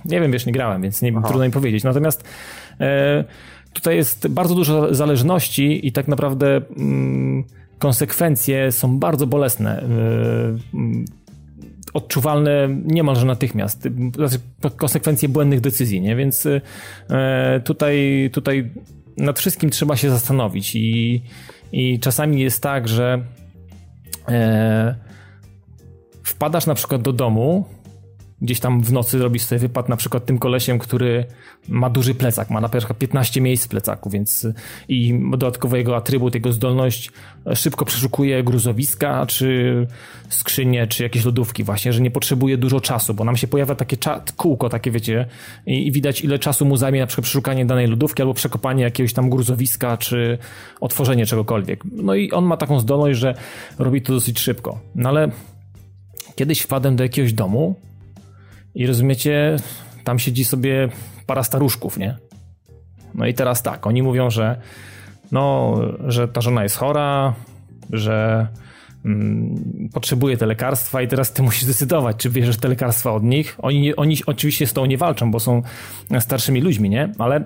[0.04, 1.84] Nie wiem, wiesz, nie grałem, więc nie, trudno mi powiedzieć.
[1.84, 2.24] Natomiast
[2.80, 3.24] e,
[3.72, 7.44] tutaj jest bardzo dużo zależności i tak naprawdę mm,
[7.78, 9.84] konsekwencje są bardzo bolesne.
[10.74, 11.04] Yy,
[11.94, 13.88] odczuwalne niemalże natychmiast.
[14.14, 14.38] Znaczy,
[14.76, 16.16] konsekwencje błędnych decyzji, nie?
[16.16, 16.60] Więc yy,
[17.64, 18.70] tutaj, tutaj
[19.16, 21.22] nad wszystkim trzeba się zastanowić i,
[21.72, 23.24] i czasami jest tak, że
[26.22, 27.64] wpadasz na przykład do domu,
[28.42, 31.24] gdzieś tam w nocy robisz sobie wypad na przykład tym kolesiem, który
[31.68, 34.46] ma duży plecak, ma na przykład 15 miejsc w plecaku, więc
[34.88, 37.10] i dodatkowo jego atrybut, jego zdolność
[37.54, 39.86] szybko przeszukuje gruzowiska, czy
[40.28, 43.96] skrzynie, czy jakieś lodówki właśnie, że nie potrzebuje dużo czasu, bo nam się pojawia takie
[44.36, 45.26] kółko, takie wiecie,
[45.66, 49.12] i, i widać ile czasu mu zajmie na przykład przeszukanie danej lodówki, albo przekopanie jakiegoś
[49.12, 50.38] tam gruzowiska, czy
[50.80, 51.84] otworzenie czegokolwiek.
[51.92, 53.34] No i on ma taką zdolność, że
[53.78, 54.80] robi to dosyć szybko.
[54.94, 55.30] No ale
[56.36, 57.74] kiedyś wpadłem do jakiegoś domu,
[58.74, 59.56] i rozumiecie,
[60.04, 60.88] tam siedzi sobie
[61.26, 62.16] para staruszków, nie?
[63.14, 64.60] No i teraz tak, oni mówią, że
[65.32, 67.34] no, że ta żona jest chora,
[67.90, 68.48] że
[69.04, 73.56] mm, potrzebuje te lekarstwa i teraz ty musisz decydować, czy bierzesz te lekarstwa od nich.
[73.58, 75.62] Oni, oni oczywiście z tą nie walczą, bo są
[76.20, 77.12] starszymi ludźmi, nie?
[77.18, 77.44] Ale,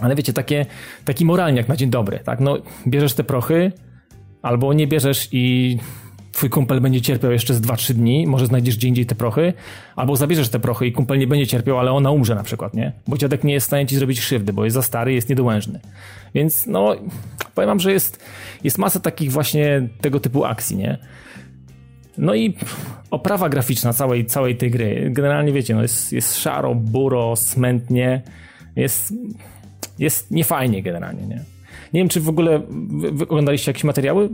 [0.00, 0.66] ale wiecie, takie,
[1.04, 2.40] taki moralniak na dzień dobry, tak?
[2.40, 3.72] No, bierzesz te prochy,
[4.42, 5.78] albo nie bierzesz i
[6.40, 9.52] twój kumpel będzie cierpiał jeszcze z 2-3 dni, może znajdziesz gdzie indziej te prochy,
[9.96, 12.92] albo zabierzesz te prochy i kumpel nie będzie cierpiał, ale ona umrze na przykład, nie?
[13.08, 15.80] Bo dziadek nie jest w stanie ci zrobić krzywdy, bo jest za stary, jest niedołężny.
[16.34, 16.96] Więc no,
[17.54, 18.24] powiem wam, że jest,
[18.64, 20.98] jest masa takich właśnie tego typu akcji, nie?
[22.18, 22.56] No i
[23.10, 28.22] oprawa graficzna całej, całej tej gry, generalnie wiecie, no jest, jest szaro, buro, smętnie,
[28.76, 29.14] jest,
[29.98, 31.44] jest niefajnie generalnie, nie?
[31.92, 32.60] Nie wiem, czy w ogóle
[33.12, 34.28] wy oglądaliście jakieś materiały?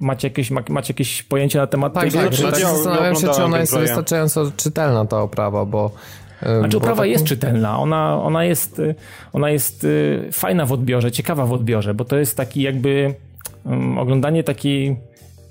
[0.00, 2.18] Macie jakieś, macie jakieś pojęcie na temat tak, tego?
[2.18, 5.90] Tak, tak, zastanawiam się, czy ona jest wystarczająco czytelna, ta oprawa, bo...
[6.58, 7.10] Znaczy oprawa tak...
[7.10, 8.82] jest czytelna, ona, ona, jest,
[9.32, 13.14] ona jest y, fajna w odbiorze, ciekawa w odbiorze, bo to jest taki jakby
[13.64, 14.96] um, oglądanie takiej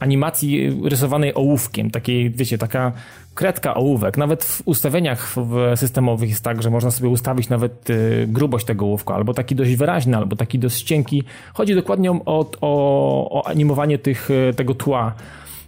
[0.02, 2.92] animacji rysowanej ołówkiem, takiej, wiecie, taka
[3.34, 4.18] kredka ołówek.
[4.18, 5.36] Nawet w ustawieniach
[5.76, 9.76] systemowych jest tak, że można sobie ustawić nawet y, grubość tego ołówka, albo taki dość
[9.76, 11.24] wyraźny, albo taki dość cienki.
[11.54, 15.14] Chodzi dokładnie o, o, o animowanie tych, y, tego tła,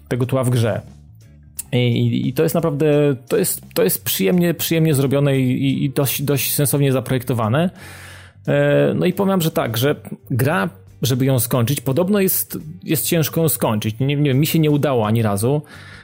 [0.08, 0.82] tego tła w grze.
[1.72, 6.22] I, I, to jest naprawdę, to jest, to jest przyjemnie, przyjemnie zrobione i, i dość,
[6.22, 7.70] dość sensownie zaprojektowane.
[8.48, 9.96] E, no i powiem, że tak, że
[10.32, 10.70] gra
[11.04, 11.82] żeby ją skończyć.
[11.82, 13.96] Podobno jest, jest ciężko ją skończyć.
[14.00, 15.62] Nie, nie, mi się nie udało ani razu.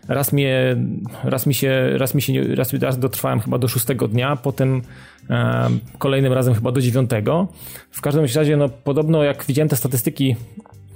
[0.08, 0.76] Raz, mnie,
[1.24, 4.82] raz mi się, raz mi się, raz, raz dotrwałem chyba do szóstego dnia, potem
[5.30, 7.48] e, kolejnym razem chyba do dziewiątego.
[7.92, 10.36] W każdym razie, no podobno jak widziałem te statystyki,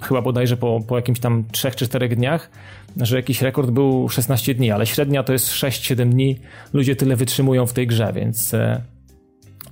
[0.00, 2.50] chyba bodajże po, po jakimś tam trzech czy czterech dniach,
[2.96, 6.38] że jakiś rekord był 16 dni, ale średnia to jest 6-7 dni.
[6.72, 8.80] Ludzie tyle wytrzymują w tej grze, więc, e,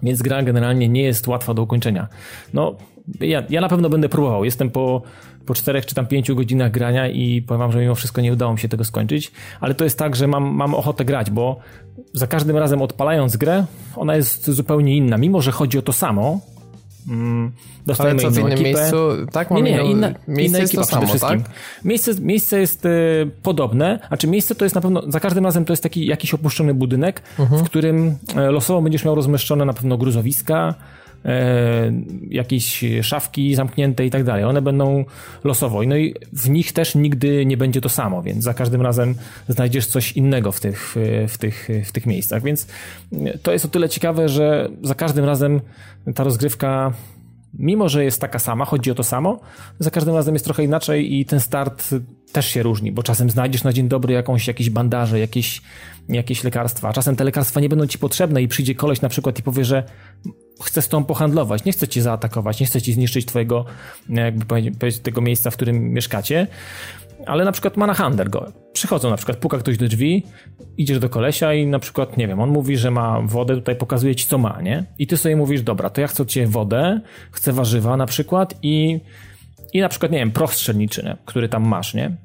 [0.03, 2.09] więc gra generalnie nie jest łatwa do ukończenia.
[2.55, 2.77] No,
[3.21, 4.45] ja, ja na pewno będę próbował.
[4.45, 5.03] Jestem po,
[5.47, 8.53] po czterech czy tam pięciu godzinach grania i powiem wam, że mimo wszystko nie udało
[8.53, 11.57] mi się tego skończyć, ale to jest tak, że mam, mam ochotę grać, bo
[12.15, 15.19] za każdym razem odpalając grę, ona jest zupełnie inna.
[15.19, 16.41] Mimo, że chodzi o to samo,
[17.09, 17.53] Mm,
[17.87, 18.65] dostajemy Ale co, w innym ekipę.
[18.65, 18.97] miejscu?
[19.33, 21.43] Tak, nie, nie, inna, inna ekipa przede wszystkim.
[21.43, 21.53] Tak?
[21.85, 25.65] Miejsce, miejsce jest y, podobne, a czy miejsce to jest na pewno, za każdym razem
[25.65, 27.65] to jest taki jakiś opuszczony budynek, mhm.
[27.65, 30.75] w którym e, losowo będziesz miał rozmieszczone na pewno gruzowiska,
[31.25, 31.93] e,
[32.29, 34.45] jakieś szafki zamknięte i tak dalej.
[34.45, 35.05] One będą
[35.45, 35.83] losowo.
[35.83, 39.15] No i w nich też nigdy nie będzie to samo, więc za każdym razem
[39.49, 40.97] znajdziesz coś innego w tych,
[41.29, 42.43] w tych, w tych miejscach.
[42.43, 42.67] Więc
[43.43, 45.61] to jest o tyle ciekawe, że za każdym razem
[46.15, 46.93] ta rozgrywka
[47.59, 49.41] mimo że jest taka sama, chodzi o to samo,
[49.79, 51.95] za każdym razem jest trochę inaczej i ten start
[52.33, 55.63] też się różni, bo czasem znajdziesz na dzień dobry jakąś, jakieś bandaże, jakieś,
[56.09, 59.43] jakieś lekarstwa, czasem te lekarstwa nie będą ci potrzebne i przyjdzie koleś na przykład i
[59.43, 59.85] powie, że
[60.63, 63.65] chce z tą pohandlować, nie chce cię zaatakować, nie chce ci zniszczyć twojego,
[64.09, 66.47] jakby powiedzieć, tego miejsca, w którym mieszkacie,
[67.27, 68.53] ale na przykład ma na handel go.
[68.73, 70.27] Przychodzą na przykład, puka ktoś do drzwi,
[70.77, 74.15] idziesz do kolesia i na przykład, nie wiem, on mówi, że ma wodę, tutaj pokazuje
[74.15, 74.85] ci co ma, nie?
[74.99, 77.01] I ty sobie mówisz, dobra, to ja chcę ciebie wodę,
[77.31, 79.01] chcę warzywa na przykład i,
[79.73, 81.17] i na przykład, nie wiem, proch nie?
[81.25, 82.17] który tam masz, nie?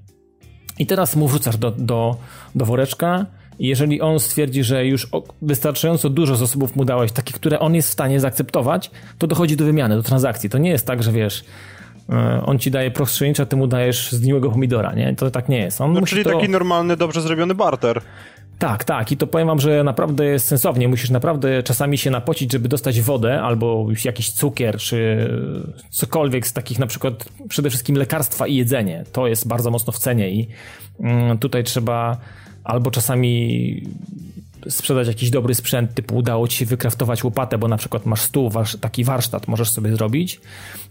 [0.79, 2.17] I teraz mu wrzucasz do, do,
[2.55, 3.25] do woreczka
[3.59, 5.07] jeżeli on stwierdzi, że już
[5.41, 9.65] wystarczająco dużo zasobów mu dałeś, takich, które on jest w stanie zaakceptować, to dochodzi do
[9.65, 10.49] wymiany, do transakcji.
[10.49, 11.43] To nie jest tak, że wiesz,
[12.09, 15.15] e, on ci daje strzelniczy, a ty mu dajesz zgniłego pomidora, nie?
[15.15, 15.81] To tak nie jest.
[15.81, 16.29] On no, czyli to...
[16.29, 18.01] taki normalny, dobrze zrobiony barter.
[18.59, 19.11] Tak, tak.
[19.11, 20.87] I to powiem wam, że naprawdę jest sensownie.
[20.87, 25.29] Musisz naprawdę czasami się napocić, żeby dostać wodę albo jakiś cukier, czy
[25.89, 29.03] cokolwiek z takich na przykład przede wszystkim lekarstwa i jedzenie.
[29.11, 30.47] To jest bardzo mocno w cenie i
[30.99, 32.17] mm, tutaj trzeba
[32.67, 33.83] albo czasami
[34.69, 38.51] sprzedać jakiś dobry sprzęt, typu udało ci się wykraftować łopatę, bo na przykład masz stół,
[38.81, 40.41] taki warsztat możesz sobie zrobić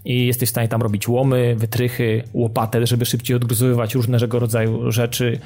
[0.05, 5.39] i jesteś w stanie tam robić łomy, wytrychy, łopatę, żeby szybciej odgruzowywać różnego rodzaju rzeczy,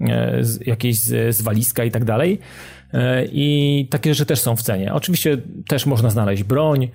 [0.00, 2.38] e, jakieś z, z walizka i tak dalej.
[2.92, 4.94] E, I takie rzeczy też są w cenie.
[4.94, 6.88] Oczywiście też można znaleźć broń,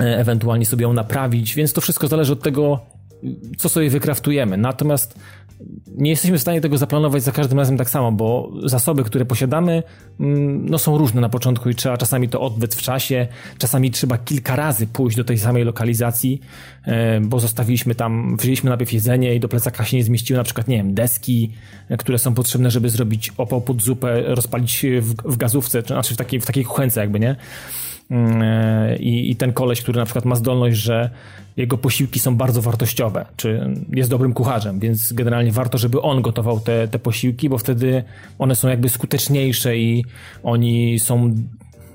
[0.00, 2.95] e, ewentualnie sobie ją naprawić, więc to wszystko zależy od tego,
[3.58, 4.56] co sobie wykraftujemy.
[4.56, 5.18] Natomiast
[5.96, 9.82] nie jesteśmy w stanie tego zaplanować za każdym razem tak samo, bo zasoby, które posiadamy,
[10.20, 13.26] mm, no są różne na początku i trzeba czasami to odbyć w czasie,
[13.58, 16.40] czasami trzeba kilka razy pójść do tej samej lokalizacji,
[16.84, 20.68] e, bo zostawiliśmy tam, wzięliśmy najpierw jedzenie i do plecaka się nie zmieściły na przykład,
[20.68, 21.52] nie wiem, deski,
[21.88, 26.14] e, które są potrzebne, żeby zrobić opał pod zupę, rozpalić w, w gazówce, czy znaczy
[26.14, 27.36] w takiej, w takiej kuchence jakby, nie?
[28.10, 31.10] Mm, e, I, I ten koleś, który na przykład ma zdolność, że
[31.56, 36.60] jego posiłki są bardzo wartościowe, czy jest dobrym kucharzem, więc generalnie warto, żeby on gotował
[36.60, 38.04] te, te posiłki, bo wtedy
[38.38, 40.04] one są jakby skuteczniejsze i
[40.42, 41.34] oni są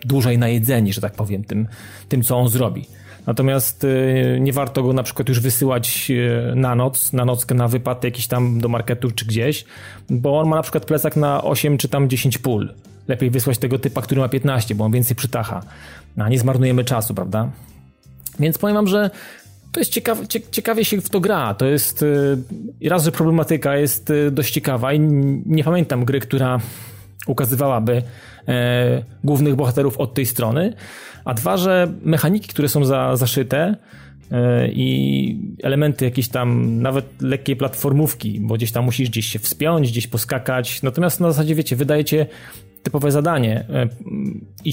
[0.05, 1.67] dłużej najedzeni, że tak powiem, tym,
[2.09, 2.85] tym co on zrobi.
[3.27, 7.67] Natomiast y, nie warto go na przykład już wysyłać y, na noc, na nockę, na
[7.67, 9.65] wypad jakiś tam do marketu czy gdzieś,
[10.09, 12.73] bo on ma na przykład plecak na 8 czy tam 10 pól.
[13.07, 15.61] Lepiej wysłać tego typa, który ma 15, bo on więcej przytacha.
[16.17, 17.49] A nie zmarnujemy czasu, prawda?
[18.39, 19.09] Więc powiem wam, że
[19.71, 21.53] to jest ciekawe, ciekawie się w to gra.
[21.53, 22.05] To jest
[22.89, 24.99] raz, że problematyka jest dość ciekawa i
[25.45, 26.59] nie pamiętam gry, która
[27.27, 28.01] ukazywałaby
[28.47, 30.73] e, głównych bohaterów od tej strony,
[31.25, 33.75] a dwa, że mechaniki, które są za, zaszyte
[34.31, 39.91] e, i elementy jakieś tam, nawet lekkiej platformówki, bo gdzieś tam musisz gdzieś się wspiąć,
[39.91, 42.25] gdzieś poskakać, natomiast na zasadzie, wiecie, wydajecie
[42.83, 43.87] typowe zadanie, e,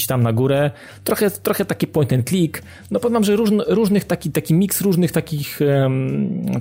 [0.08, 0.70] tam na górę,
[1.04, 5.12] trochę, trochę taki point and click, no powiem że różn, różnych, taki, taki miks różnych
[5.12, 5.60] takich,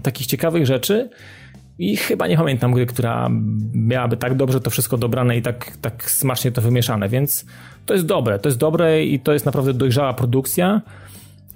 [0.03, 1.09] takich ciekawych rzeczy,
[1.79, 3.29] i chyba nie pamiętam gry, która
[3.73, 7.45] miałaby tak dobrze to wszystko dobrane i tak, tak smacznie to wymieszane, więc
[7.85, 8.39] to jest dobre.
[8.39, 10.81] To jest dobre i to jest naprawdę dojrzała produkcja.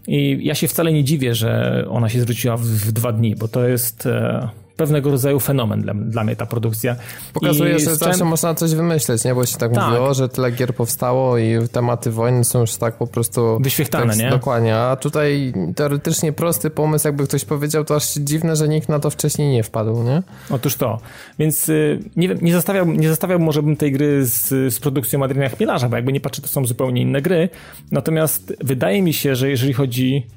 [0.08, 3.48] I ja się wcale nie dziwię, że ona się zwróciła w, w dwa dni, bo
[3.48, 4.06] to jest.
[4.06, 4.50] E,
[4.82, 6.96] pewnego rodzaju fenomen dla, dla mnie ta produkcja.
[7.34, 8.28] Pokazuje, I że zawsze czym...
[8.28, 9.36] można coś wymyśleć, nie?
[9.36, 12.96] Bo się tak, tak, mówiło, że tyle gier powstało i tematy wojny są już tak
[12.96, 13.58] po prostu...
[13.60, 14.30] Wyświechtane, tak, nie?
[14.30, 19.00] Dokładnie, a tutaj teoretycznie prosty pomysł, jakby ktoś powiedział, to aż dziwne, że nikt na
[19.00, 20.24] to wcześniej nie wpadł, nie?
[20.50, 21.00] Otóż to.
[21.40, 25.24] Więc y, nie wiem, nie zostawiał, nie zostawiał może bym tej gry z, z produkcją
[25.24, 27.50] Adriana Chmielarza, bo jakby nie patrzę, to są zupełnie inne gry.
[27.92, 30.28] Natomiast wydaje mi się, że jeżeli chodzi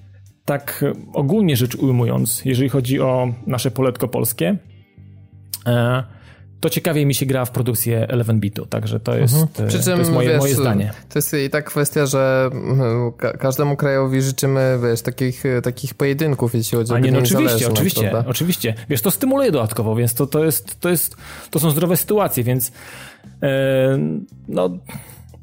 [0.45, 4.57] tak ogólnie rzecz ujmując, jeżeli chodzi o nasze poletko polskie,
[5.67, 6.05] e,
[6.61, 9.69] to ciekawie mi się gra w produkcję 11-bitu, także to jest, mhm.
[9.69, 10.93] Przy czym, to jest moje, wiesz, moje zdanie.
[11.09, 16.79] To jest i tak kwestia, że mm, każdemu krajowi życzymy, wiesz, takich, takich pojedynków, jeśli
[16.79, 18.31] chodzi o A nie, no oczywiście, oczywiście, prawda?
[18.31, 18.75] oczywiście.
[18.89, 21.17] Wiesz, to stymuluje dodatkowo, więc to, to jest, to jest,
[21.51, 22.73] to są zdrowe sytuacje, więc
[23.43, 23.99] e,
[24.49, 24.71] no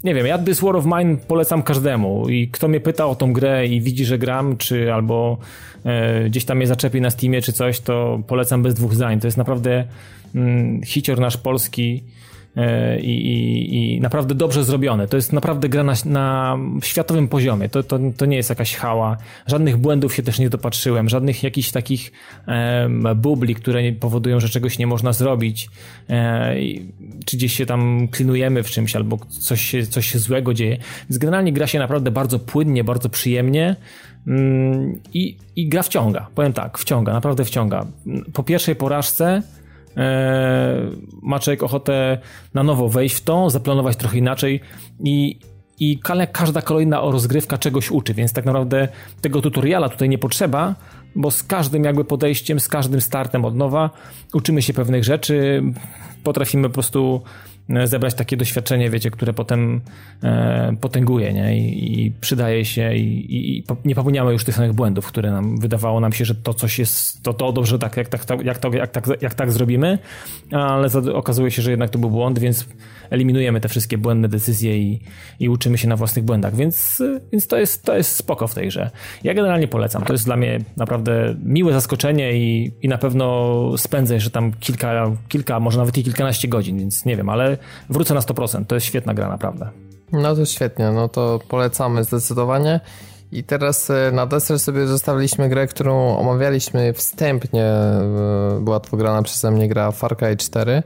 [0.03, 3.33] nie wiem, ja This War of Mine polecam każdemu i kto mnie pyta o tą
[3.33, 5.37] grę i widzi, że gram, czy albo
[5.85, 9.19] e, gdzieś tam mnie zaczepi na Steamie czy coś, to polecam bez dwóch zdań.
[9.19, 9.83] To jest naprawdę
[10.35, 12.03] mm, hicior nasz polski,
[13.01, 15.07] i, i, i, naprawdę dobrze zrobione.
[15.07, 17.69] To jest naprawdę gra na, na światowym poziomie.
[17.69, 19.17] To, to, to, nie jest jakaś hała.
[19.47, 22.11] Żadnych błędów się też nie dopatrzyłem, żadnych jakichś takich
[22.47, 25.69] um, bubli, które powodują, że czegoś nie można zrobić,
[26.09, 26.55] e,
[27.25, 30.77] czy gdzieś się tam klinujemy w czymś, albo coś się, coś się złego dzieje.
[31.09, 33.75] Więc generalnie gra się naprawdę bardzo płynnie, bardzo przyjemnie.
[34.27, 37.85] Mm, I, I gra wciąga, powiem tak, wciąga, naprawdę wciąga.
[38.33, 39.60] Po pierwszej porażce e,
[41.21, 42.17] ma człowiek ochotę
[42.53, 44.61] na nowo wejść w to, zaplanować trochę inaczej
[44.99, 45.39] i,
[45.79, 45.99] i
[46.31, 48.87] każda kolejna rozgrywka czegoś uczy, więc tak naprawdę
[49.21, 50.75] tego tutoriala tutaj nie potrzeba,
[51.15, 53.89] bo z każdym jakby podejściem, z każdym startem od nowa
[54.33, 55.63] uczymy się pewnych rzeczy,
[56.23, 57.50] potrafimy po prostu E,
[57.85, 59.81] zebrać takie doświadczenie, wiecie, które potem
[60.23, 61.57] e, potęguje, nie?
[61.57, 65.99] I, i przydaje się i, i, nie popełniamy już tych samych błędów, które nam wydawało
[65.99, 68.91] nam się, że to coś jest, to, to dobrze tak, jak tak, jak, to, jak,
[68.91, 69.99] tak, jak tak zrobimy,
[70.51, 72.67] ale okazuje się, że jednak to był błąd, więc
[73.11, 75.01] eliminujemy te wszystkie błędne decyzje i,
[75.39, 78.67] i uczymy się na własnych błędach, więc, więc to, jest, to jest spoko w tej
[78.67, 78.91] grze.
[79.23, 84.13] Ja generalnie polecam, to jest dla mnie naprawdę miłe zaskoczenie i, i na pewno spędzę
[84.13, 87.57] jeszcze tam kilka, kilka, może nawet i kilkanaście godzin, więc nie wiem, ale
[87.89, 89.69] wrócę na 100%, to jest świetna gra naprawdę.
[90.11, 92.79] No to świetnie, no to polecamy zdecydowanie.
[93.31, 97.63] I teraz e, na deser sobie zostawiliśmy grę, którą omawialiśmy wstępnie.
[97.63, 100.83] E, była to grana przeze mnie gra Far Cry 4.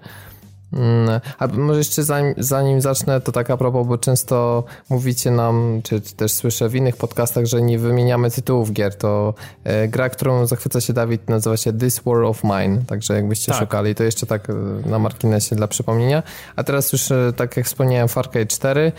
[0.73, 5.81] Mm, a może jeszcze zanim, zanim, zacznę, to tak a propos, bo często mówicie nam,
[5.83, 8.95] czy, czy, też słyszę w innych podcastach, że nie wymieniamy tytułów gier.
[8.95, 9.33] To
[9.63, 12.81] e, gra, którą zachwyca się Dawid, nazywa się This War of Mine.
[12.87, 13.61] Także jakbyście tak.
[13.61, 14.53] szukali, to jeszcze tak e,
[14.89, 16.23] na marginesie dla przypomnienia.
[16.55, 18.91] A teraz już, e, tak jak wspomniałem, Far Cry 4.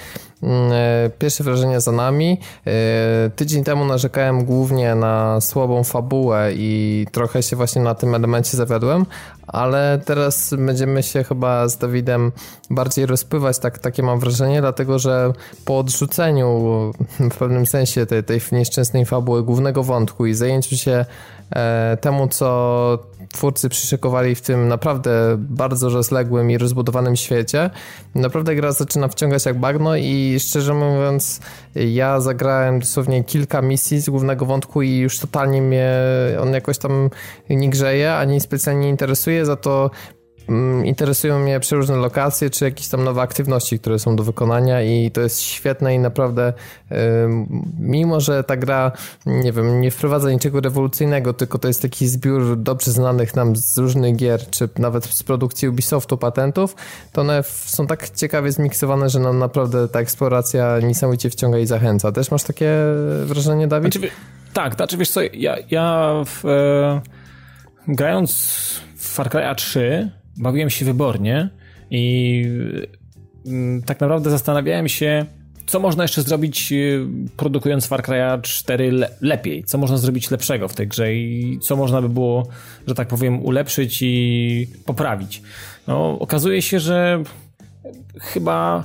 [0.43, 0.71] Mm,
[1.19, 2.41] pierwsze wrażenia za nami.
[3.37, 9.07] Tydzień temu narzekałem głównie na słabą fabułę i trochę się właśnie na tym elemencie zawiodłem,
[9.47, 12.33] ale teraz będziemy się chyba z Dawidem
[12.71, 15.33] bardziej rozpływać, tak, takie mam wrażenie, dlatego że
[15.65, 16.47] po odrzuceniu
[17.21, 21.05] w pewnym sensie tej, tej nieszczęsnej fabuły głównego wątku i zajęciu się
[21.51, 22.99] e, temu, co
[23.33, 27.71] twórcy przyszykowali w tym naprawdę bardzo rozległym i rozbudowanym świecie.
[28.15, 31.41] Naprawdę gra zaczyna wciągać jak bagno i szczerze mówiąc
[31.75, 35.93] ja zagrałem dosłownie kilka misji z głównego wątku i już totalnie mnie
[36.41, 37.11] on jakoś tam
[37.51, 39.91] nie grzeje, ani specjalnie nie interesuje, za to
[40.85, 45.21] interesują mnie przeróżne lokacje, czy jakieś tam nowe aktywności, które są do wykonania i to
[45.21, 46.53] jest świetne i naprawdę
[47.79, 48.93] mimo, że ta gra,
[49.27, 53.79] nie wiem, nie wprowadza niczego rewolucyjnego, tylko to jest taki zbiór dobrze znanych nam z
[53.79, 56.77] różnych gier, czy nawet z produkcji Ubisoftu patentów,
[57.13, 62.13] to one są tak ciekawie zmiksowane, że nam naprawdę ta eksploracja niesamowicie wciąga i zachęca.
[62.13, 62.71] Też masz takie
[63.25, 63.95] wrażenie, Dawid?
[63.95, 64.11] Znaczy,
[64.53, 67.01] Tak, znaczy wiesz co, ja, ja w, e,
[67.89, 68.33] grając
[68.97, 71.51] w Far Cry 3 bawiłem się wybornie
[71.91, 72.45] i
[73.47, 75.27] mm, tak naprawdę zastanawiałem się,
[75.67, 77.07] co można jeszcze zrobić y,
[77.37, 81.77] produkując Far Cry 4 le lepiej, co można zrobić lepszego w tej grze i co
[81.77, 82.49] można by było,
[82.87, 85.43] że tak powiem, ulepszyć i poprawić.
[85.87, 87.23] No, okazuje się, że
[88.21, 88.85] chyba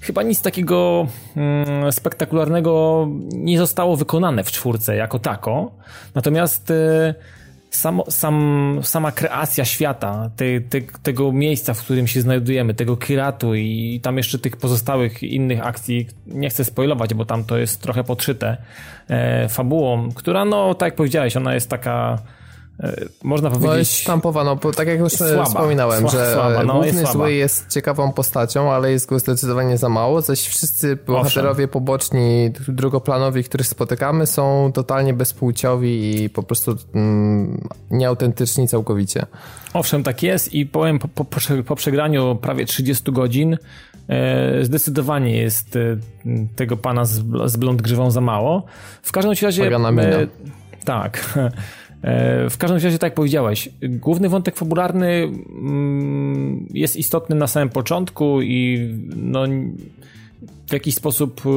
[0.00, 1.06] chyba nic takiego
[1.36, 5.72] mm, spektakularnego nie zostało wykonane w czwórce jako tako.
[6.14, 7.14] Natomiast y,
[7.74, 13.54] sam, sam, sama kreacja świata, te, te, tego miejsca, w którym się znajdujemy, tego kiratu
[13.54, 18.04] i tam jeszcze tych pozostałych innych akcji, nie chcę spoilować, bo tam to jest trochę
[18.04, 18.56] podszyte
[19.08, 22.18] e, fabułą, która no, tak jak powiedziałeś, ona jest taka
[23.22, 23.70] można powiedzieć...
[23.70, 27.00] No jest sztampowa, no bo tak jak już słaba, wspominałem, słaba, że słaba, no, główny
[27.00, 32.52] jest zły jest ciekawą postacią, ale jest go zdecydowanie za mało, zaś wszyscy bohaterowie poboczni,
[32.68, 39.26] drugoplanowi, których spotykamy są totalnie bezpłciowi i po prostu mm, nieautentyczni całkowicie.
[39.74, 41.24] Owszem, tak jest i powiem po, po,
[41.66, 43.58] po przegraniu prawie 30 godzin
[44.08, 45.96] e, zdecydowanie jest e,
[46.56, 48.62] tego pana z, z blond grzywą za mało.
[49.02, 49.76] W każdym razie...
[49.76, 50.26] E,
[50.84, 51.24] tak.
[52.04, 57.68] E, w każdym razie, tak jak powiedziałeś, główny wątek fabularny mm, jest istotny na samym
[57.68, 59.44] początku i no,
[60.66, 61.50] w jakiś sposób e,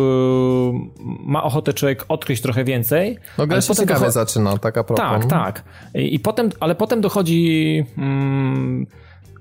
[1.25, 3.17] ma ochotę człowiek odkryć trochę więcej.
[3.37, 5.05] No gra się ciekawie zaczyna, tak a propos.
[5.05, 5.63] Tak, tak.
[5.95, 8.87] I, i potem, ale potem dochodzi mm,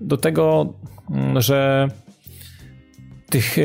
[0.01, 0.73] do tego,
[1.11, 1.89] mm, że
[3.31, 3.63] tych e,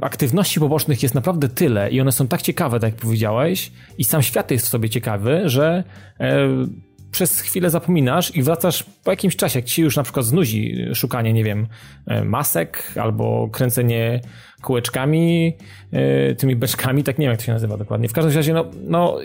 [0.00, 4.22] aktywności pobocznych jest naprawdę tyle i one są tak ciekawe, tak jak powiedziałeś, i sam
[4.22, 5.84] świat jest w sobie ciekawy, że
[6.20, 6.48] e,
[7.10, 11.32] przez chwilę zapominasz i wracasz po jakimś czasie, jak ci już na przykład znuzi szukanie,
[11.32, 11.66] nie wiem,
[12.06, 14.20] e, masek albo kręcenie
[14.62, 15.56] kółeczkami,
[16.38, 18.08] tymi beczkami, tak nie wiem jak to się nazywa dokładnie.
[18.08, 19.18] W każdym razie, no, no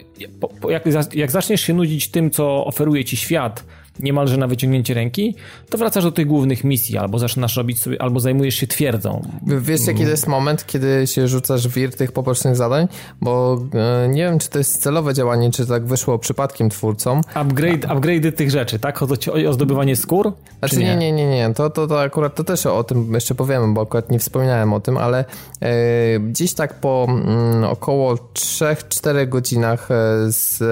[0.70, 0.84] jak,
[1.14, 3.66] jak zaczniesz się nudzić tym, co oferuje ci świat,
[4.00, 5.36] niemalże na wyciągnięcie ręki,
[5.70, 9.22] to wracasz do tych głównych misji, albo zaczynasz robić sobie, albo zajmujesz się twierdzą.
[9.48, 12.88] Wiesz, jaki to jest moment, kiedy się rzucasz wir tych pobocznych zadań?
[13.22, 13.62] Bo
[14.04, 17.22] e, nie wiem, czy to jest celowe działanie, czy tak wyszło przypadkiem twórcom.
[17.34, 18.98] Upgrade, upgrade tych rzeczy, tak?
[18.98, 20.34] Chodzi o, o zdobywanie skór?
[20.60, 21.54] Znaczy nie, nie, nie, nie.
[21.54, 24.80] To, to, to akurat to też o tym jeszcze powiemy, bo akurat nie wspominałem o
[24.80, 25.26] tym, ale
[25.62, 29.96] e, gdzieś tak po mm, około 3-4 godzinach e,
[30.32, 30.64] z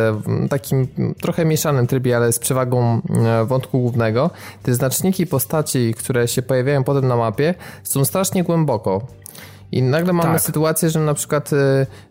[0.50, 0.88] takim
[1.22, 3.15] trochę mieszanym trybie, ale z przewagą E,
[3.46, 4.30] wątku głównego,
[4.64, 9.02] te znaczniki postaci, które się pojawiają potem na mapie, są strasznie głęboko.
[9.76, 10.42] I nagle mamy tak.
[10.42, 11.52] sytuację, że na przykład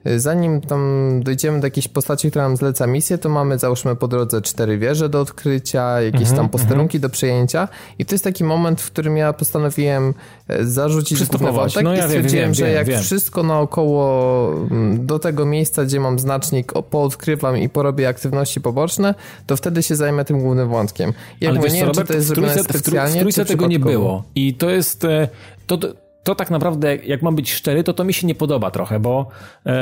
[0.06, 4.08] y, zanim tam dojdziemy do jakiejś postaci, która nam zleca misję, to mamy załóżmy po
[4.08, 7.02] drodze cztery wieże do odkrycia, jakieś mm -hmm, tam posterunki mm -hmm.
[7.02, 7.68] do przejęcia
[7.98, 10.14] i to jest taki moment, w którym ja postanowiłem
[10.48, 13.02] e, zarzucić główny wątek no, ja i stwierdziłem, wiem, że wiem, jak wiem.
[13.02, 19.14] wszystko naokoło mm, do tego miejsca, gdzie mam znacznik, poodkrywam i porobię aktywności poboczne,
[19.46, 21.12] to wtedy się zajmę tym głównym wątkiem.
[21.40, 24.22] Jak Ale mówię, nie wiem, czy to jest zrobione specjalnie, w trójce tego nie było
[24.34, 25.04] i to jest...
[25.04, 25.28] E,
[25.66, 25.78] to,
[26.24, 29.28] to tak naprawdę, jak mam być szczery, to to mi się nie podoba trochę, bo
[29.66, 29.72] e,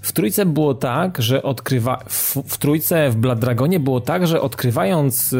[0.00, 1.96] w trójce było tak, że odkrywa...
[2.08, 5.36] W, w trójce, w Blood Dragonie było tak, że odkrywając e,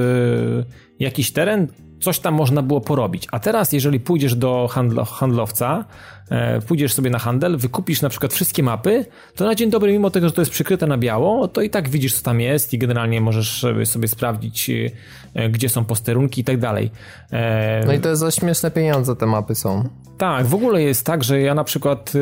[0.99, 1.69] jakiś teren,
[2.01, 3.29] coś tam można było porobić.
[3.33, 5.85] A teraz, jeżeli pójdziesz do handlo, handlowca,
[6.31, 9.07] e, pójdziesz sobie na handel, wykupisz na przykład wszystkie mapy,
[9.37, 11.89] to na dzień dobry, mimo tego, że to jest przykryte na biało, to i tak
[11.89, 14.71] widzisz, co tam jest i generalnie możesz sobie sprawdzić,
[15.35, 16.91] e, gdzie są posterunki i tak dalej.
[17.33, 19.89] E, no i to za śmieszne pieniądze te mapy są.
[20.19, 22.13] Tak, w ogóle jest tak, że ja na przykład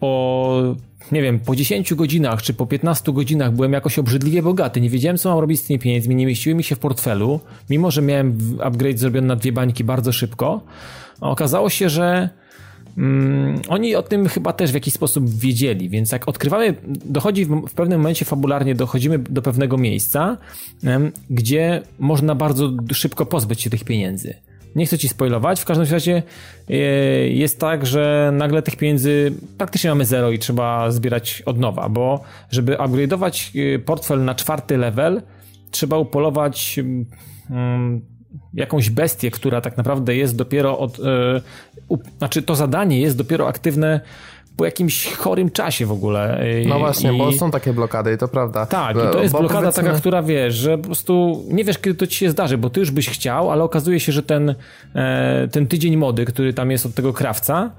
[0.00, 0.74] po
[1.12, 4.80] nie wiem, po 10 godzinach czy po 15 godzinach byłem jakoś obrzydliwie bogaty.
[4.80, 7.40] Nie wiedziałem, co mam robić z tymi pieniędzmi, nie mieściły mi się w portfelu,
[7.70, 10.60] mimo że miałem upgrade zrobiony na dwie bańki bardzo szybko.
[11.20, 12.28] Okazało się, że
[12.98, 16.74] mm, oni o tym chyba też w jakiś sposób wiedzieli, więc jak odkrywamy,
[17.04, 20.36] dochodzi w, w pewnym momencie fabularnie, dochodzimy do pewnego miejsca,
[21.30, 24.34] gdzie można bardzo szybko pozbyć się tych pieniędzy.
[24.74, 26.22] Nie chcę ci spoilować, w każdym razie
[26.70, 26.74] e,
[27.28, 32.20] jest tak, że nagle tych pieniędzy praktycznie mamy zero i trzeba zbierać od nowa, bo
[32.50, 35.22] żeby upgrade'ować e, portfel na czwarty level,
[35.70, 36.80] trzeba upolować
[37.50, 38.00] um,
[38.54, 40.98] jakąś bestię, która tak naprawdę jest dopiero od...
[41.88, 44.00] U, znaczy to zadanie jest dopiero aktywne
[44.56, 46.44] po jakimś chorym czasie w ogóle.
[46.66, 47.18] No właśnie, I...
[47.18, 48.66] bo są takie blokady i to prawda.
[48.66, 49.82] Tak, i to jest bo blokada powiedzmy...
[49.84, 52.80] taka, która wiesz, że po prostu nie wiesz, kiedy to ci się zdarzy, bo ty
[52.80, 54.54] już byś chciał, ale okazuje się, że ten,
[54.94, 57.70] e, ten tydzień mody, który tam jest od tego krawca,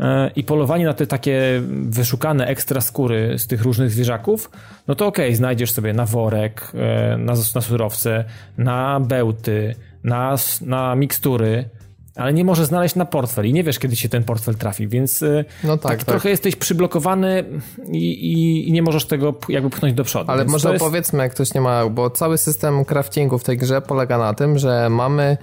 [0.00, 4.50] e, i polowanie na te takie wyszukane ekstra skóry z tych różnych zwierzaków,
[4.88, 8.24] no to okej, okay, znajdziesz sobie na worek, e, na, na surowce,
[8.58, 9.74] na bełty,
[10.04, 11.64] na, na mikstury,
[12.16, 15.22] ale nie możesz znaleźć na portfel i nie wiesz, kiedy się ten portfel trafi, więc
[15.22, 16.08] y, no tak, tak, tak.
[16.08, 17.44] trochę jesteś przyblokowany
[17.92, 20.30] i, i, i, nie możesz tego jakby pchnąć do przodu.
[20.30, 20.84] Ale może jest...
[20.84, 24.58] powiedzmy, jak ktoś nie ma, bo cały system craftingu w tej grze polega na tym,
[24.58, 25.36] że mamy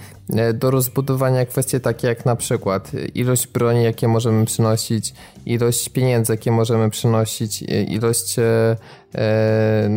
[0.53, 5.13] do rozbudowania kwestie takie jak na przykład ilość broni, jakie możemy przynosić,
[5.45, 8.77] ilość pieniędzy, jakie możemy przynosić, ilość e,
[9.15, 9.89] e,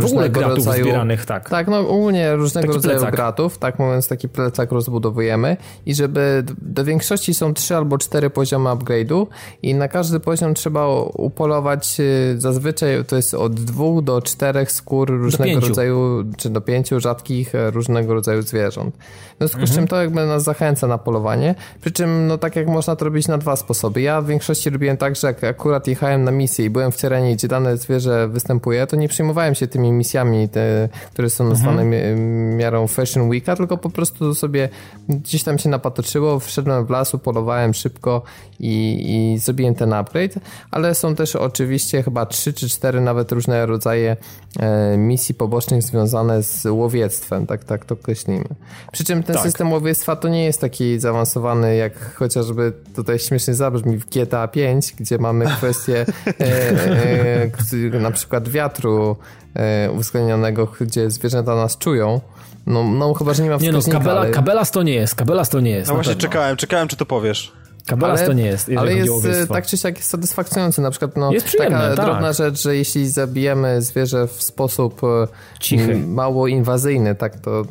[0.00, 1.50] różnego rodzaju zbieranych, tak.
[1.50, 3.14] Tak, no ogólnie różnego taki rodzaju plecak.
[3.14, 5.56] gratów, tak mówiąc, taki plecak rozbudowujemy
[5.86, 9.26] i żeby do większości są trzy albo cztery poziomy upgrade'u
[9.62, 15.10] i na każdy poziom trzeba upolować e, zazwyczaj to jest od dwóch do czterech skór
[15.10, 18.96] różnego rodzaju, czy do pięciu rzadkich e, różnego rodzaju zwierząt.
[18.96, 19.72] W związku mhm.
[19.72, 23.04] z czym to jakby nas zachęca na polowanie, przy czym no tak jak można to
[23.04, 24.00] robić na dwa sposoby.
[24.00, 27.34] Ja w większości robiłem tak, że jak akurat jechałem na misję i byłem w terenie,
[27.34, 32.56] gdzie dane zwierzę występuje, to nie przejmowałem się tymi misjami, te, które są nazwane mhm.
[32.56, 34.68] miarą Fashion Weeka, tylko po prostu sobie
[35.08, 38.22] gdzieś tam się napatoczyło, wszedłem w lasu, polowałem szybko
[38.60, 40.34] i, i zrobiłem ten upgrade,
[40.70, 44.16] ale są też oczywiście chyba trzy czy cztery nawet różne rodzaje
[44.60, 48.44] e, misji pobocznych związane z łowiectwem, tak, tak to określimy.
[48.92, 49.44] Przy czym ten tak.
[49.44, 54.94] system łowiectwa to nie jest taki zaawansowany jak chociażby tutaj śmiesznie zabrzmi w GTA 5,
[54.98, 56.06] gdzie mamy kwestię
[56.40, 59.16] e, e, na przykład wiatru
[59.54, 62.20] e, uwzględnionego, gdzie zwierzęta nas czują.
[62.66, 64.30] No, no chyba, że nie ma Nie no, kabela, ale...
[64.30, 65.88] kabelas to nie jest, kabelas to nie jest.
[65.88, 66.28] No właśnie pewno.
[66.28, 67.52] czekałem, czekałem, czy to powiesz.
[67.86, 68.70] Kabelas ale, to nie jest.
[68.76, 70.80] Ale jest e, tak czy siak jest satysfakcjonujący.
[70.80, 72.06] Na przykład no, jest taka tak.
[72.06, 75.28] drobna rzecz, że jeśli zabijemy zwierzę w sposób e,
[75.60, 75.96] Cichy.
[75.96, 77.64] mało inwazyjny, tak to.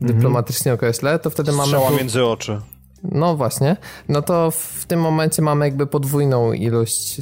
[0.00, 1.96] Dyplomatycznie określę, to wtedy Strzała mamy...
[1.96, 2.60] między oczy.
[3.04, 3.76] No właśnie,
[4.08, 7.20] no to w tym momencie mamy jakby podwójną ilość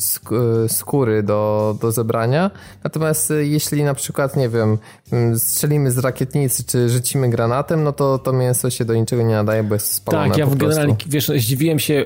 [0.68, 2.50] skóry do, do zebrania.
[2.84, 4.78] Natomiast y, jeśli na przykład, nie wiem,
[5.12, 9.34] mm, strzelimy z rakietnicy czy rzucimy granatem, no to to mięso się do niczego nie
[9.34, 12.04] nadaje, bo jest spalone Tak, ja w generalnie, wiesz, zdziwiłem się,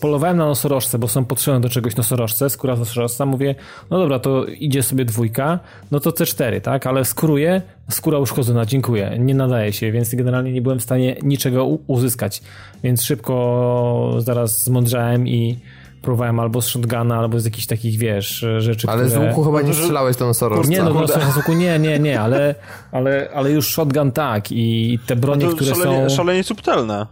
[0.00, 3.54] polowałem na nosorożce, bo są potrzebne do czegoś nosorożce, skóra nosorożca, mówię,
[3.90, 5.58] no dobra, to idzie sobie dwójka,
[5.90, 10.62] no to C4, tak, ale skóruję, skóra uszkodzona, dziękuję, nie nadaje się, więc generalnie nie
[10.62, 12.42] byłem w stanie niczego uzyskać,
[12.82, 15.58] więc szybko zaraz zmądrzałem i
[16.02, 19.20] próbowałem albo z shotguna, albo z jakichś takich, wiesz, rzeczy, Ale które...
[19.20, 20.70] z łuku chyba nie strzelałeś tą nosorożca.
[20.70, 22.54] Nie, no, z łuku nie, nie, nie, ale,
[22.92, 26.16] ale, ale już shotgun tak i te bronie, no które szalenie, są...
[26.16, 27.06] Szalenie subtelne.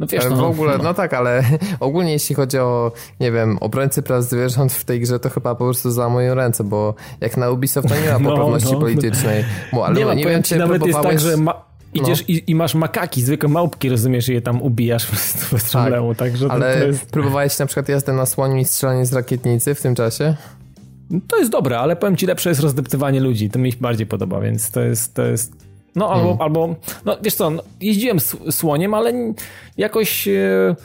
[0.00, 0.84] No wiesz, no, w ogóle, no.
[0.84, 0.94] no.
[0.94, 1.44] tak, ale
[1.80, 5.64] ogólnie jeśli chodzi o, nie wiem, obrońcy praw zwierząt w tej grze, to chyba po
[5.64, 9.44] prostu za moją ręce, bo jak na Ubisoft to nie ma no, poprawności no, politycznej.
[9.72, 11.12] Bo, ale nie, ma, nie wiem, czy nawet próbowałeś...
[11.12, 11.69] jest tak, że ma...
[11.94, 12.34] Idziesz no.
[12.34, 15.10] i, i, masz makaki, zwykłe małpki, rozumiesz, i je tam ubijasz
[15.52, 17.10] bez tak, problemu, także Ale to, to jest...
[17.10, 20.36] próbowałeś na przykład jazdę na słoniu i strzelanie z rakietnicy w tym czasie?
[21.28, 24.40] To jest dobre, ale powiem ci, lepsze jest rozdeptywanie ludzi, to mi się bardziej podoba,
[24.40, 25.52] więc to jest, to jest
[25.94, 26.40] no albo, hmm.
[26.42, 29.12] albo no wiesz co, no, jeździłem słoniem, ale
[29.76, 30.76] jakoś e,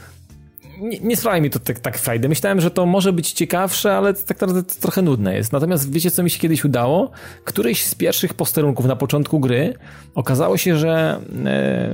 [0.81, 2.29] nie, nie mi to tak, tak frajdy.
[2.29, 5.51] Myślałem, że to może być ciekawsze, ale tak naprawdę to trochę nudne jest.
[5.51, 7.11] Natomiast wiecie, co mi się kiedyś udało?
[7.43, 9.73] Któryś z pierwszych posterunków na początku gry
[10.15, 11.89] okazało się, że e,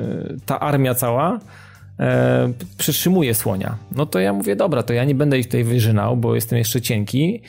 [0.45, 1.39] ta armia cała
[1.99, 3.77] e, przytrzymuje słonia.
[3.91, 6.81] No to ja mówię, dobra, to ja nie będę ich tutaj wyżynał, bo jestem jeszcze
[6.81, 7.41] cienki,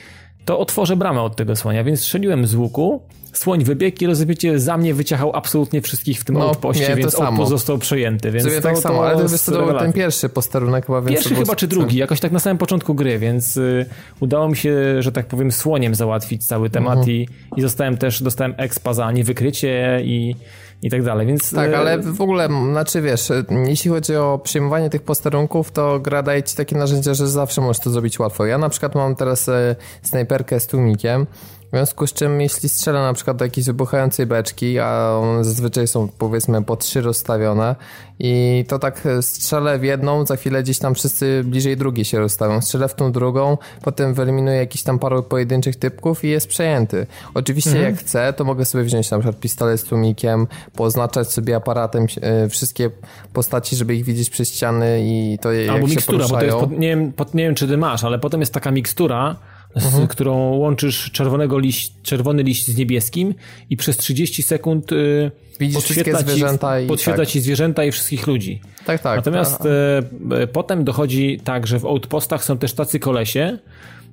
[0.45, 3.01] to otworzę bramę od tego słonia, więc strzeliłem z łuku
[3.37, 7.49] słoń wybiegł i rozumiecie, za mnie wyciachał absolutnie wszystkich w tym no, outpoście, więc outpost
[7.49, 8.31] został przejęty.
[8.31, 11.19] Więc Sobie to, tak samo, to ale to jest to ten pierwszy posterunek chyba, więc
[11.19, 13.85] Pierwszy chyba czy drugi, jakoś tak na samym początku gry, więc y,
[14.19, 17.17] udało mi się, że tak powiem, słoniem załatwić cały temat mhm.
[17.17, 20.35] i, i zostałem też, dostałem expa za niewykrycie i
[20.83, 21.51] i tak dalej, więc...
[21.51, 23.31] Tak, y, ale w ogóle, znaczy wiesz,
[23.65, 27.83] jeśli chodzi o przyjmowanie tych posterunków, to gra daje ci takie narzędzia, że zawsze możesz
[27.83, 28.45] to zrobić łatwo.
[28.45, 31.25] Ja na przykład mam teraz y, snajperkę z tłumikiem
[31.73, 35.87] w związku z czym, jeśli strzela na przykład do jakiejś wybuchającej beczki, a one zazwyczaj
[35.87, 37.75] są powiedzmy po trzy rozstawione
[38.19, 42.61] i to tak strzelę w jedną, za chwilę gdzieś tam wszyscy bliżej drugiej się rozstawią.
[42.61, 47.07] Strzelę w tą drugą, potem wyeliminuję jakiś tam paru pojedynczych typków i jest przejęty.
[47.33, 47.89] Oczywiście mhm.
[47.89, 52.49] jak chcę, to mogę sobie wziąć na przykład pistolet z tłumikiem, poznaczać sobie aparatem e,
[52.49, 52.89] wszystkie
[53.33, 56.29] postaci, żeby ich widzieć przez ściany i to Albo jak mikstura, się poruszają.
[56.29, 58.53] bo to jest, pod, nie, wiem, pod, nie wiem czy ty masz, ale potem jest
[58.53, 59.35] taka mikstura,
[59.75, 60.07] z mhm.
[60.07, 63.35] którą łączysz czerwonego liść, czerwony liść z niebieskim
[63.69, 67.27] i przez 30 sekund y, Widzisz podświetla, ci, zwierzęta i, podświetla tak.
[67.27, 68.61] ci zwierzęta i wszystkich ludzi.
[68.85, 69.15] Tak, tak.
[69.15, 73.57] Natomiast y, potem dochodzi tak, że w outpostach są też tacy kolesie,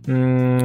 [0.09, 0.63] mm,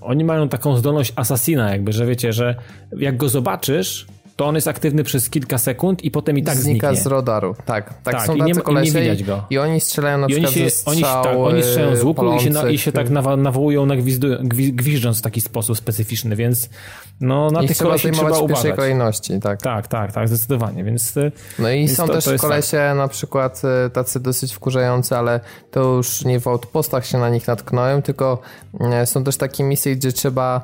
[0.00, 2.54] oni mają taką zdolność asasina jakby, że wiecie, że
[2.98, 6.88] jak go zobaczysz, to on jest aktywny przez kilka sekund i potem i tak znika
[6.88, 7.04] zniknie.
[7.04, 7.54] z radaru.
[7.66, 9.44] Tak, tak, Tak, są i nie i nie widać go.
[9.50, 12.34] I oni strzelają na I oni się, ze oni, tak, strzał, oni strzelają z łuku
[12.36, 13.14] i się, na, i się tak palących.
[13.14, 16.68] nawa, nawołują, na gwizdu, gwi, gwiżdżąc w taki sposób specyficzny, więc
[17.20, 18.76] no, na tych trzeba trzeba w pierwszej uważać.
[18.76, 19.62] kolejności, tak.
[19.62, 23.08] Tak, tak, tak, zdecydowanie, więc y, No i Więc są to- też to kolesie na
[23.08, 25.40] przykład e, tacy dosyć wkurzający, ale
[25.70, 28.40] to już nie w outpostach się na nich natknąłem, tylko
[28.80, 30.60] e, są też takie misje, gdzie trzeba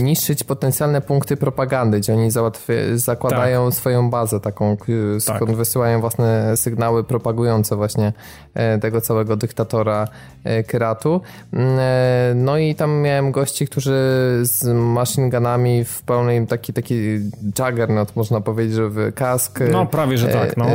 [0.00, 4.76] niszczyć potencjalne punkty propagandy, gdzie oni załatwi- zakładają swoją bazę taką,
[5.18, 5.56] skąd Tak.
[5.56, 8.12] wysyłają własne sygnały propagujące właśnie
[8.54, 10.08] e, tego całego dyktatora
[10.44, 11.20] e, Kyratu.
[11.52, 13.94] Mm, e, No i tam miałem gości, którzy
[14.42, 17.18] z machine gunami w pełnej taki, taki
[17.58, 19.60] juggernaut można powiedzieć, że w kask.
[19.72, 20.66] No, prawie, że tak, no.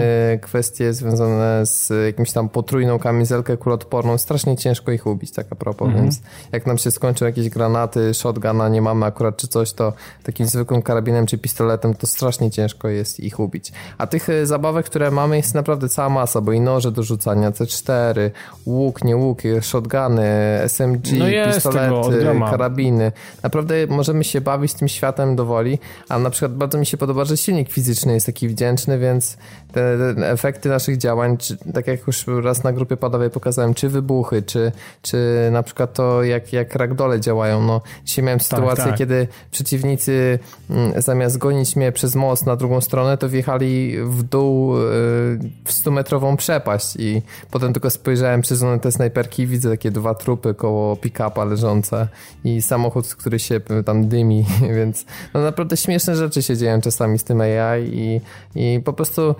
[0.41, 4.17] Kwestie związane z jakimś tam potrójną kamizelkę kuloodporną.
[4.17, 6.03] Strasznie ciężko ich ubić, tak a propos, Mhm.
[6.05, 6.21] więc
[6.51, 9.93] jak nam się skończą jakieś granaty, shotguna nie mamy akurat czy coś, to
[10.23, 13.71] takim zwykłym karabinem czy pistoletem to strasznie ciężko jest ich ubić.
[13.97, 17.51] A tych e, zabawek, które mamy jest naprawdę cała masa, bo i noże do rzucania,
[17.51, 18.29] C4,
[18.65, 20.29] łuk, nie łuk, shotguny,
[20.67, 23.11] SMG, No jest pistolety, karabiny.
[23.43, 25.79] Naprawdę możemy się bawić tym światem do woli,
[26.09, 29.37] a na przykład bardzo mi się podoba, że silnik fizyczny jest taki wdzięczny, więc
[29.71, 33.89] te, te efekty naszych działań, czy, tak jak już raz na grupie padowej pokazałem, czy
[33.89, 34.71] wybuchy, czy,
[35.01, 37.63] czy na przykład to, jak, jak ragdole działają.
[37.63, 38.97] No, dzisiaj miałem sytuację, tak.
[38.97, 44.77] kiedy przeciwnicy mm, zamiast gonić mnie przez most na drugą stronę, to wjechali w dół
[44.77, 44.79] y,
[45.65, 50.53] w 100-metrową przepaść i potem tylko spojrzałem przez lunetę snajperki i widzę takie dwa trupy
[50.53, 52.07] koło pick-upa leżące
[52.43, 54.45] i samochód, który się tam dymi,
[54.77, 58.21] więc no naprawdę śmieszne rzeczy się dzieją czasami z tym AI i,
[58.55, 59.35] i po prostu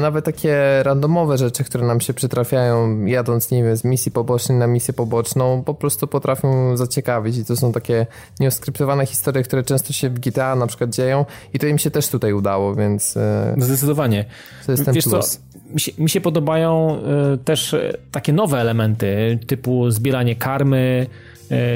[0.00, 4.66] nawet takie randomowe rzeczy, które nam się przytrafiają jadąc, nie wiem, z misji pobocznej na
[4.66, 8.06] misję poboczną, po prostu potrafią zaciekawić i to są takie
[8.40, 11.24] nieoskryptowane historie, które często się w GTA na przykład dzieją
[11.54, 14.24] i to im się też tutaj udało, więc e, zdecydowanie.
[14.66, 15.40] to jest ten Wiesz co, plus.
[15.74, 16.98] mi się, mi się podobają
[17.34, 21.06] y, też y, takie nowe elementy, typu zbieranie karmy,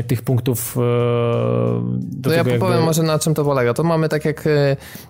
[0.06, 0.76] tych punktów
[1.94, 2.66] do To ja tego jakby...
[2.66, 3.74] powiem może na czym to polega.
[3.74, 4.44] To mamy tak jak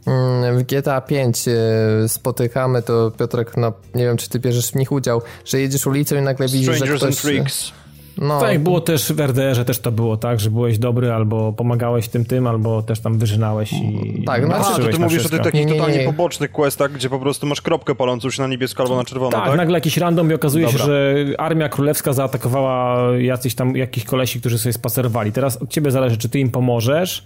[0.07, 4.75] mm, w GTA 5 y, spotykamy, to Piotrek, no, nie wiem czy ty bierzesz w
[4.75, 7.23] nich udział, że jedziesz ulicą i nagle widzisz, że Strangers and ktoś...
[7.25, 7.73] Freaks.
[8.19, 12.09] No, Tak, było też w RDR-ze też to było tak, że byłeś dobry albo pomagałeś
[12.09, 15.21] tym tym, albo też tam wyżynałeś i Tak, no A, to patrzyłeś ty mówisz o
[15.21, 15.37] wszystko.
[15.37, 16.05] tych takich Nie, nie, totalnie nie.
[16.05, 19.47] pobocznych questach, gdzie po prostu masz kropkę palącą się na niebiesko albo na czerwono, Tak,
[19.49, 19.57] tak?
[19.57, 20.87] nagle jakiś random i okazuje się, Dobra.
[20.87, 25.33] że armia królewska zaatakowała jacyś tam, jakichś kolesi, którzy sobie spacerowali.
[25.33, 27.25] Teraz od ciebie zależy, czy ty im pomożesz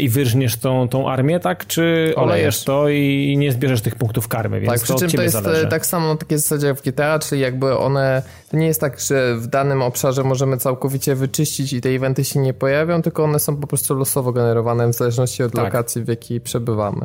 [0.00, 1.66] i wyrżniesz tą, tą armię, tak?
[1.66, 1.82] Czy
[2.16, 2.64] olejesz Olejesz.
[2.64, 5.22] to i nie zbierzesz tych punktów karmy, więc Tak, to przy od czym ciebie to
[5.22, 5.66] jest zależy.
[5.66, 8.80] e, tak samo na takiej zasadzie jak w GTA, czyli jakby one, to nie jest
[8.80, 13.24] tak, że w danym obszarze możemy całkowicie wyczyścić i te eventy się nie pojawią, tylko
[13.24, 15.64] one są po prostu losowo generowane w zależności od Tak.
[15.64, 17.00] lokacji, w jakiej przebywamy.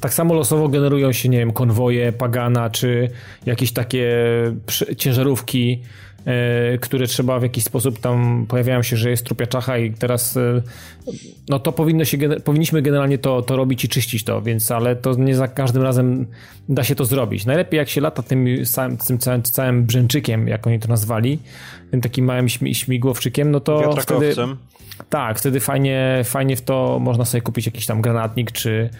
[0.00, 3.10] Tak samo losowo generują się, nie wiem, konwoje, pagana, czy
[3.46, 4.12] jakieś takie
[4.96, 6.09] ciężarówki, e,
[6.80, 10.62] które trzeba w jakiś sposób tam pojawiają się, że jest trupia czacha i teraz e,
[11.48, 15.14] no to powinno się, powinniśmy generalnie to, to robić i czyścić to, więc ale to
[15.14, 16.26] nie za każdym razem
[16.68, 17.46] da się to zrobić.
[17.46, 18.46] Najlepiej jak się lata tym,
[19.06, 21.38] tym całym, całym brzęczykiem, jak oni to nazwali,
[21.90, 24.34] tym takim małym śmi- śmigłowczykiem, no to wtedy...
[25.08, 28.90] Tak, wtedy fajnie, fajnie w to można sobie kupić jakiś tam granatnik czy,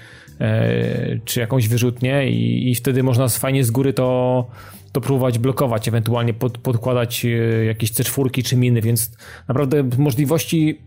[0.40, 4.46] e, czy jakąś wyrzutnię i, i wtedy można fajnie z góry to,
[4.92, 7.28] to próbować blokować, ewentualnie pod, podkładać e,
[7.64, 9.10] jakieś C4 czy miny, więc
[9.48, 10.78] naprawdę możliwości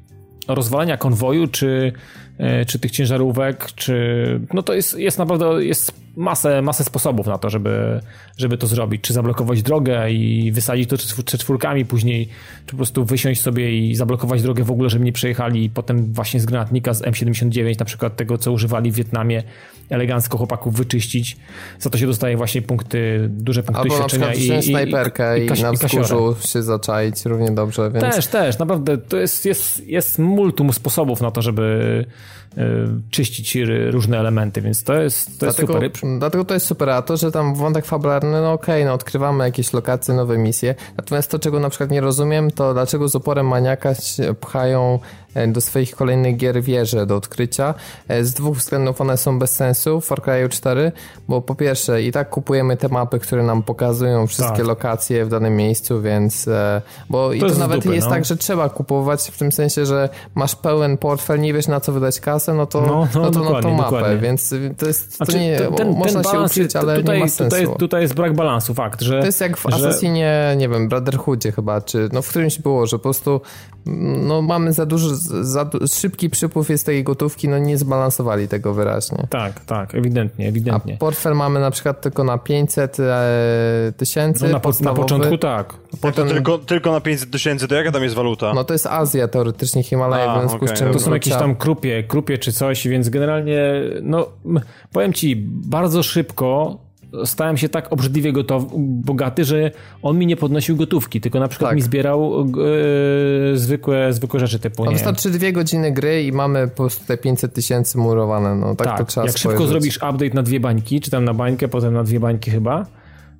[0.47, 1.93] rozwalania konwoju czy,
[2.37, 7.37] e, czy tych ciężarówek, czy no to jest, jest naprawdę jest masę, masę sposobów na
[7.37, 7.99] to, żeby,
[8.37, 12.29] żeby to zrobić, czy zablokować drogę i wysadzić to czwórkami później,
[12.65, 16.13] czy po prostu wysiąść sobie i zablokować drogę w ogóle, żeby nie przejechali i potem
[16.13, 19.43] właśnie z granatnika z M79, na przykład tego, co używali w Wietnamie,
[19.89, 21.37] elegancko chłopaków wyczyścić.
[21.79, 24.71] Za to się dostaje właśnie punkty, duże punkty Albo na przykład i, wziąć i, i,
[24.71, 28.15] snajperkę i, kas- na wzgórzu się zaczaić równie dobrze, więc...
[28.15, 32.05] Też, też, naprawdę to jest, jest, jest multum sposobów na to, żeby
[32.57, 32.61] y,
[33.09, 33.57] czyścić
[33.91, 35.91] różne elementy, więc to jest, to jest Dlatego, super.
[36.19, 39.73] dlatego to jest super, a to, że tam wątek fabularny, no okej, no odkrywamy jakieś
[39.73, 43.95] lokacje, nowe misje, natomiast to, czego na przykład nie rozumiem, to dlaczego z uporem maniaka
[43.95, 47.73] się pchają e, do swoich kolejnych gier wieże do odkrycia.
[48.07, 50.91] E, Z dwóch względów one są bez sensu w Far Cry 4,
[51.27, 54.65] bo po pierwsze i tak kupujemy te mapy, które nam pokazują wszystkie Tak.
[54.67, 58.13] lokacje w danym miejscu, więc e, bo i to, jest nawet dupy, jest no.
[58.13, 61.91] tak, że trzeba kupować w tym sensie, że masz pełen portfel, nie wiesz na co
[61.91, 64.17] wydać kasę, no to, no, No, no, to na tą dokładnie, mapę, dokładnie.
[64.17, 67.23] więc to jest to Znaczy, nie, ten- ten- można ten się jest- ale tutaj, nie
[67.23, 67.57] ma sensu.
[67.57, 69.19] Tutaj, tutaj jest brak balansu, fakt, że...
[69.19, 72.87] To jest jak w że- Assassinie, nie wiem, Brotherhoodzie chyba, czy no w którymś było,
[72.87, 73.41] że po prostu
[74.17, 79.27] no mamy za duży, za, szybki przypływ jest tej gotówki, no nie zbalansowali tego wyraźnie.
[79.29, 80.93] Tak, tak, ewidentnie, ewidentnie.
[80.93, 84.43] A portfel mamy na przykład tylko na 500 e, tysięcy.
[84.43, 85.73] No na, na początku tak.
[86.01, 86.27] Potem...
[86.27, 88.53] tylko, tylko na 500 tysięcy, to jaka tam jest waluta?
[88.53, 90.93] No to jest Azja teoretycznie, Himalaja, w związku okay, z czym...
[90.93, 93.63] To są jakieś tam krupie, krupie czy coś, więc generalnie,
[94.01, 94.27] no
[94.91, 96.77] powiem ci, bardzo szybko
[97.25, 99.71] stałem się tak obrzydliwie gotow, bogaty, że
[100.01, 101.75] on mi nie podnosił gotówki, tylko na przykład tak.
[101.75, 106.75] mi zbierał e, zwykłe, zwykłe rzeczy typu, nie Wystarczy dwie godziny gry i mamy po
[106.75, 108.97] prostu te 500 tysięcy murowane, no tak, tak.
[108.97, 109.59] to trzeba Jak spojrzeć.
[109.59, 112.85] szybko zrobisz update na dwie bańki, czy tam na bańkę, potem na dwie bańki chyba,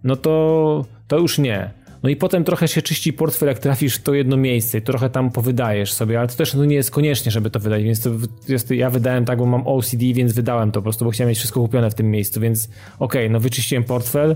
[0.03, 1.82] no to, to już nie.
[2.03, 5.09] No i potem trochę się czyści portfel, jak trafisz w to jedno miejsce i trochę
[5.09, 8.09] tam powydajesz sobie, ale to też no, nie jest koniecznie, żeby to wydać, więc to
[8.47, 11.37] jest, ja wydałem tak, bo mam OCD, więc wydałem to po prostu, bo chciałem mieć
[11.37, 12.69] wszystko kupione w tym miejscu, więc
[12.99, 14.35] okej, okay, no wyczyściłem portfel,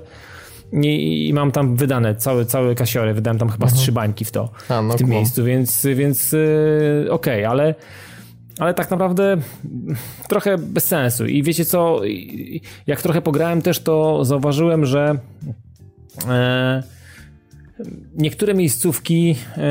[0.73, 3.77] i, mam tam wydane całe, całe kasiory, wydałem tam chyba mhm.
[3.77, 7.47] z trzy bańki w to, A, no w tym miejscu, więc, więc yy, okej, okay,
[7.47, 7.75] ale
[8.59, 9.37] ale tak naprawdę
[10.29, 11.25] trochę bez sensu.
[11.25, 12.01] I wiecie co,
[12.87, 15.17] jak trochę pograłem też, to zauważyłem, że
[16.27, 16.83] e,
[18.15, 19.61] niektóre miejscówki e,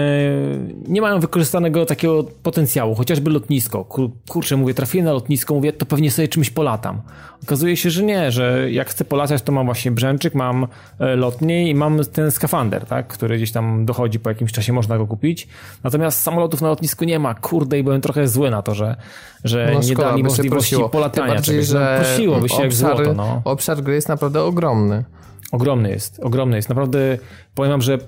[0.89, 3.85] nie mają wykorzystanego takiego potencjału, chociażby lotnisko.
[4.28, 7.01] kurczę, mówię, trafiłem na lotnisko, mówię, to pewnie sobie czymś polatam.
[7.43, 10.66] Okazuje się, że nie, że jak chcę polatać, to mam właśnie brzęczyk, mam
[11.01, 14.99] e, lotnie i mam ten skafander, tak, który gdzieś tam dochodzi po jakimś czasie, można
[14.99, 15.49] go kupić.
[15.85, 17.35] Natomiast samolotów na lotnisku nie ma.
[17.35, 18.97] Kurde, i byłem trochę zły na to, że,
[19.45, 21.27] że no, nie dali możliwości polatania.
[21.27, 23.43] Tym bardziej, że no, prosiłoby się obszar, jak złoto, no.
[23.45, 25.05] Obszar gry jest naprawdę ogromny.
[25.52, 26.68] Ogromny jest, ogromny jest.
[26.68, 27.18] Naprawdę
[27.55, 27.98] powiem wam, że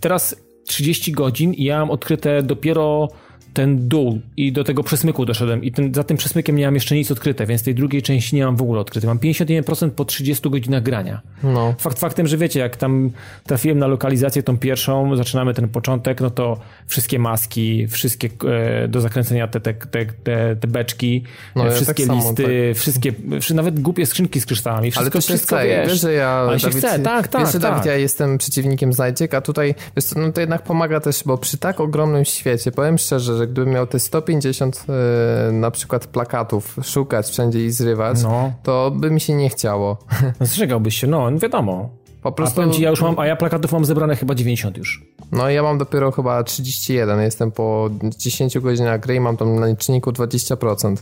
[0.00, 0.36] teraz
[0.66, 3.08] 30 godzin i ja mam odkryte dopiero
[3.54, 6.94] ten dół i do tego przesmyku doszedłem i ten, za tym przesmykiem nie mam jeszcze
[6.94, 9.06] nic odkryte, więc tej drugiej części nie mam w ogóle odkryte.
[9.06, 11.20] Mam 51% po 30 godzinach grania.
[11.42, 11.74] No.
[11.78, 13.10] Fakt faktem, że wiecie, jak tam
[13.46, 19.00] trafiłem na lokalizację tą pierwszą, zaczynamy ten początek, no to wszystkie maski, wszystkie e, do
[19.00, 21.22] zakręcenia te, te, te, te, te beczki,
[21.56, 22.76] no, wszystkie tak listy, samo, tak.
[22.76, 23.12] wszystkie,
[23.54, 26.28] nawet głupie skrzynki z kryształami, wszystko, Ale to się wszystko, chce, wiesz, wiesz, że ja,
[26.28, 27.70] Ale się chce, tak, tak, wiesz, że tak.
[27.70, 31.58] Dawid, ja jestem przeciwnikiem znajdziek, a tutaj, wiesz no to jednak pomaga też, bo przy
[31.58, 37.26] tak ogromnym świecie, powiem szczerze, że gdybym miał te 150 e, na przykład plakatów szukać
[37.26, 38.52] wszędzie i zrywać, no.
[38.62, 39.98] to by mi się nie chciało.
[40.40, 42.01] Zrzegałbyś się, no wiadomo.
[42.22, 42.62] Po prostu...
[42.62, 45.02] A ci, ja już mam, a ja plakatów mam zebrane chyba 90 już.
[45.32, 49.66] No ja mam dopiero chyba 31, jestem po 10 godzinach gry i mam tam na
[49.66, 50.96] liczniku 20%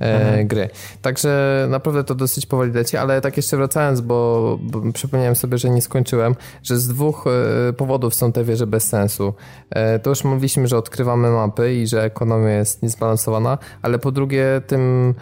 [0.00, 0.46] e, mhm.
[0.46, 0.68] gry.
[1.02, 5.70] Także naprawdę to dosyć powoli leci, ale tak jeszcze wracając, bo, bo przypomniałem sobie, że
[5.70, 9.34] nie skończyłem, że z dwóch e, powodów są te wieże bez sensu.
[9.70, 14.62] E, to już mówiliśmy, że odkrywamy mapy i że ekonomia jest niezbalansowana, ale po drugie
[14.66, 15.14] tym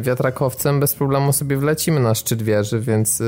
[0.00, 3.22] wiatrakowcem bez problemu sobie wlecimy na szczyt wieży, więc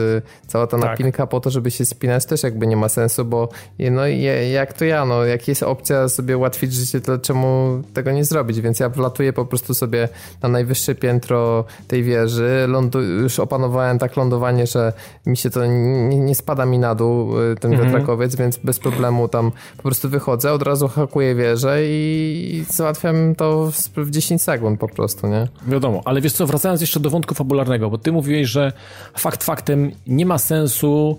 [0.46, 0.90] cała ta tak.
[0.90, 3.48] napinka po to, żeby się spinać też jakby nie ma sensu, bo
[3.90, 4.06] no
[4.52, 8.60] jak to ja, no jak jest opcja sobie ułatwić życie, to czemu tego nie zrobić?
[8.60, 10.08] Więc ja wlatuję po prostu sobie
[10.42, 14.92] na najwyższe piętro tej wieży, lądu, już opanowałem tak lądowanie, że
[15.26, 17.90] mi się to nie, nie spada mi na dół y, ten mhm.
[17.90, 23.70] wiatrakowiec, więc bez problemu tam po prostu wychodzę, od razu hakuję wieżę i załatwiam to
[23.96, 25.48] w 10 sekund po prostu, nie?
[25.66, 28.72] Wiadomo, ale wiesz co, wracając jeszcze do wątku fabularnego, bo ty mówiłeś, że
[29.16, 31.18] fakt faktem nie ma sensu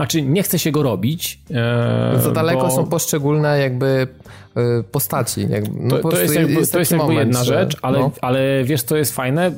[0.00, 1.40] znaczy, nie chce się go robić.
[1.50, 2.70] E, Za daleko bo...
[2.70, 4.06] są poszczególne jakby
[4.56, 5.46] e, postaci.
[5.48, 8.10] Jakby, no to, to, jest jakby, jest to jest jakby moment, jedna rzecz, ale, no.
[8.20, 9.52] ale wiesz, co jest fajne?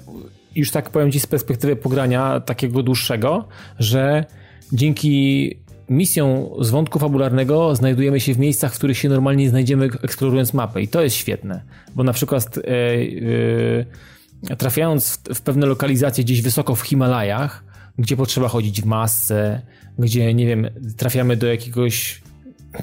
[0.55, 3.45] Już tak powiem ci z perspektywy pogrania takiego dłuższego,
[3.79, 4.25] że
[4.73, 5.51] dzięki
[5.89, 10.83] misją z wątku fabularnego znajdujemy się w miejscach, w których się normalnie znajdziemy eksplorując mapę
[10.83, 11.63] i to jest świetne,
[11.95, 12.63] bo na przykład e,
[14.51, 17.65] e, trafiając w, w pewne lokalizacje gdzieś wysoko w Himalajach,
[17.99, 19.63] gdzie potrzeba chodzić w masce,
[19.99, 22.23] gdzie, nie wiem, trafiamy do jakiegoś,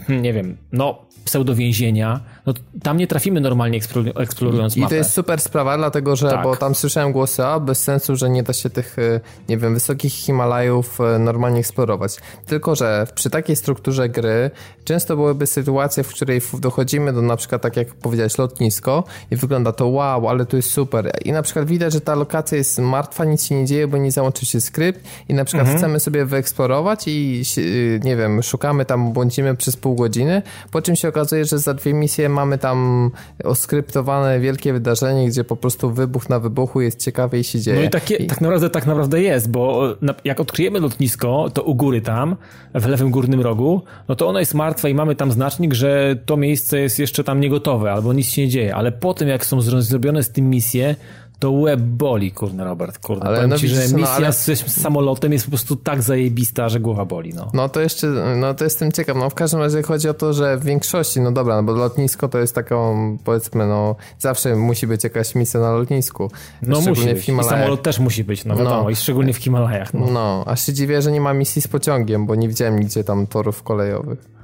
[0.09, 2.53] nie wiem, no, pseudowięzienia, no
[2.83, 3.79] tam nie trafimy normalnie
[4.15, 4.89] eksplorując I, mapę.
[4.89, 6.43] I to jest super sprawa, dlatego że, tak.
[6.43, 9.73] bo tam słyszałem głosy, a bez sensu, że nie da się tych, e, nie wiem,
[9.73, 12.15] wysokich Himalajów e, normalnie eksplorować.
[12.45, 14.51] Tylko, że przy takiej strukturze gry
[14.83, 19.71] często byłyby sytuacje, w której dochodzimy do na przykład, tak jak powiedziałeś, lotnisko i wygląda
[19.71, 21.11] to wow, ale to jest super.
[21.25, 24.11] I na przykład widać, że ta lokacja jest martwa, nic się nie dzieje, bo nie
[24.11, 24.99] załączył się skrypt
[25.29, 25.77] i na przykład mhm.
[25.77, 27.61] chcemy sobie wyeksplorować i e,
[27.99, 30.41] nie wiem, szukamy tam, błądzimy przez pół godziny,
[30.71, 33.11] po czym się okazuje, że za dwie misje mamy tam
[33.43, 37.79] oskryptowane wielkie wydarzenie, gdzie po prostu wybuch na wybuchu jest ciekawie i się dzieje.
[37.79, 38.27] No i, takie, I...
[38.27, 39.87] tak naprawdę tak naprawdę jest, bo
[40.23, 42.35] jak odkryjemy lotnisko, to u góry tam,
[42.73, 46.37] w lewym górnym rogu, no to ono jest martwe i mamy tam znacznik, że to
[46.37, 49.61] miejsce jest jeszcze tam niegotowe albo nic się nie dzieje, ale po tym jak są
[49.61, 50.95] zrobione z tym misje,
[51.39, 53.25] to łeb boli, kurde, Robert, kurde.
[53.25, 54.33] Ale Powiem no ci, że no, misja no, ale...
[54.33, 57.51] z samolotem jest po prostu tak zajebista, że głowa boli, no.
[57.53, 58.07] No to jeszcze,
[58.37, 61.31] no to jestem ciekaw, no w każdym razie chodzi o to, że w większości, no
[61.31, 65.71] dobra, no bo lotnisko to jest taką, powiedzmy, no zawsze musi być jakaś misja na
[65.71, 66.31] lotnisku.
[66.61, 67.29] No musi być.
[67.29, 68.89] I samolot też musi być, no wiadomo, no.
[68.89, 69.93] i szczególnie w Himalajach.
[69.93, 70.07] No.
[70.11, 73.27] no, a się dziwię, że nie ma misji z pociągiem, bo nie widziałem nigdzie tam
[73.27, 74.38] torów kolejowych.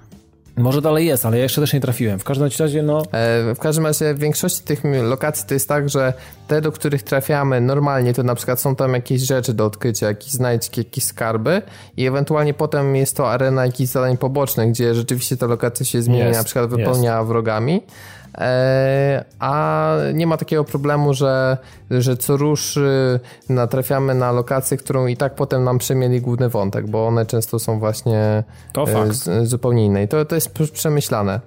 [0.57, 2.19] Może dalej jest, ale ja jeszcze też nie trafiłem.
[2.19, 3.01] W każdym razie, no.
[3.11, 6.13] E, w każdym razie, w większości tych lokacji to jest tak, że
[6.47, 10.31] te, do których trafiamy normalnie, to na przykład są tam jakieś rzeczy do odkrycia, jakieś
[10.31, 11.61] znajdźki, jakieś skarby,
[11.97, 16.27] i ewentualnie potem jest to arena jakichś zadań pobocznych, gdzie rzeczywiście ta lokacja się zmienia,
[16.27, 17.81] jest, na przykład wypełnia wrogami.
[18.37, 21.57] E, a nie ma takiego problemu, że,
[21.91, 22.79] że co rusz
[23.49, 27.79] natrafiamy na lokację, którą i tak potem nam przemieli główny wątek, bo one często są
[27.79, 28.43] właśnie
[29.27, 31.39] e, zupełnie inne i to, to jest przemyślane.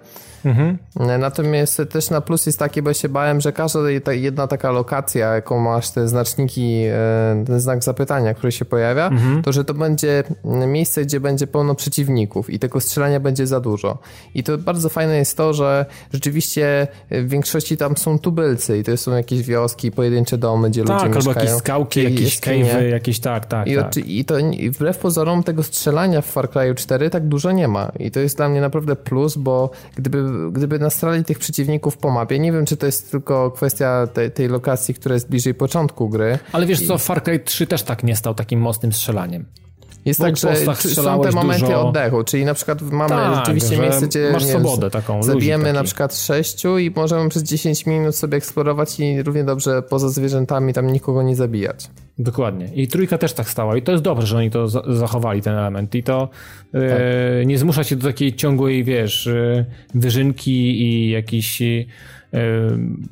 [0.48, 0.78] Mhm.
[1.20, 5.60] Natomiast też na plus jest taki, bo się bałem, że każda jedna taka lokacja, jaką
[5.60, 9.42] masz te znaczniki, e, ten znak zapytania, który się pojawia, mhm.
[9.42, 13.98] to że to będzie miejsce, gdzie będzie pełno przeciwników i tego strzelania będzie za dużo.
[14.34, 18.96] I to bardzo fajne jest to, że rzeczywiście w większości tam są tubylcy i to
[18.96, 21.24] są jakieś wioski, pojedyncze domy, gdzie tak, ludzie mieszkają.
[21.24, 23.66] Tak, albo jakieś skałki, jakieś cave'y, jakieś tak, tak.
[23.66, 23.96] I, tak.
[23.96, 24.34] I to
[24.70, 27.92] wbrew pozorom tego strzelania w Far Cry 4 tak dużo nie ma.
[27.98, 30.22] I to jest dla mnie naprawdę plus, bo gdyby
[30.52, 34.48] gdyby nastrali tych przeciwników po mapie, nie wiem, czy to jest tylko kwestia tej, tej
[34.48, 36.38] lokacji, która jest bliżej początku gry.
[36.52, 39.44] Ale wiesz co, Far Cry 3 też tak nie stał takim mocnym strzelaniem.
[40.04, 41.88] Jest tak, że są te momenty dużo...
[41.88, 46.16] oddechu, czyli na przykład mamy tak, rzeczywiście miejsce, gdzie masz swobodę taką, zabijemy na przykład
[46.16, 51.22] sześciu i możemy przez 10 minut sobie eksplorować i równie dobrze poza zwierzętami tam nikogo
[51.22, 51.90] nie zabijać.
[52.18, 52.68] Dokładnie.
[52.74, 53.76] I trójka też tak stała.
[53.76, 55.94] I to jest dobrze, że oni to zachowali, ten element.
[55.94, 56.28] I to
[56.74, 56.98] e, tak.
[57.42, 59.64] e, nie zmusza się do takiej ciągłej, wiesz, e,
[59.94, 61.86] wyżynki i jakiś e,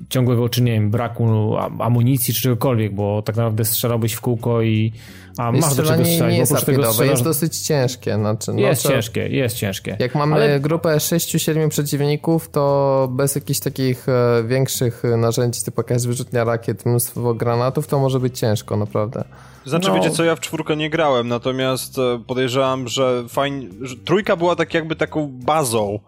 [0.08, 4.92] ciągłego, czy nie wiem, braku amunicji czy czegokolwiek, bo tak naprawdę strzelałbyś w kółko i
[5.36, 6.32] a masz do czego strzelać.
[6.32, 6.98] Nie jest strzelasz...
[6.98, 8.14] jest dosyć ciężkie.
[8.14, 8.88] Znaczy, no jest to...
[8.88, 9.96] ciężkie, jest ciężkie.
[10.00, 10.60] Jak mamy Ale...
[10.60, 17.34] grupę 6-7 przeciwników, to bez jakichś takich e, większych narzędzi, typu jakaś wyrzutnia rakiet, mnóstwo
[17.34, 19.24] granatów, to może być ciężko, naprawdę.
[19.66, 19.94] Znaczy, no.
[19.94, 24.56] wiecie co, ja w czwórkę nie grałem, natomiast e, podejrzewam, że fajnie, że trójka była
[24.56, 25.98] tak jakby taką bazą.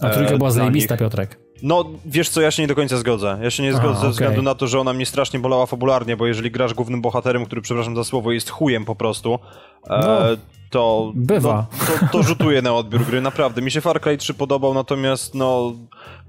[0.00, 1.45] A trójka e, była zajebista, Piotrek.
[1.62, 3.38] No, wiesz co, ja się nie do końca zgodzę.
[3.42, 6.16] Ja się nie zgodzę Aha, ze względu na to, że ona mnie strasznie bolała fabularnie,
[6.16, 9.38] bo jeżeli grasz głównym bohaterem, który, przepraszam za słowo, jest chujem po prostu,
[9.90, 10.18] no,
[10.70, 11.66] to, bywa.
[11.72, 13.62] No, to, to rzutuje na odbiór gry, naprawdę.
[13.62, 15.72] Mi się Far Cry 3 podobał, natomiast no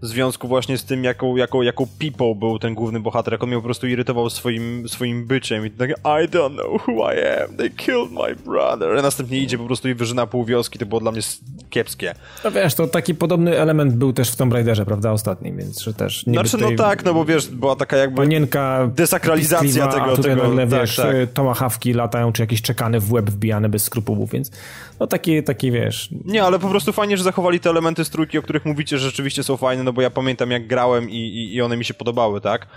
[0.02, 3.50] w związku właśnie z tym, jaką, jaką, jaką pipą był ten główny bohater, jak on
[3.50, 7.58] mnie po prostu irytował swoim, swoim byciem i tak I don't know who I am,
[7.58, 8.98] they killed my brother.
[8.98, 11.22] A następnie idzie po prostu i wyżyna pół wioski, to było dla mnie
[11.70, 12.16] kiepskie.
[12.44, 15.94] No wiesz, to taki podobny element był też w Tomb Raiderze, prawda, ostatnim, więc że
[15.94, 16.24] też...
[16.24, 18.18] Znaczy, no tak, no bo wiesz, była taka jakby...
[18.18, 18.90] Panienka...
[18.96, 20.48] Desakralizacja tego, tutaj tego...
[20.48, 21.16] nagle, tak, wiesz, tak.
[21.34, 24.52] tomahawki latają, czy jakieś czekany w łeb wbijane bez skrupułów, więc
[25.00, 26.10] no taki, taki wiesz...
[26.26, 29.06] Nie, ale po prostu fajnie, że zachowali te elementy z trójki, o których mówicie, że
[29.06, 31.94] rzeczywiście są fajne, no bo ja pamiętam jak grałem i, i, i one mi się
[31.94, 32.68] podobały, tak?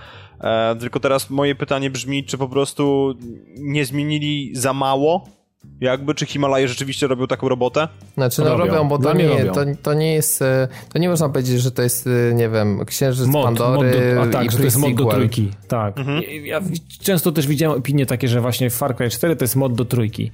[0.40, 3.14] E, tylko teraz moje pytanie brzmi, czy po prostu
[3.56, 5.39] nie zmienili za mało
[5.80, 7.88] jakby, czy Himalaje rzeczywiście robią taką robotę?
[8.14, 11.28] Znaczy, no robią, robią bo to nie, to, to nie jest, e, to nie można
[11.28, 14.58] powiedzieć, że to jest, e, nie wiem, Księżyc mod, Pandory mod do, a tak, że
[14.58, 15.50] to jest mod do trójki.
[15.68, 15.98] Tak.
[15.98, 16.22] Mhm.
[16.44, 16.60] Ja
[17.02, 20.30] często też widziałem opinie takie, że właśnie Far Cry 4 to jest mod do trójki.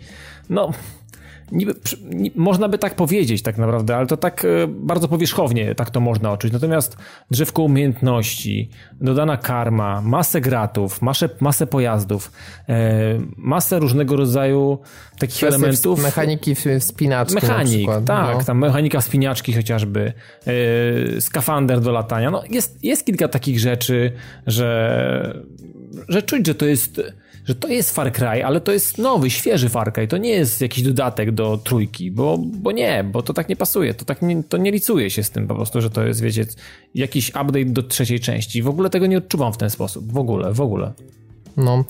[0.51, 0.73] No,
[1.53, 1.75] niby,
[2.35, 6.33] można by tak powiedzieć tak naprawdę, ale to tak e, bardzo powierzchownie tak to można
[6.33, 6.53] odczuć.
[6.53, 6.97] Natomiast
[7.31, 8.71] drzewko umiejętności,
[9.01, 12.33] dodana karma, masę gratów, masę, masę pojazdów,
[12.69, 14.79] e, masę różnego rodzaju
[15.19, 16.03] takich Kwestie elementów.
[16.03, 18.45] Mechaniki wspinaczki Mechanik, tak, no.
[18.45, 20.13] tam mechanika wspinaczki chociażby,
[20.47, 22.31] e, skafander do latania.
[22.31, 24.13] No jest, jest kilka takich rzeczy,
[24.47, 25.43] że,
[26.09, 27.01] że czuć, że to jest
[27.47, 30.09] że to jest Far Cry, ale to jest nowy, świeży Far Cry.
[30.09, 33.95] To nie jest jakiś dodatek do trójki, bo, bo nie, bo to tak nie pasuje.
[33.95, 36.47] To tak nie, to nie licuje się z tym po prostu, że to jest, wiecie,
[36.95, 38.63] jakiś update do trzeciej części.
[38.63, 40.13] W ogóle tego nie odczuwam w ten sposób.
[40.13, 40.93] W ogóle, w ogóle.
[41.57, 41.85] No,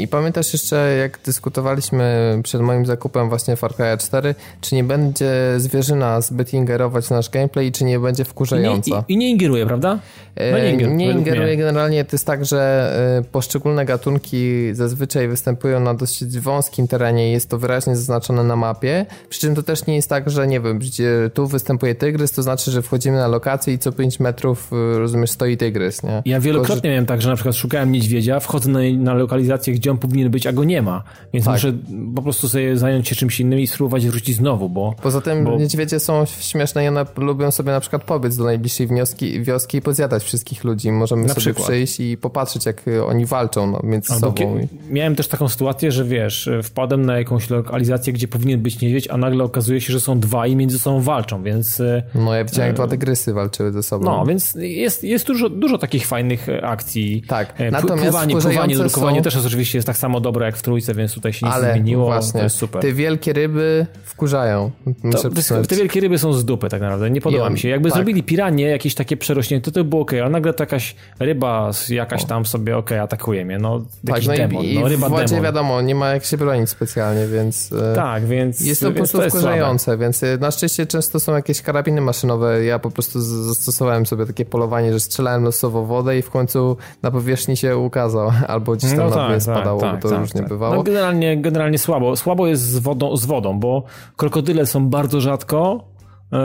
[0.00, 5.30] I pamiętasz jeszcze, jak dyskutowaliśmy przed moim zakupem właśnie Far Cry 4, czy nie będzie
[5.56, 8.90] zwierzyna zbyt ingerować w nasz gameplay i czy nie będzie wkurzająca?
[8.90, 9.98] I nie, i, i nie ingeruje, prawda?
[10.36, 12.04] E, no nie, ingeruje, nie ingeruje generalnie.
[12.04, 17.50] To jest tak, że e, poszczególne gatunki zazwyczaj występują na dosyć wąskim terenie i jest
[17.50, 19.06] to wyraźnie zaznaczone na mapie.
[19.28, 22.42] Przy czym to też nie jest tak, że nie wiem, gdzie tu występuje tygrys, to
[22.42, 26.22] znaczy, że wchodzimy na lokację i co 5 metrów, rozumiesz, stoi tygrys, nie?
[26.24, 26.90] Ja wielokrotnie to, że...
[26.90, 30.30] miałem tak, że na przykład szukałem niedźwiedzia, wchodzę na, na lokalizację lokalizację, gdzie on powinien
[30.30, 31.02] być, a go nie ma.
[31.32, 31.54] Więc tak.
[31.54, 31.72] muszę
[32.14, 34.94] po prostu sobie zająć się czymś innym i spróbować wrócić znowu, bo...
[35.02, 35.56] Poza tym bo...
[35.56, 39.82] niedźwiedzie są śmieszne i one lubią sobie na przykład pobiec do najbliższej wioski, wioski i
[39.82, 40.92] pozjadać wszystkich ludzi.
[40.92, 41.66] Możemy na sobie przykład.
[41.66, 44.66] przyjść i popatrzeć, jak oni walczą no, między Albo sobą.
[44.90, 49.16] Miałem też taką sytuację, że wiesz, wpadłem na jakąś lokalizację, gdzie powinien być niedźwiedź, a
[49.16, 51.82] nagle okazuje się, że są dwa i między sobą walczą, więc...
[52.14, 54.04] No ja widziałem, jak dwa tygrysy walczyły ze sobą.
[54.04, 57.22] No, więc jest, jest dużo, dużo takich fajnych akcji.
[57.28, 59.22] Tak, natomiast pływanie, pływanie, drukowanie są...
[59.22, 61.72] też oczywiście jest tak samo dobre jak w trójce, więc tutaj się nic Ale nie
[61.72, 62.82] zmieniło, właśnie, to jest super.
[62.82, 64.70] te wielkie ryby wkurzają.
[65.12, 65.30] To,
[65.68, 67.68] te wielkie ryby są z dupy tak naprawdę, nie podoba mi się.
[67.68, 67.96] Jakby tak.
[67.96, 72.24] zrobili piranie jakieś takie przerośnięte, to by było ok, ale nagle to jakaś ryba jakaś
[72.24, 75.26] tam sobie ok, atakuje mnie, no jakiś tak, no demon, i, no ryba w wodzie
[75.26, 75.44] demon.
[75.44, 77.72] wiadomo, nie ma jak się bronić specjalnie, więc...
[77.72, 78.60] E, tak, więc...
[78.60, 82.78] Jest to po prostu wkurzające, więc e, na szczęście często są jakieś karabiny maszynowe, ja
[82.78, 87.56] po prostu zastosowałem sobie takie polowanie, że strzelałem losowo wodę i w końcu na powierzchni
[87.56, 90.48] się ukazał, albo gdzieś tam no tak, tak, spadało, tak, bo to tak, różnie tak.
[90.48, 90.74] bywało.
[90.74, 92.16] No generalnie, generalnie słabo.
[92.16, 93.82] Słabo jest z wodą, z wodą, bo
[94.16, 95.84] krokodyle są bardzo rzadko,
[96.32, 96.38] yy,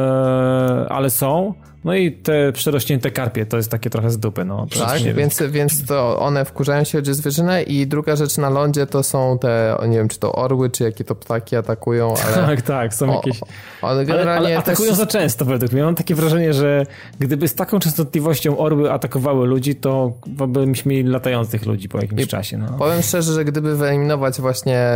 [0.90, 1.54] ale są.
[1.86, 4.46] No i te przerośnięte karpie to jest takie trochę z dupy.
[4.46, 8.88] No, tak, więc, więc to one wkurzają się o zwierzynę i druga rzecz na lądzie
[8.88, 12.36] to są te, nie wiem czy to orły, czy jakie to ptaki atakują, ale...
[12.36, 13.42] tak, tak, są o, jakieś...
[13.82, 14.98] One generalnie ale, ale atakują też...
[14.98, 15.84] za często według mnie.
[15.84, 16.86] Mam takie wrażenie, że
[17.20, 20.14] gdyby z taką częstotliwością orły atakowały ludzi, to
[20.48, 22.58] byśmy mieli latających ludzi po jakimś I czasie.
[22.58, 22.68] No.
[22.78, 24.90] Powiem szczerze, że gdyby wyeliminować właśnie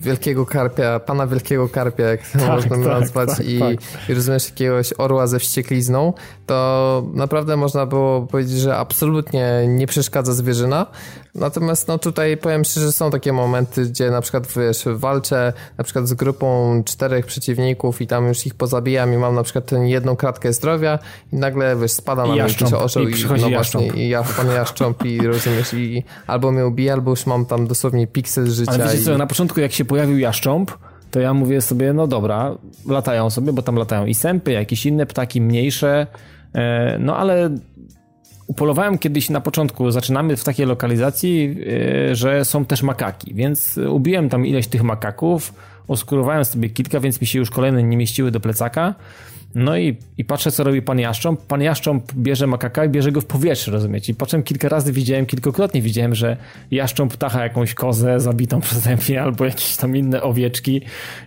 [0.00, 4.08] wielkiego karpia, pana wielkiego karpia, jak to tak, można tak, nazwać, tak, i, tak.
[4.08, 6.12] i rozumiesz jakiegoś orła ze wścieklizną,
[6.46, 10.86] to naprawdę można było powiedzieć, że absolutnie nie przeszkadza zwierzyna.
[11.34, 16.08] Natomiast no tutaj powiem szczerze, są takie momenty, gdzie na przykład wiesz, walczę na przykład
[16.08, 20.16] z grupą czterech przeciwników i tam już ich pozabijam i mam na przykład tę jedną
[20.16, 20.98] kratkę zdrowia
[21.32, 24.48] i nagle wiesz, spada na mnie jakiś orzeł i, i no właśnie i ja pan
[24.48, 28.72] jaszcząb i rozumiesz i albo mnie ubije, albo już mam tam dosłownie piksel życia.
[28.72, 29.04] Ale wiecie i...
[29.04, 30.70] co, na początku jak się pojawił jaszcząb,
[31.12, 32.58] to ja mówię sobie, no dobra,
[32.88, 36.06] latają sobie, bo tam latają i sępy, jakieś inne ptaki mniejsze,
[36.54, 37.50] e, no ale
[38.46, 41.56] upolowałem kiedyś na początku, zaczynamy w takiej lokalizacji,
[42.10, 45.54] e, że są też makaki, więc ubiłem tam ileś tych makaków,
[45.88, 48.94] oskurowałem sobie kilka, więc mi się już kolejne nie mieściły do plecaka.
[49.54, 51.40] No i, i patrzę, co robi pan Jaszcząb.
[51.40, 54.12] Pan Jaszcząb bierze makaka i bierze go w powietrze, rozumiecie?
[54.12, 56.36] I po czym kilka razy widziałem, kilkukrotnie widziałem, że
[56.70, 60.80] Jaszcząb ptacha jakąś kozę zabitą przeze mnie albo jakieś tam inne owieczki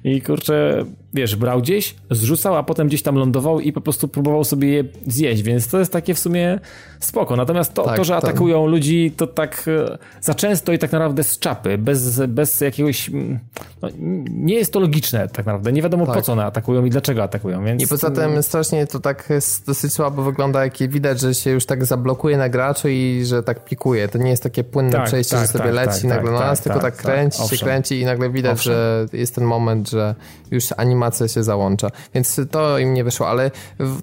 [0.03, 4.43] i kurczę, wiesz, brał gdzieś, zrzucał, a potem gdzieś tam lądował i po prostu próbował
[4.43, 6.60] sobie je zjeść, więc to jest takie w sumie
[6.99, 7.35] spoko.
[7.35, 8.23] Natomiast to, tak, to że tak.
[8.23, 13.10] atakują ludzi, to tak e, za często i tak naprawdę z czapy, bez, bez jakiegoś...
[13.10, 13.39] Mm,
[13.81, 13.89] no,
[14.30, 15.72] nie jest to logiczne tak naprawdę.
[15.72, 16.15] Nie wiadomo tak.
[16.15, 17.84] po co one atakują i dlaczego atakują, więc...
[17.84, 19.29] I poza tym strasznie to tak
[19.67, 23.65] dosyć słabo wygląda, jak widać, że się już tak zablokuje na graczu i że tak
[23.65, 24.07] pikuje.
[24.07, 26.39] To nie jest takie płynne tak, przejście, tak, że sobie tak, leci tak, nagle na
[26.39, 28.73] nas, tylko tak, kręci się, kręci i nagle widać, Owszem.
[28.73, 30.15] że jest ten moment, że
[30.51, 31.89] już animacja się załącza.
[32.13, 33.51] Więc to im nie wyszło, ale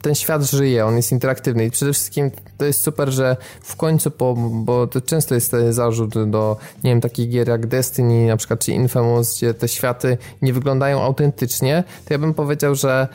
[0.02, 4.10] ten świat żyje, on jest interaktywny i przede wszystkim to jest super, że w końcu,
[4.10, 8.60] po, bo to często jest zarzut do, nie wiem, takich gier jak Destiny na przykład,
[8.60, 13.08] czy Infamous, gdzie te światy nie wyglądają autentycznie, to ja bym powiedział, że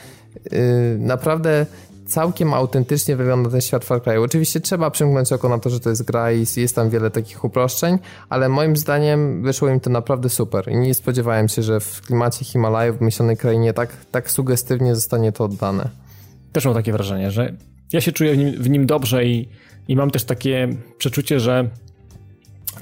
[1.00, 1.66] naprawdę
[2.08, 4.22] całkiem autentycznie wygląda ten świat Far Cry.
[4.22, 7.44] Oczywiście trzeba przymknąć oko na to, że to jest gra i jest tam wiele takich
[7.44, 8.00] uproszczeń,
[8.30, 12.46] ale moim zdaniem wyszło im to naprawdę super i nie spodziewałem się, że w klimacie
[12.46, 15.90] Himalajów w myślonej krainie tak, tak sugestywnie zostanie to oddane.
[16.52, 17.54] Też mam takie wrażenie, że
[17.94, 19.50] ja się czuję w nim, w nim dobrze i,
[19.88, 21.70] i mam też takie przeczucie, że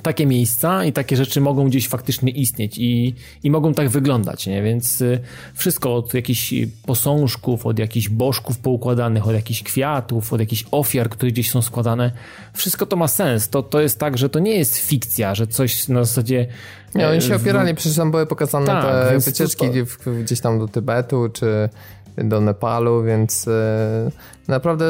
[0.01, 4.63] takie miejsca i takie rzeczy mogą gdzieś faktycznie istnieć i, i mogą tak wyglądać, nie?
[4.63, 5.19] Więc y,
[5.53, 6.53] wszystko od jakichś
[6.85, 12.11] posążków, od jakichś bożków poukładanych, od jakichś kwiatów, od jakichś ofiar, które gdzieś są składane,
[12.53, 13.49] wszystko to ma sens.
[13.49, 16.47] To, to jest tak, że to nie jest fikcja, że coś na zasadzie...
[16.95, 19.65] Nie, oni się e, opierali, przecież tam były pokazane tak, te wycieczki
[20.05, 20.11] to...
[20.11, 21.69] gdzieś tam do Tybetu, czy
[22.17, 24.11] do Nepalu, więc e,
[24.47, 24.85] naprawdę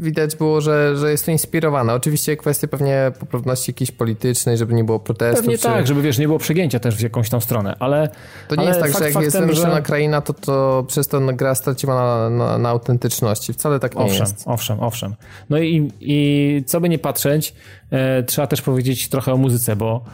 [0.00, 1.94] widać było, że, że jest to inspirowane.
[1.94, 5.44] Oczywiście kwestie pewnie poprawności jakiejś politycznej, żeby nie było protestów.
[5.44, 5.64] Pewnie czy...
[5.64, 8.08] tak, żeby wiesz, nie było przegięcia też w jakąś tam stronę, ale...
[8.48, 9.82] To nie ale jest tak, że jak jest wymyślona że...
[9.82, 13.52] kraina, to, to przez to gra straciła na, na, na autentyczności.
[13.52, 14.42] Wcale tak nie owszem, jest.
[14.46, 15.14] Owszem, owszem.
[15.50, 17.54] No i, i co by nie patrzeć,
[17.90, 20.04] e, trzeba też powiedzieć trochę o muzyce, bo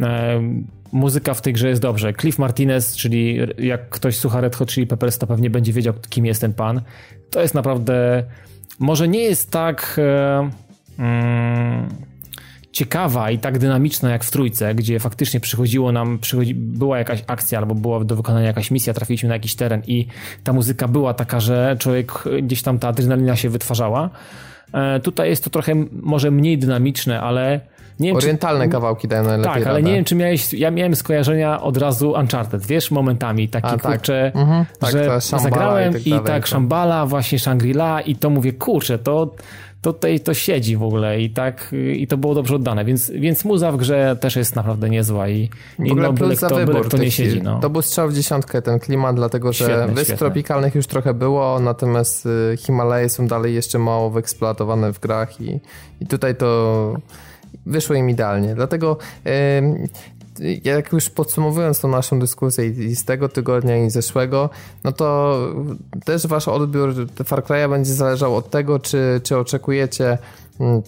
[0.00, 0.40] e,
[0.92, 2.14] muzyka w tej grze jest dobrze.
[2.14, 6.26] Cliff Martinez, czyli jak ktoś słucha Red Hot Chili Peppers, to pewnie będzie wiedział, kim
[6.26, 6.80] jest ten pan.
[7.30, 8.24] To jest naprawdę...
[8.78, 9.96] Może nie jest tak...
[9.98, 10.50] E,
[10.98, 11.88] mm,
[12.76, 17.58] ciekawa i tak dynamiczna jak w trójce, gdzie faktycznie przychodziło nam, przychodzi, była jakaś akcja
[17.58, 20.06] albo była do wykonania jakaś misja, trafiliśmy na jakiś teren i
[20.44, 24.10] ta muzyka była taka, że człowiek gdzieś tam ta adrenalina się wytwarzała.
[24.72, 27.60] E, tutaj jest to trochę może mniej dynamiczne, ale
[28.00, 28.70] Nie wiem, Orientalne czy...
[28.70, 32.66] kawałki dają najlepiej Tak, ale nie wiem, czy miałeś, ja miałem skojarzenia od razu Uncharted,
[32.66, 33.92] wiesz, momentami takie, A, tak.
[33.92, 34.64] kurcze, mhm.
[34.78, 39.34] tak, że zagrałem i tak, i tak Shambhala, właśnie Shangri-La i to mówię, kurczę, to
[39.86, 43.44] to tutaj to siedzi w ogóle i tak i to było dobrze oddane, więc, więc
[43.44, 47.10] muza w grze też jest naprawdę niezła i, i no, byle kto, byle kto nie
[47.10, 47.42] siedzi.
[47.42, 47.60] No.
[47.60, 50.16] To był strzał w dziesiątkę ten klimat, dlatego że świetne, wysp świetne.
[50.16, 55.60] tropikalnych już trochę było, natomiast y, Himalaje są dalej jeszcze mało wyeksploatowane w grach i,
[56.00, 56.96] i tutaj to
[57.66, 58.54] wyszło im idealnie.
[58.54, 58.96] Dlatego
[60.64, 64.50] jak już podsumowując tą naszą dyskusję i z tego tygodnia i zeszłego,
[64.84, 65.38] no to
[66.04, 66.94] też wasz odbiór
[67.24, 70.18] Far Cry'a będzie zależał od tego, czy, czy oczekujecie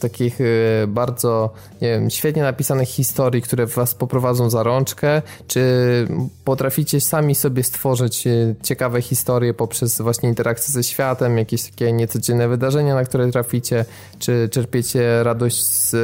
[0.01, 1.51] takich y, bardzo
[1.81, 5.63] wiem, świetnie napisanych historii, które was poprowadzą za rączkę, czy
[6.45, 12.49] potraficie sami sobie stworzyć y, ciekawe historie poprzez właśnie interakcję ze światem, jakieś takie niecodzienne
[12.49, 13.85] wydarzenia, na które traficie,
[14.19, 15.95] czy czerpiecie radość z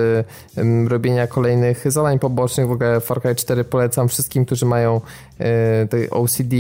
[0.57, 2.69] um, robienia kolejnych zadań pobocznych.
[2.69, 5.01] W ogóle Far Cry 4 polecam wszystkim, którzy mają
[5.91, 6.57] te OCD,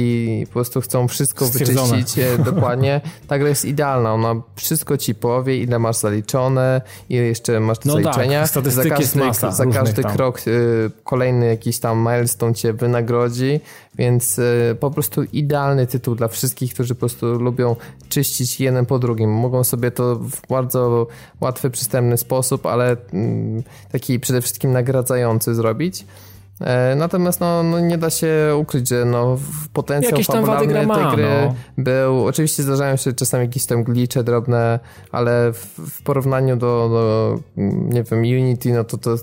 [0.46, 3.00] po prostu chcą wszystko wyczyścić e, dokładnie.
[3.28, 7.86] Ta gra jest idealna, ona wszystko ci powie, ile masz zaliczone, ile jeszcze masz do
[7.86, 8.48] no zaliczenia.
[8.48, 13.60] Tak, za każdy, masa za każdy krok y, kolejny jakiś tam milestone cię wynagrodzi,
[13.98, 14.40] więc
[14.80, 17.76] po prostu idealny tytuł dla wszystkich, którzy po prostu lubią
[18.08, 19.30] czyścić jeden po drugim.
[19.30, 21.06] Mogą sobie to w bardzo
[21.40, 22.96] łatwy, przystępny sposób, ale y,
[23.92, 26.04] taki przede wszystkim nagradzający zrobić.
[26.60, 29.38] E, natomiast no, no, nie da się ukryć, że no,
[29.72, 31.54] potencjał Jakieś tam fabularny tej gry no.
[31.78, 32.26] był.
[32.26, 34.78] Oczywiście zdarzają się czasami jakieś tam glicze drobne,
[35.12, 39.16] ale w, w porównaniu do, do, nie wiem, Unity, no to to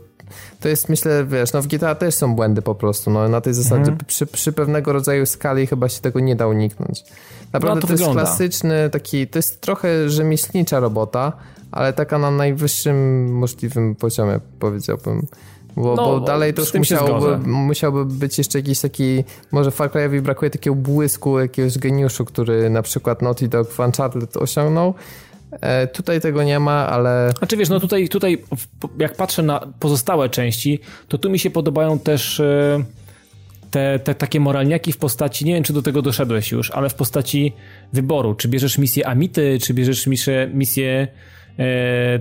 [0.59, 3.53] to jest, myślę, wiesz, no w GTA też są błędy po prostu, no na tej
[3.53, 3.97] zasadzie mhm.
[4.07, 7.03] przy, przy, pewnego rodzaju skali chyba się tego nie da uniknąć.
[7.53, 11.33] Naprawdę no, to, to jest klasyczny taki, to jest trochę rzemieślnicza robota,
[11.71, 15.27] ale taka na najwyższym możliwym poziomie, powiedziałbym.
[15.75, 20.21] Bo, no, bo dalej to już musiałby, musiałby być jeszcze jakiś taki, może Far Cry'owi
[20.21, 24.93] brakuje takiego błysku, jakiegoś geniuszu, który na przykład Naughty Dog w Uncharted osiągnął.
[25.51, 27.33] E, tutaj tego nie ma, ale...
[27.37, 28.43] Znaczy wiesz, no tutaj, tutaj
[28.99, 32.83] jak patrzę na pozostałe części, to tu mi się podobają też e,
[33.71, 36.93] te, te takie moralniaki w postaci, nie wiem czy do tego doszedłeś już, ale w
[36.93, 37.53] postaci
[37.93, 41.07] wyboru, czy bierzesz misję Amity, czy bierzesz misję, misję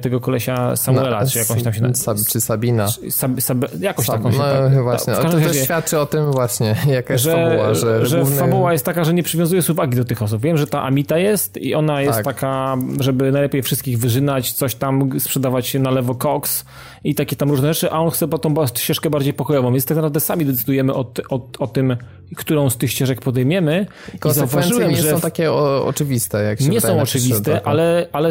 [0.00, 2.14] tego kolesia Samuela, no, czy jakąś tam się nazywa.
[2.28, 2.88] Czy Sabina.
[3.10, 6.32] Sab, sab, jakoś Sab, taką się No tak, właśnie, to, to też świadczy o tym
[6.32, 7.74] właśnie, jaka jest że, fabuła.
[7.74, 8.36] Że, że główny...
[8.36, 10.42] fabuła jest taka, że nie przywiązuje uwagi do tych osób.
[10.42, 12.24] Wiem, że ta Amita jest i ona jest tak.
[12.24, 16.64] taka, żeby najlepiej wszystkich wyżynać, coś tam sprzedawać się na lewo koks
[17.04, 20.20] i takie tam różne rzeczy, a on chce tą ścieżkę bardziej pokojową, więc tak naprawdę
[20.20, 21.96] sami decydujemy o, o, o tym,
[22.36, 23.86] którą z tych ścieżek podejmiemy.
[24.24, 28.30] Zauważyłem, nie są takie o, oczywiste, jak się Nie są oczywiste, ale, ale,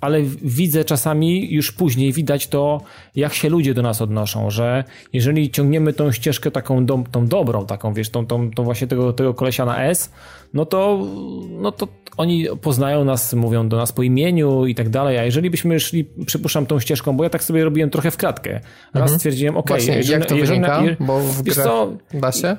[0.00, 2.80] ale widzę czasami, już później widać to,
[3.16, 7.66] jak się ludzie do nas odnoszą, że jeżeli ciągniemy tą ścieżkę taką do, tą dobrą,
[7.66, 10.10] taką, wiesz, tą, tą, tą właśnie tego, tego kolesia na S,
[10.54, 11.06] no to,
[11.50, 15.50] no to oni poznają nas, mówią do nas po imieniu i tak dalej, a jeżeli
[15.50, 18.60] byśmy szli, przypuszczam, tą ścieżką, bo ja tak sobie robiłem trochę w kratkę.
[18.94, 19.18] Raz mhm.
[19.18, 20.82] stwierdziłem, okej, okay, jeżeli, jak to jeżeli, wynika?
[21.00, 22.56] bo w grze co, da się?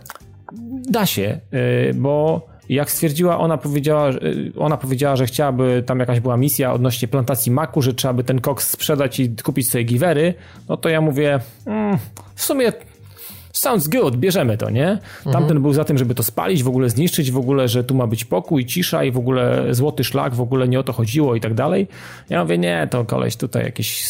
[0.89, 1.39] Da się,
[1.89, 6.73] y, bo jak stwierdziła, ona powiedziała, y, ona powiedziała, że chciałaby, tam jakaś była misja
[6.73, 10.33] odnośnie plantacji maku, że trzeba by ten koks sprzedać i kupić sobie giwery,
[10.69, 11.97] no to ja mówię, mm,
[12.35, 12.73] w sumie
[13.57, 14.99] sounds good, bierzemy to, nie?
[15.23, 15.61] Tamten mhm.
[15.61, 18.25] był za tym, żeby to spalić, w ogóle zniszczyć, w ogóle, że tu ma być
[18.25, 21.53] pokój, cisza i w ogóle złoty szlak, w ogóle nie o to chodziło i tak
[21.53, 21.87] dalej.
[22.29, 24.03] Ja mówię, nie, to koleś tutaj jakiś,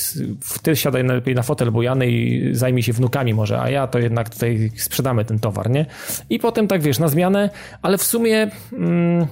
[0.61, 4.30] ty siadaj najlepiej na fotel bujany i zajmij się wnukami może, a ja to jednak
[4.30, 5.85] tutaj sprzedamy ten towar, nie?
[6.30, 7.49] I potem tak, wiesz, na zmianę,
[7.81, 8.51] ale w sumie...
[8.73, 9.27] Mm,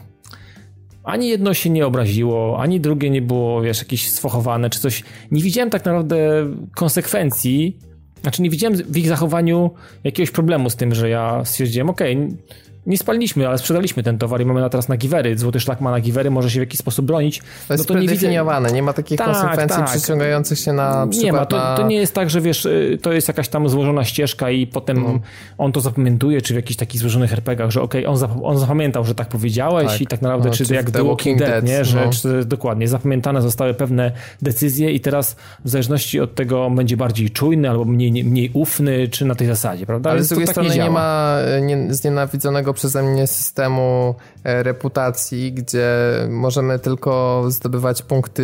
[1.03, 5.03] ani jedno się nie obraziło, ani drugie nie było, wiesz, jakieś sfochowane czy coś.
[5.31, 6.17] Nie widziałem tak naprawdę
[6.75, 7.77] konsekwencji
[8.23, 9.71] znaczy nie widziałem w ich zachowaniu
[10.03, 12.37] jakiegoś problemu z tym, że ja stwierdziłem, okej, okay,
[12.85, 15.37] nie spaliliśmy, ale sprzedaliśmy ten towar i mamy na teraz na givery.
[15.37, 17.41] Złoty szlak ma na givery, może się w jakiś sposób bronić.
[17.67, 18.29] To jest no to nie, widzę...
[18.73, 19.89] nie ma takich tak, konsekwencji tak.
[19.89, 21.75] przyciągających się na przykład Nie ma, to, na...
[21.75, 25.03] to, nie jest tak, że wiesz, y, to jest jakaś tam złożona ścieżka i potem
[25.03, 25.19] no.
[25.57, 28.57] on to zapamiętuje, czy w jakichś takich złożonych herpegach, że okej, okay, on, zap on
[28.57, 30.01] zapamiętał, że tak powiedziałeś tak.
[30.01, 31.85] i tak naprawdę, no, czy, czy jak The Walking Dead, Dead nie?
[31.85, 32.11] Że, no.
[32.11, 34.11] czy, dokładnie, zapamiętane zostały pewne
[34.41, 35.35] decyzje i teraz
[35.65, 39.85] w zależności od tego będzie bardziej czujny albo mniej, mniej ufny, czy na tej zasadzie,
[39.85, 40.09] prawda?
[40.09, 44.15] Ale Więc z drugiej tak strony nie, nie ma e, nie, znienawidzonego przeze mnie systemu
[44.43, 45.87] e, reputacji, gdzie
[46.29, 48.43] możemy tylko zdobywać punkty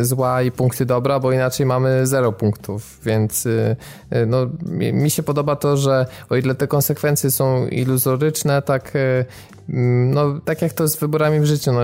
[0.00, 3.76] zła i punkty dobra, bo inaczej mamy zero punktów, więc y,
[4.12, 4.46] y, no,
[4.92, 9.24] mi się podoba to, że o ile te konsekwencje są iluzoryczne, tak y,
[9.68, 11.80] no tak jak to z wyborami w życiu, no,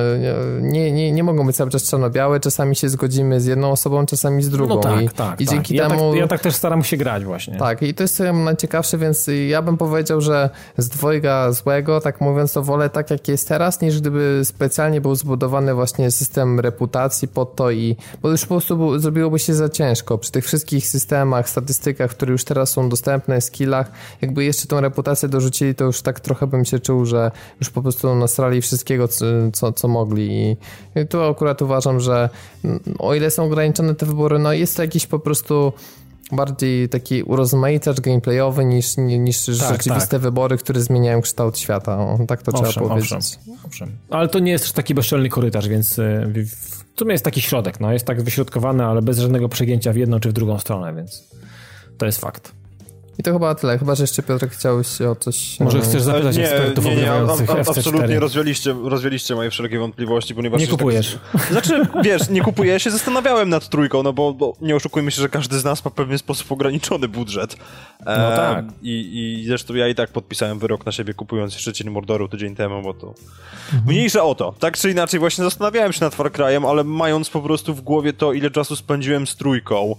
[0.61, 4.43] nie, nie, nie mogą być cały czas czarno-białe, czasami się zgodzimy z jedną osobą, czasami
[4.43, 4.75] z drugą.
[4.75, 5.55] No tak, I, tak, i tak.
[5.55, 6.11] dzięki ja temu...
[6.11, 7.57] Tak, ja tak też staram się grać właśnie.
[7.57, 12.53] Tak, i to jest najciekawsze, więc ja bym powiedział, że z dwojga złego, tak mówiąc,
[12.53, 17.57] to wolę tak jak jest teraz, niż gdyby specjalnie był zbudowany właśnie system reputacji pod
[17.57, 22.11] to i, bo już po prostu zrobiłoby się za ciężko przy tych wszystkich systemach, statystykach,
[22.11, 23.91] które już teraz są dostępne, skillach,
[24.21, 27.31] jakby jeszcze tą reputację dorzucili, to już tak trochę bym się czuł, że
[27.61, 29.09] już po prostu nasrali wszystkiego,
[29.53, 30.57] co, co, mogli i
[31.09, 32.29] tu akurat uważam, że
[32.99, 35.73] o ile są ograniczone te wybory, no jest to jakiś po prostu
[36.33, 40.21] bardziej taki urozmaicacz gameplayowy niż, niż tak, rzeczywiste tak.
[40.21, 41.99] wybory, które zmieniają kształt świata.
[41.99, 43.13] O, tak to owszem, trzeba powiedzieć.
[43.13, 43.91] Owszem, owszem.
[44.11, 46.27] Ale to nie jest też taki bezczelny korytarz, więc e,
[46.95, 47.81] w sumie jest taki środek.
[47.81, 51.29] No, jest tak wyśrodkowany, ale bez żadnego przegięcia w jedną czy w drugą stronę, więc
[51.99, 52.60] to jest fakt.
[53.21, 53.79] I to chyba tyle.
[53.79, 55.61] Chyba, że jeszcze Piotr chciałeś o coś...
[55.61, 57.13] Może chcesz zapytać nie, ekspertów nie, nie, nie,
[57.69, 60.61] Absolutnie rozwieliście, rozwieliście moje wszelkie wątpliwości, ponieważ...
[60.61, 61.19] Nie kupujesz.
[61.33, 65.11] Tak, znaczy, wiesz, nie kupuję, ja się zastanawiałem nad trójką, no bo, bo, nie oszukujmy
[65.11, 67.57] się, że każdy z nas ma w pewien sposób ograniczony budżet.
[68.07, 68.65] E, no tak.
[68.83, 72.83] I, I zresztą ja i tak podpisałem wyrok na siebie, kupując Szczecin Mordoru tydzień temu,
[72.83, 73.07] bo to...
[73.07, 73.83] Mhm.
[73.87, 74.55] Mniejsze o to.
[74.59, 78.13] Tak czy inaczej, właśnie zastanawiałem się nad Far Cry'em, ale mając po prostu w głowie
[78.13, 79.97] to, ile czasu spędziłem z trójką,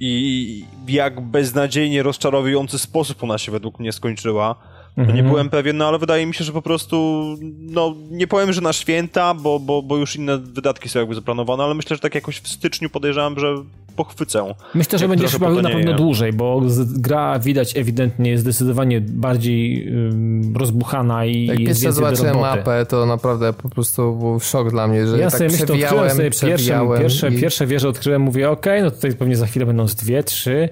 [0.00, 4.54] i jak beznadziejnie rozczarowujący sposób ona się według mnie skończyła.
[4.96, 5.16] Mhm.
[5.16, 7.24] Nie byłem pewien, no ale wydaje mi się, że po prostu,
[7.58, 11.64] no nie powiem, że na święta, bo, bo, bo już inne wydatki są jakby zaplanowane,
[11.64, 13.54] ale myślę, że tak jakoś w styczniu podejrzewam, że
[13.96, 14.54] pochwycę.
[14.74, 20.56] Myślę, że będziesz chyba na pewno dłużej, bo gra widać ewidentnie jest zdecydowanie bardziej um,
[20.56, 25.06] rozbuchana i Jak jest pierwsze zobaczyłem mapę, to naprawdę po prostu był szok dla mnie,
[25.06, 27.40] że ja tak sobie myślę, odkryłem sobie pierwsze, pierwsze, i...
[27.40, 30.68] pierwsze wieże odkryłem, mówię, okej, okay, no tutaj pewnie za chwilę będą z dwie, trzy,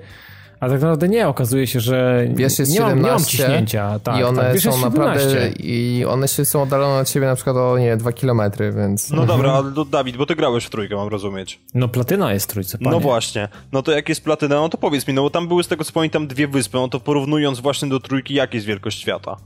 [0.66, 3.98] a tak naprawdę nie, okazuje się, że wiesz, jest nie, 17, mam, nie mam ciśnięcia.
[3.98, 7.56] Tak, I one tak, są naprawdę, i one się są oddalone od siebie na przykład
[7.56, 9.10] o nie, dwa kilometry, więc...
[9.10, 11.60] No dobra, ale Dawid, bo ty grałeś w trójkę, mam rozumieć.
[11.74, 12.90] No platyna jest w trójce, panie.
[12.90, 15.64] No właśnie, no to jak jest platyna, no to powiedz mi, no bo tam były
[15.64, 19.00] z tego co pamiętam dwie wyspy, no to porównując właśnie do trójki, jak jest wielkość
[19.00, 19.36] świata?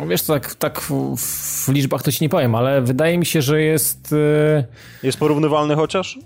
[0.00, 3.42] No wiesz, tak, tak w, w, liczbach to ci nie powiem, ale wydaje mi się,
[3.42, 4.12] że jest...
[4.12, 4.64] Yy...
[5.02, 6.18] Jest porównywalny chociaż?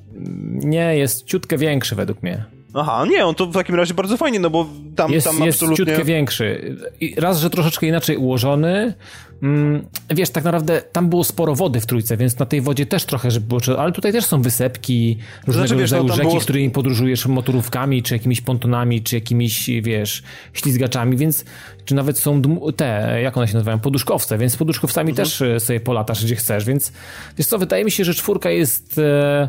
[0.51, 2.60] Nie, jest ciutkę większy według mnie.
[2.75, 4.67] Aha, nie, on to w takim razie bardzo fajnie, no bo
[4.97, 5.87] tam, jest, tam jest absolutnie...
[5.87, 6.77] ciutkę większy.
[7.17, 8.95] Raz, że troszeczkę inaczej ułożony.
[9.43, 13.05] Mm, wiesz, tak naprawdę tam było sporo wody w trójce, więc na tej wodzie też
[13.05, 13.81] trochę, żeby było...
[13.81, 16.41] Ale tutaj też są wysepki, różnego znaczy, rodzaju no, rzeki, było...
[16.41, 20.23] którymi podróżujesz motorówkami, czy jakimiś pontonami, czy jakimiś, wiesz,
[20.53, 21.45] ślizgaczami, więc
[21.85, 22.43] czy nawet są
[22.77, 25.27] te, jak one się nazywają, poduszkowce, więc z poduszkowcami mhm.
[25.27, 26.93] też e, sobie polatasz, gdzie chcesz, więc
[27.39, 29.49] wiesz co, wydaje mi się, że czwórka jest, e,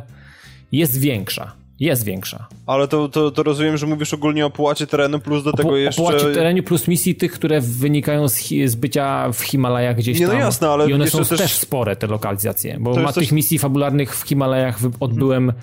[0.72, 2.48] jest większa jest większa.
[2.68, 6.02] Ale to, to, to rozumiem, że mówisz ogólnie o płacie terenu plus do tego jeszcze...
[6.02, 10.26] O płacie terenu plus misji tych, które wynikają z, z bycia w Himalajach gdzieś Nie,
[10.26, 10.42] no tam.
[10.42, 10.90] jasne, ale...
[10.90, 11.40] I one są też...
[11.40, 13.24] też spore, te lokalizacje, bo ma coś...
[13.24, 15.54] tych misji fabularnych w Himalajach odbyłem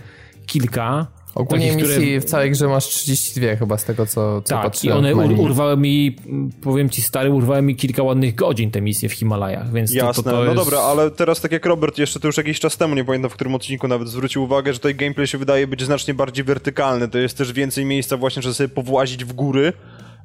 [0.46, 2.20] kilka Ogólnie Takich, misji które...
[2.20, 5.06] w całej grze masz 32 chyba z tego, co, co Tak, patrzyłem.
[5.06, 6.16] i one ur urwały mi,
[6.62, 10.22] powiem ci stary, urwały mi kilka ładnych godzin te misje w Himalajach, więc Jasne, to,
[10.22, 10.56] to, to no jest...
[10.56, 13.34] dobra, ale teraz tak jak Robert jeszcze to już jakiś czas temu, nie pamiętam w
[13.34, 17.18] którym odcinku nawet zwrócił uwagę, że tutaj gameplay się wydaje być znacznie bardziej wertykalny, to
[17.18, 19.72] jest też więcej miejsca właśnie, żeby sobie powłazić w góry,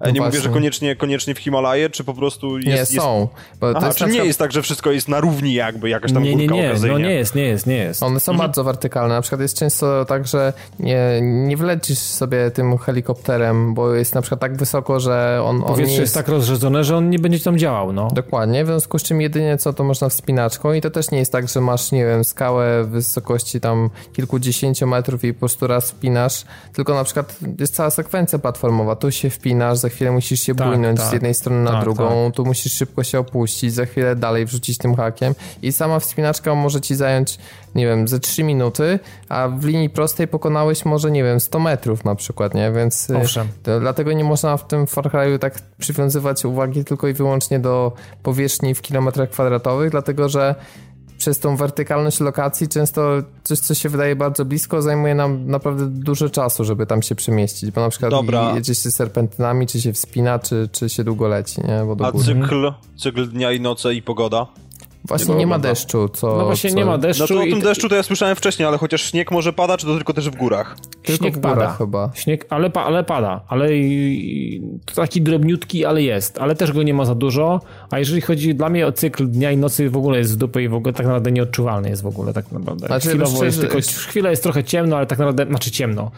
[0.08, 0.40] no nie właśnie.
[0.40, 2.94] mówię, że koniecznie, koniecznie w Himalaje, czy po prostu jest...
[2.94, 3.28] Nie, są.
[3.60, 6.36] Bo Aha, czy nie jest tak, że wszystko jest na równi jakby, jakaś tam nie,
[6.36, 6.94] nie, nie, okazyjnie.
[6.94, 8.04] No nie jest, nie jest, nie jest.
[8.04, 8.48] One są mhm.
[8.48, 9.16] bardzo wertykalne.
[9.16, 14.22] Na przykład jest często tak, że nie, nie wlecisz sobie tym helikopterem, bo jest na
[14.22, 16.00] przykład tak wysoko, że on, Powietrze on jest...
[16.00, 18.08] jest tak rozrzedzone, że on nie będzie tam działał, no.
[18.14, 21.32] Dokładnie, w związku z czym jedynie co to można wspinaczką i to też nie jest
[21.32, 25.92] tak, że masz, nie wiem, skałę w wysokości tam kilkudziesięciu metrów i po prostu raz
[25.92, 28.96] wpinasz, tylko na przykład jest cała sekwencja platformowa.
[28.96, 31.82] Tu się wpinasz, za chwilę musisz się tak, płynąć tak, z jednej strony na tak,
[31.82, 32.36] drugą, tak.
[32.36, 36.82] tu musisz szybko się opuścić, za chwilę dalej wrzucić tym hakiem i sama wspinaczka może
[36.82, 37.38] ci zająć,
[37.76, 39.00] nie wiem, ze 3 minuty,
[39.30, 42.72] a w linii prostej pokonałeś może, nie wiem, 100 metrów na przykład, nie?
[42.72, 43.48] Więc y, Owszem.
[43.64, 47.92] To, dlatego nie można w tym Far Cry'u tak przywiązywać uwagi tylko i wyłącznie do
[48.24, 50.56] powierzchni w kilometrach kwadratowych, dlatego że
[51.24, 53.12] przez tą wertykalność lokacji często
[53.44, 57.72] coś, co się wydaje bardzo blisko, zajmuje nam naprawdę dużo czasu, żeby tam się przemieścić,
[57.72, 58.56] bo na przykład Dobra.
[58.56, 61.84] jedzie się serpentynami, czy się wspina, czy, czy się długo leci, nie?
[61.86, 64.48] Bo do A cykl, cykl dnia i nocy i pogoda?
[65.08, 66.38] Właśnie nie, ma deszczu, co...
[66.38, 66.76] No właśnie co...
[66.76, 67.24] nie ma deszczu.
[67.24, 69.78] No to o i- tym deszczu to ja słyszałem wcześniej, ale chociaż śnieg może pada,
[69.78, 70.76] czy to tylko też w górach?
[71.04, 71.74] Tylko śnieg w górach pada.
[71.74, 72.12] chyba.
[72.14, 73.70] Śnieg, ale, pa, ale pada, ale
[74.86, 78.56] to taki drobniutki, ale jest, ale też go nie ma za dużo, a jeżeli chodzi
[78.56, 80.94] dla mnie o cykl dnia i nocy w ogóle jest z dupy i w ogóle
[80.94, 82.88] tak naprawdę nieodczuwalny jest w ogóle tak naprawdę.
[82.88, 83.78] Znaczy, Chwilowo jest tylko,
[84.08, 86.12] chwilę jest trochę ciemno, ale tak naprawdę, znaczy ciemno.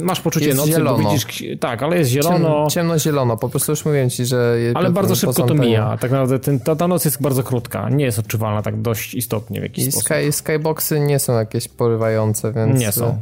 [0.00, 0.98] Masz poczucie Jest nocy, zielono.
[1.02, 4.56] bo widzisz, tak, ale jest zielono, Ciem, ciemno-zielono, po prostu już mówiłem ci, że...
[4.74, 5.96] ale bardzo szybko to mija.
[6.00, 9.60] Tak naprawdę ten, ta, ta noc jest bardzo krótka, nie jest odczuwalna tak dość istotnie
[9.60, 10.08] w jakiś I sposób.
[10.08, 12.80] sky, skyboxy nie są jakieś porywające, więc...
[12.80, 13.18] Nie są.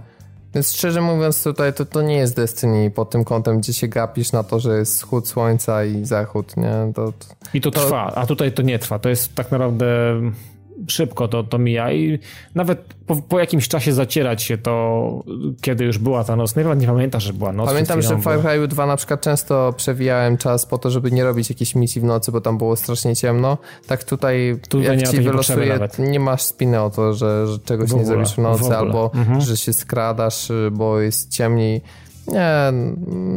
[0.55, 4.33] Więc szczerze mówiąc tutaj to, to nie jest Destiny pod tym kątem, gdzie się gapisz
[4.33, 6.93] na to, że jest wschód słońca i zachód, nie?
[6.95, 7.27] To, to...
[7.55, 8.99] I to, trwa, a tutaj to nie trwa.
[8.99, 9.87] To jest tak naprawdę
[10.89, 12.19] szybko to, to mija i
[12.55, 15.25] nawet po, po jakimś czasie zacierać się to,
[15.61, 16.57] kiedy już była ta noc.
[16.57, 17.69] Nawet nie pamiętasz, że była noc.
[17.69, 21.25] Pamiętam, że w Far Cry 2 na przykład często przewijałem czas po to, żeby nie
[21.25, 23.59] robić jakiejś misji w nocy, bo tam było strasznie ciemno.
[23.87, 25.99] Tak tutaj, Tutaj jak nie ci wylosuje, nawet.
[25.99, 28.63] nie masz spiny o to, że, że czegoś W nie ogóle, zrobisz w w nocy,
[28.65, 28.79] ogóle.
[28.79, 29.41] albo Mhm.
[29.41, 31.81] że się skradasz, bo jest ciemniej.
[32.29, 32.73] Nie,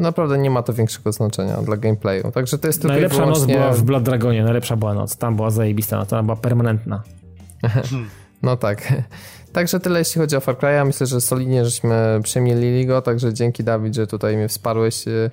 [0.01, 2.31] naprawdę nie ma to większego znaczenia dla gameplayu.
[2.31, 3.45] Także to jest tylko Najlepsza wyłącznie...
[3.53, 5.17] noc była w Blood Dragonie, najlepsza była noc.
[5.17, 7.03] Tam była zajebista noc, ona była permanentna.
[8.43, 8.93] No tak.
[9.53, 10.85] Także tyle jeśli chodzi o Far Cry'a.
[10.85, 15.29] Myślę, że solidnie żeśmy przemielili go, także dzięki Dawid, że tutaj mnie wsparłeś e,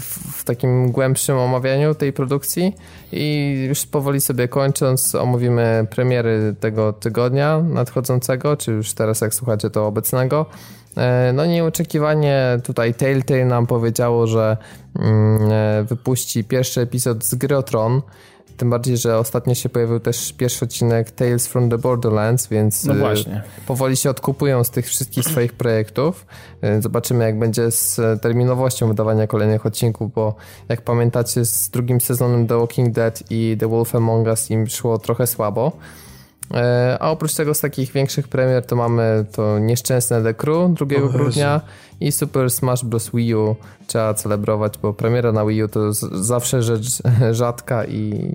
[0.00, 2.72] w, takim głębszym omawianiu tej produkcji
[3.12, 9.70] i już powoli sobie kończąc omówimy premiery tego tygodnia nadchodzącego, czy już teraz jak słuchacie
[9.70, 10.46] to obecnego.
[10.96, 14.56] E, No nieoczekiwanie tutaj Telltale nam powiedziało, że
[14.98, 18.02] mm, e, wypuści pierwszy epizod z gry o Tron.
[18.56, 22.94] Tym bardziej, że ostatnio się pojawił też pierwszy odcinek Tales from the Borderlands, więc No
[22.94, 23.42] y, właśnie.
[23.66, 26.26] powoli się odkupują z tych wszystkich swoich projektów.
[26.64, 30.34] Y, Zobaczymy, jak będzie z e, terminowością wydawania kolejnych odcinków, bo
[30.68, 34.98] jak pamiętacie, z drugim sezonem The Walking Dead i The Wolf Among Us im szło
[34.98, 35.72] trochę słabo.
[36.54, 40.86] E, A oprócz tego z takich większych premier to mamy to nieszczęsne The Crew 2
[41.26, 41.38] Jezu.
[42.00, 43.10] I Super Smash Bros.
[43.14, 43.56] Wii U
[43.86, 45.92] trzeba celebrować, bo premiera na Wii U to
[46.22, 46.86] zawsze rzecz
[47.32, 48.32] rzadka i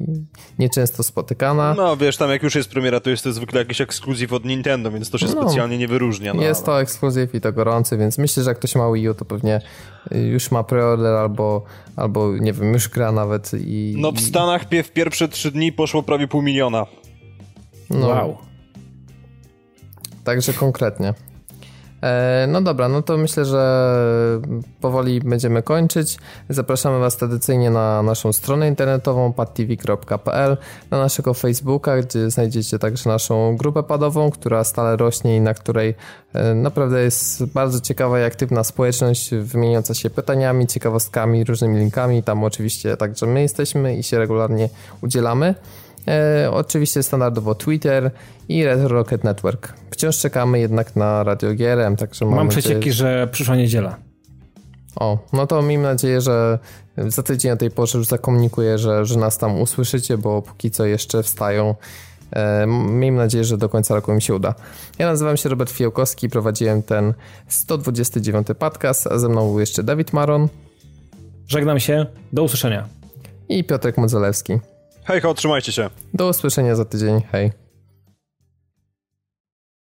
[0.60, 1.73] nieczęsto spotykana.
[1.77, 4.91] No wiesz, tam jak już jest premiera, to jest to zwykle jakiś ekskluzyw od Nintendo,
[4.91, 5.31] więc to się No.
[5.31, 6.34] specjalnie nie wyróżnia.
[6.34, 9.10] No, jest ale- to ekskluzyw i to gorący, więc myślę, że jak ktoś ma Wii
[9.10, 9.61] U, to pewnie
[10.11, 11.64] y, już ma preorder albo,
[11.95, 13.95] albo nie wiem, już gra nawet i...
[13.98, 16.86] No w Stanach pie- w pierwsze trzy dni poszło prawie pół miliona.
[17.90, 18.38] no, Wow.
[20.23, 21.14] Także konkretnie.
[22.02, 24.42] E, No dobra, no to myślę, że
[24.82, 26.18] powoli będziemy kończyć.
[26.50, 30.58] Zapraszamy Was tradycyjnie na naszą stronę internetową padtv.pl,
[30.92, 35.96] na naszego Facebooka, gdzie znajdziecie także naszą grupę padową, która stale rośnie i na której
[36.34, 42.24] e, naprawdę jest bardzo ciekawa i aktywna społeczność wymieniająca się pytaniami, ciekawostkami, różnymi linkami.
[42.24, 44.70] Tam oczywiście także my jesteśmy i się regularnie
[45.02, 45.56] udzielamy.
[46.08, 48.12] E, oczywiście standardowo Twitter
[48.50, 49.74] i Red Rocket Network.
[49.92, 53.98] Wciąż czekamy jednak na Radio GRM, także mam, Mam nadzieję, przecieki, że przyszła niedziela.
[54.96, 56.60] O, no to miejmy nadzieję, że
[56.98, 60.86] za tydzień o tej porze już zakomunikuję, że, że nas tam usłyszycie, bo póki co
[60.86, 61.76] jeszcze wstają.
[62.32, 64.56] E, miejmy nadzieję, że do końca roku mi się uda.
[65.00, 67.14] Ja nazywam się Robert Fiołkowski, prowadziłem ten
[67.48, 70.48] 129 podcast, a ze mną był jeszcze Dawid Maron
[71.48, 72.88] Żegnam się, do usłyszenia.
[73.50, 74.60] i Piotrek Modzelewski.
[75.10, 75.90] Hej, ho, trzymajcie się.
[76.14, 77.52] Do usłyszenia za tydzień, hej.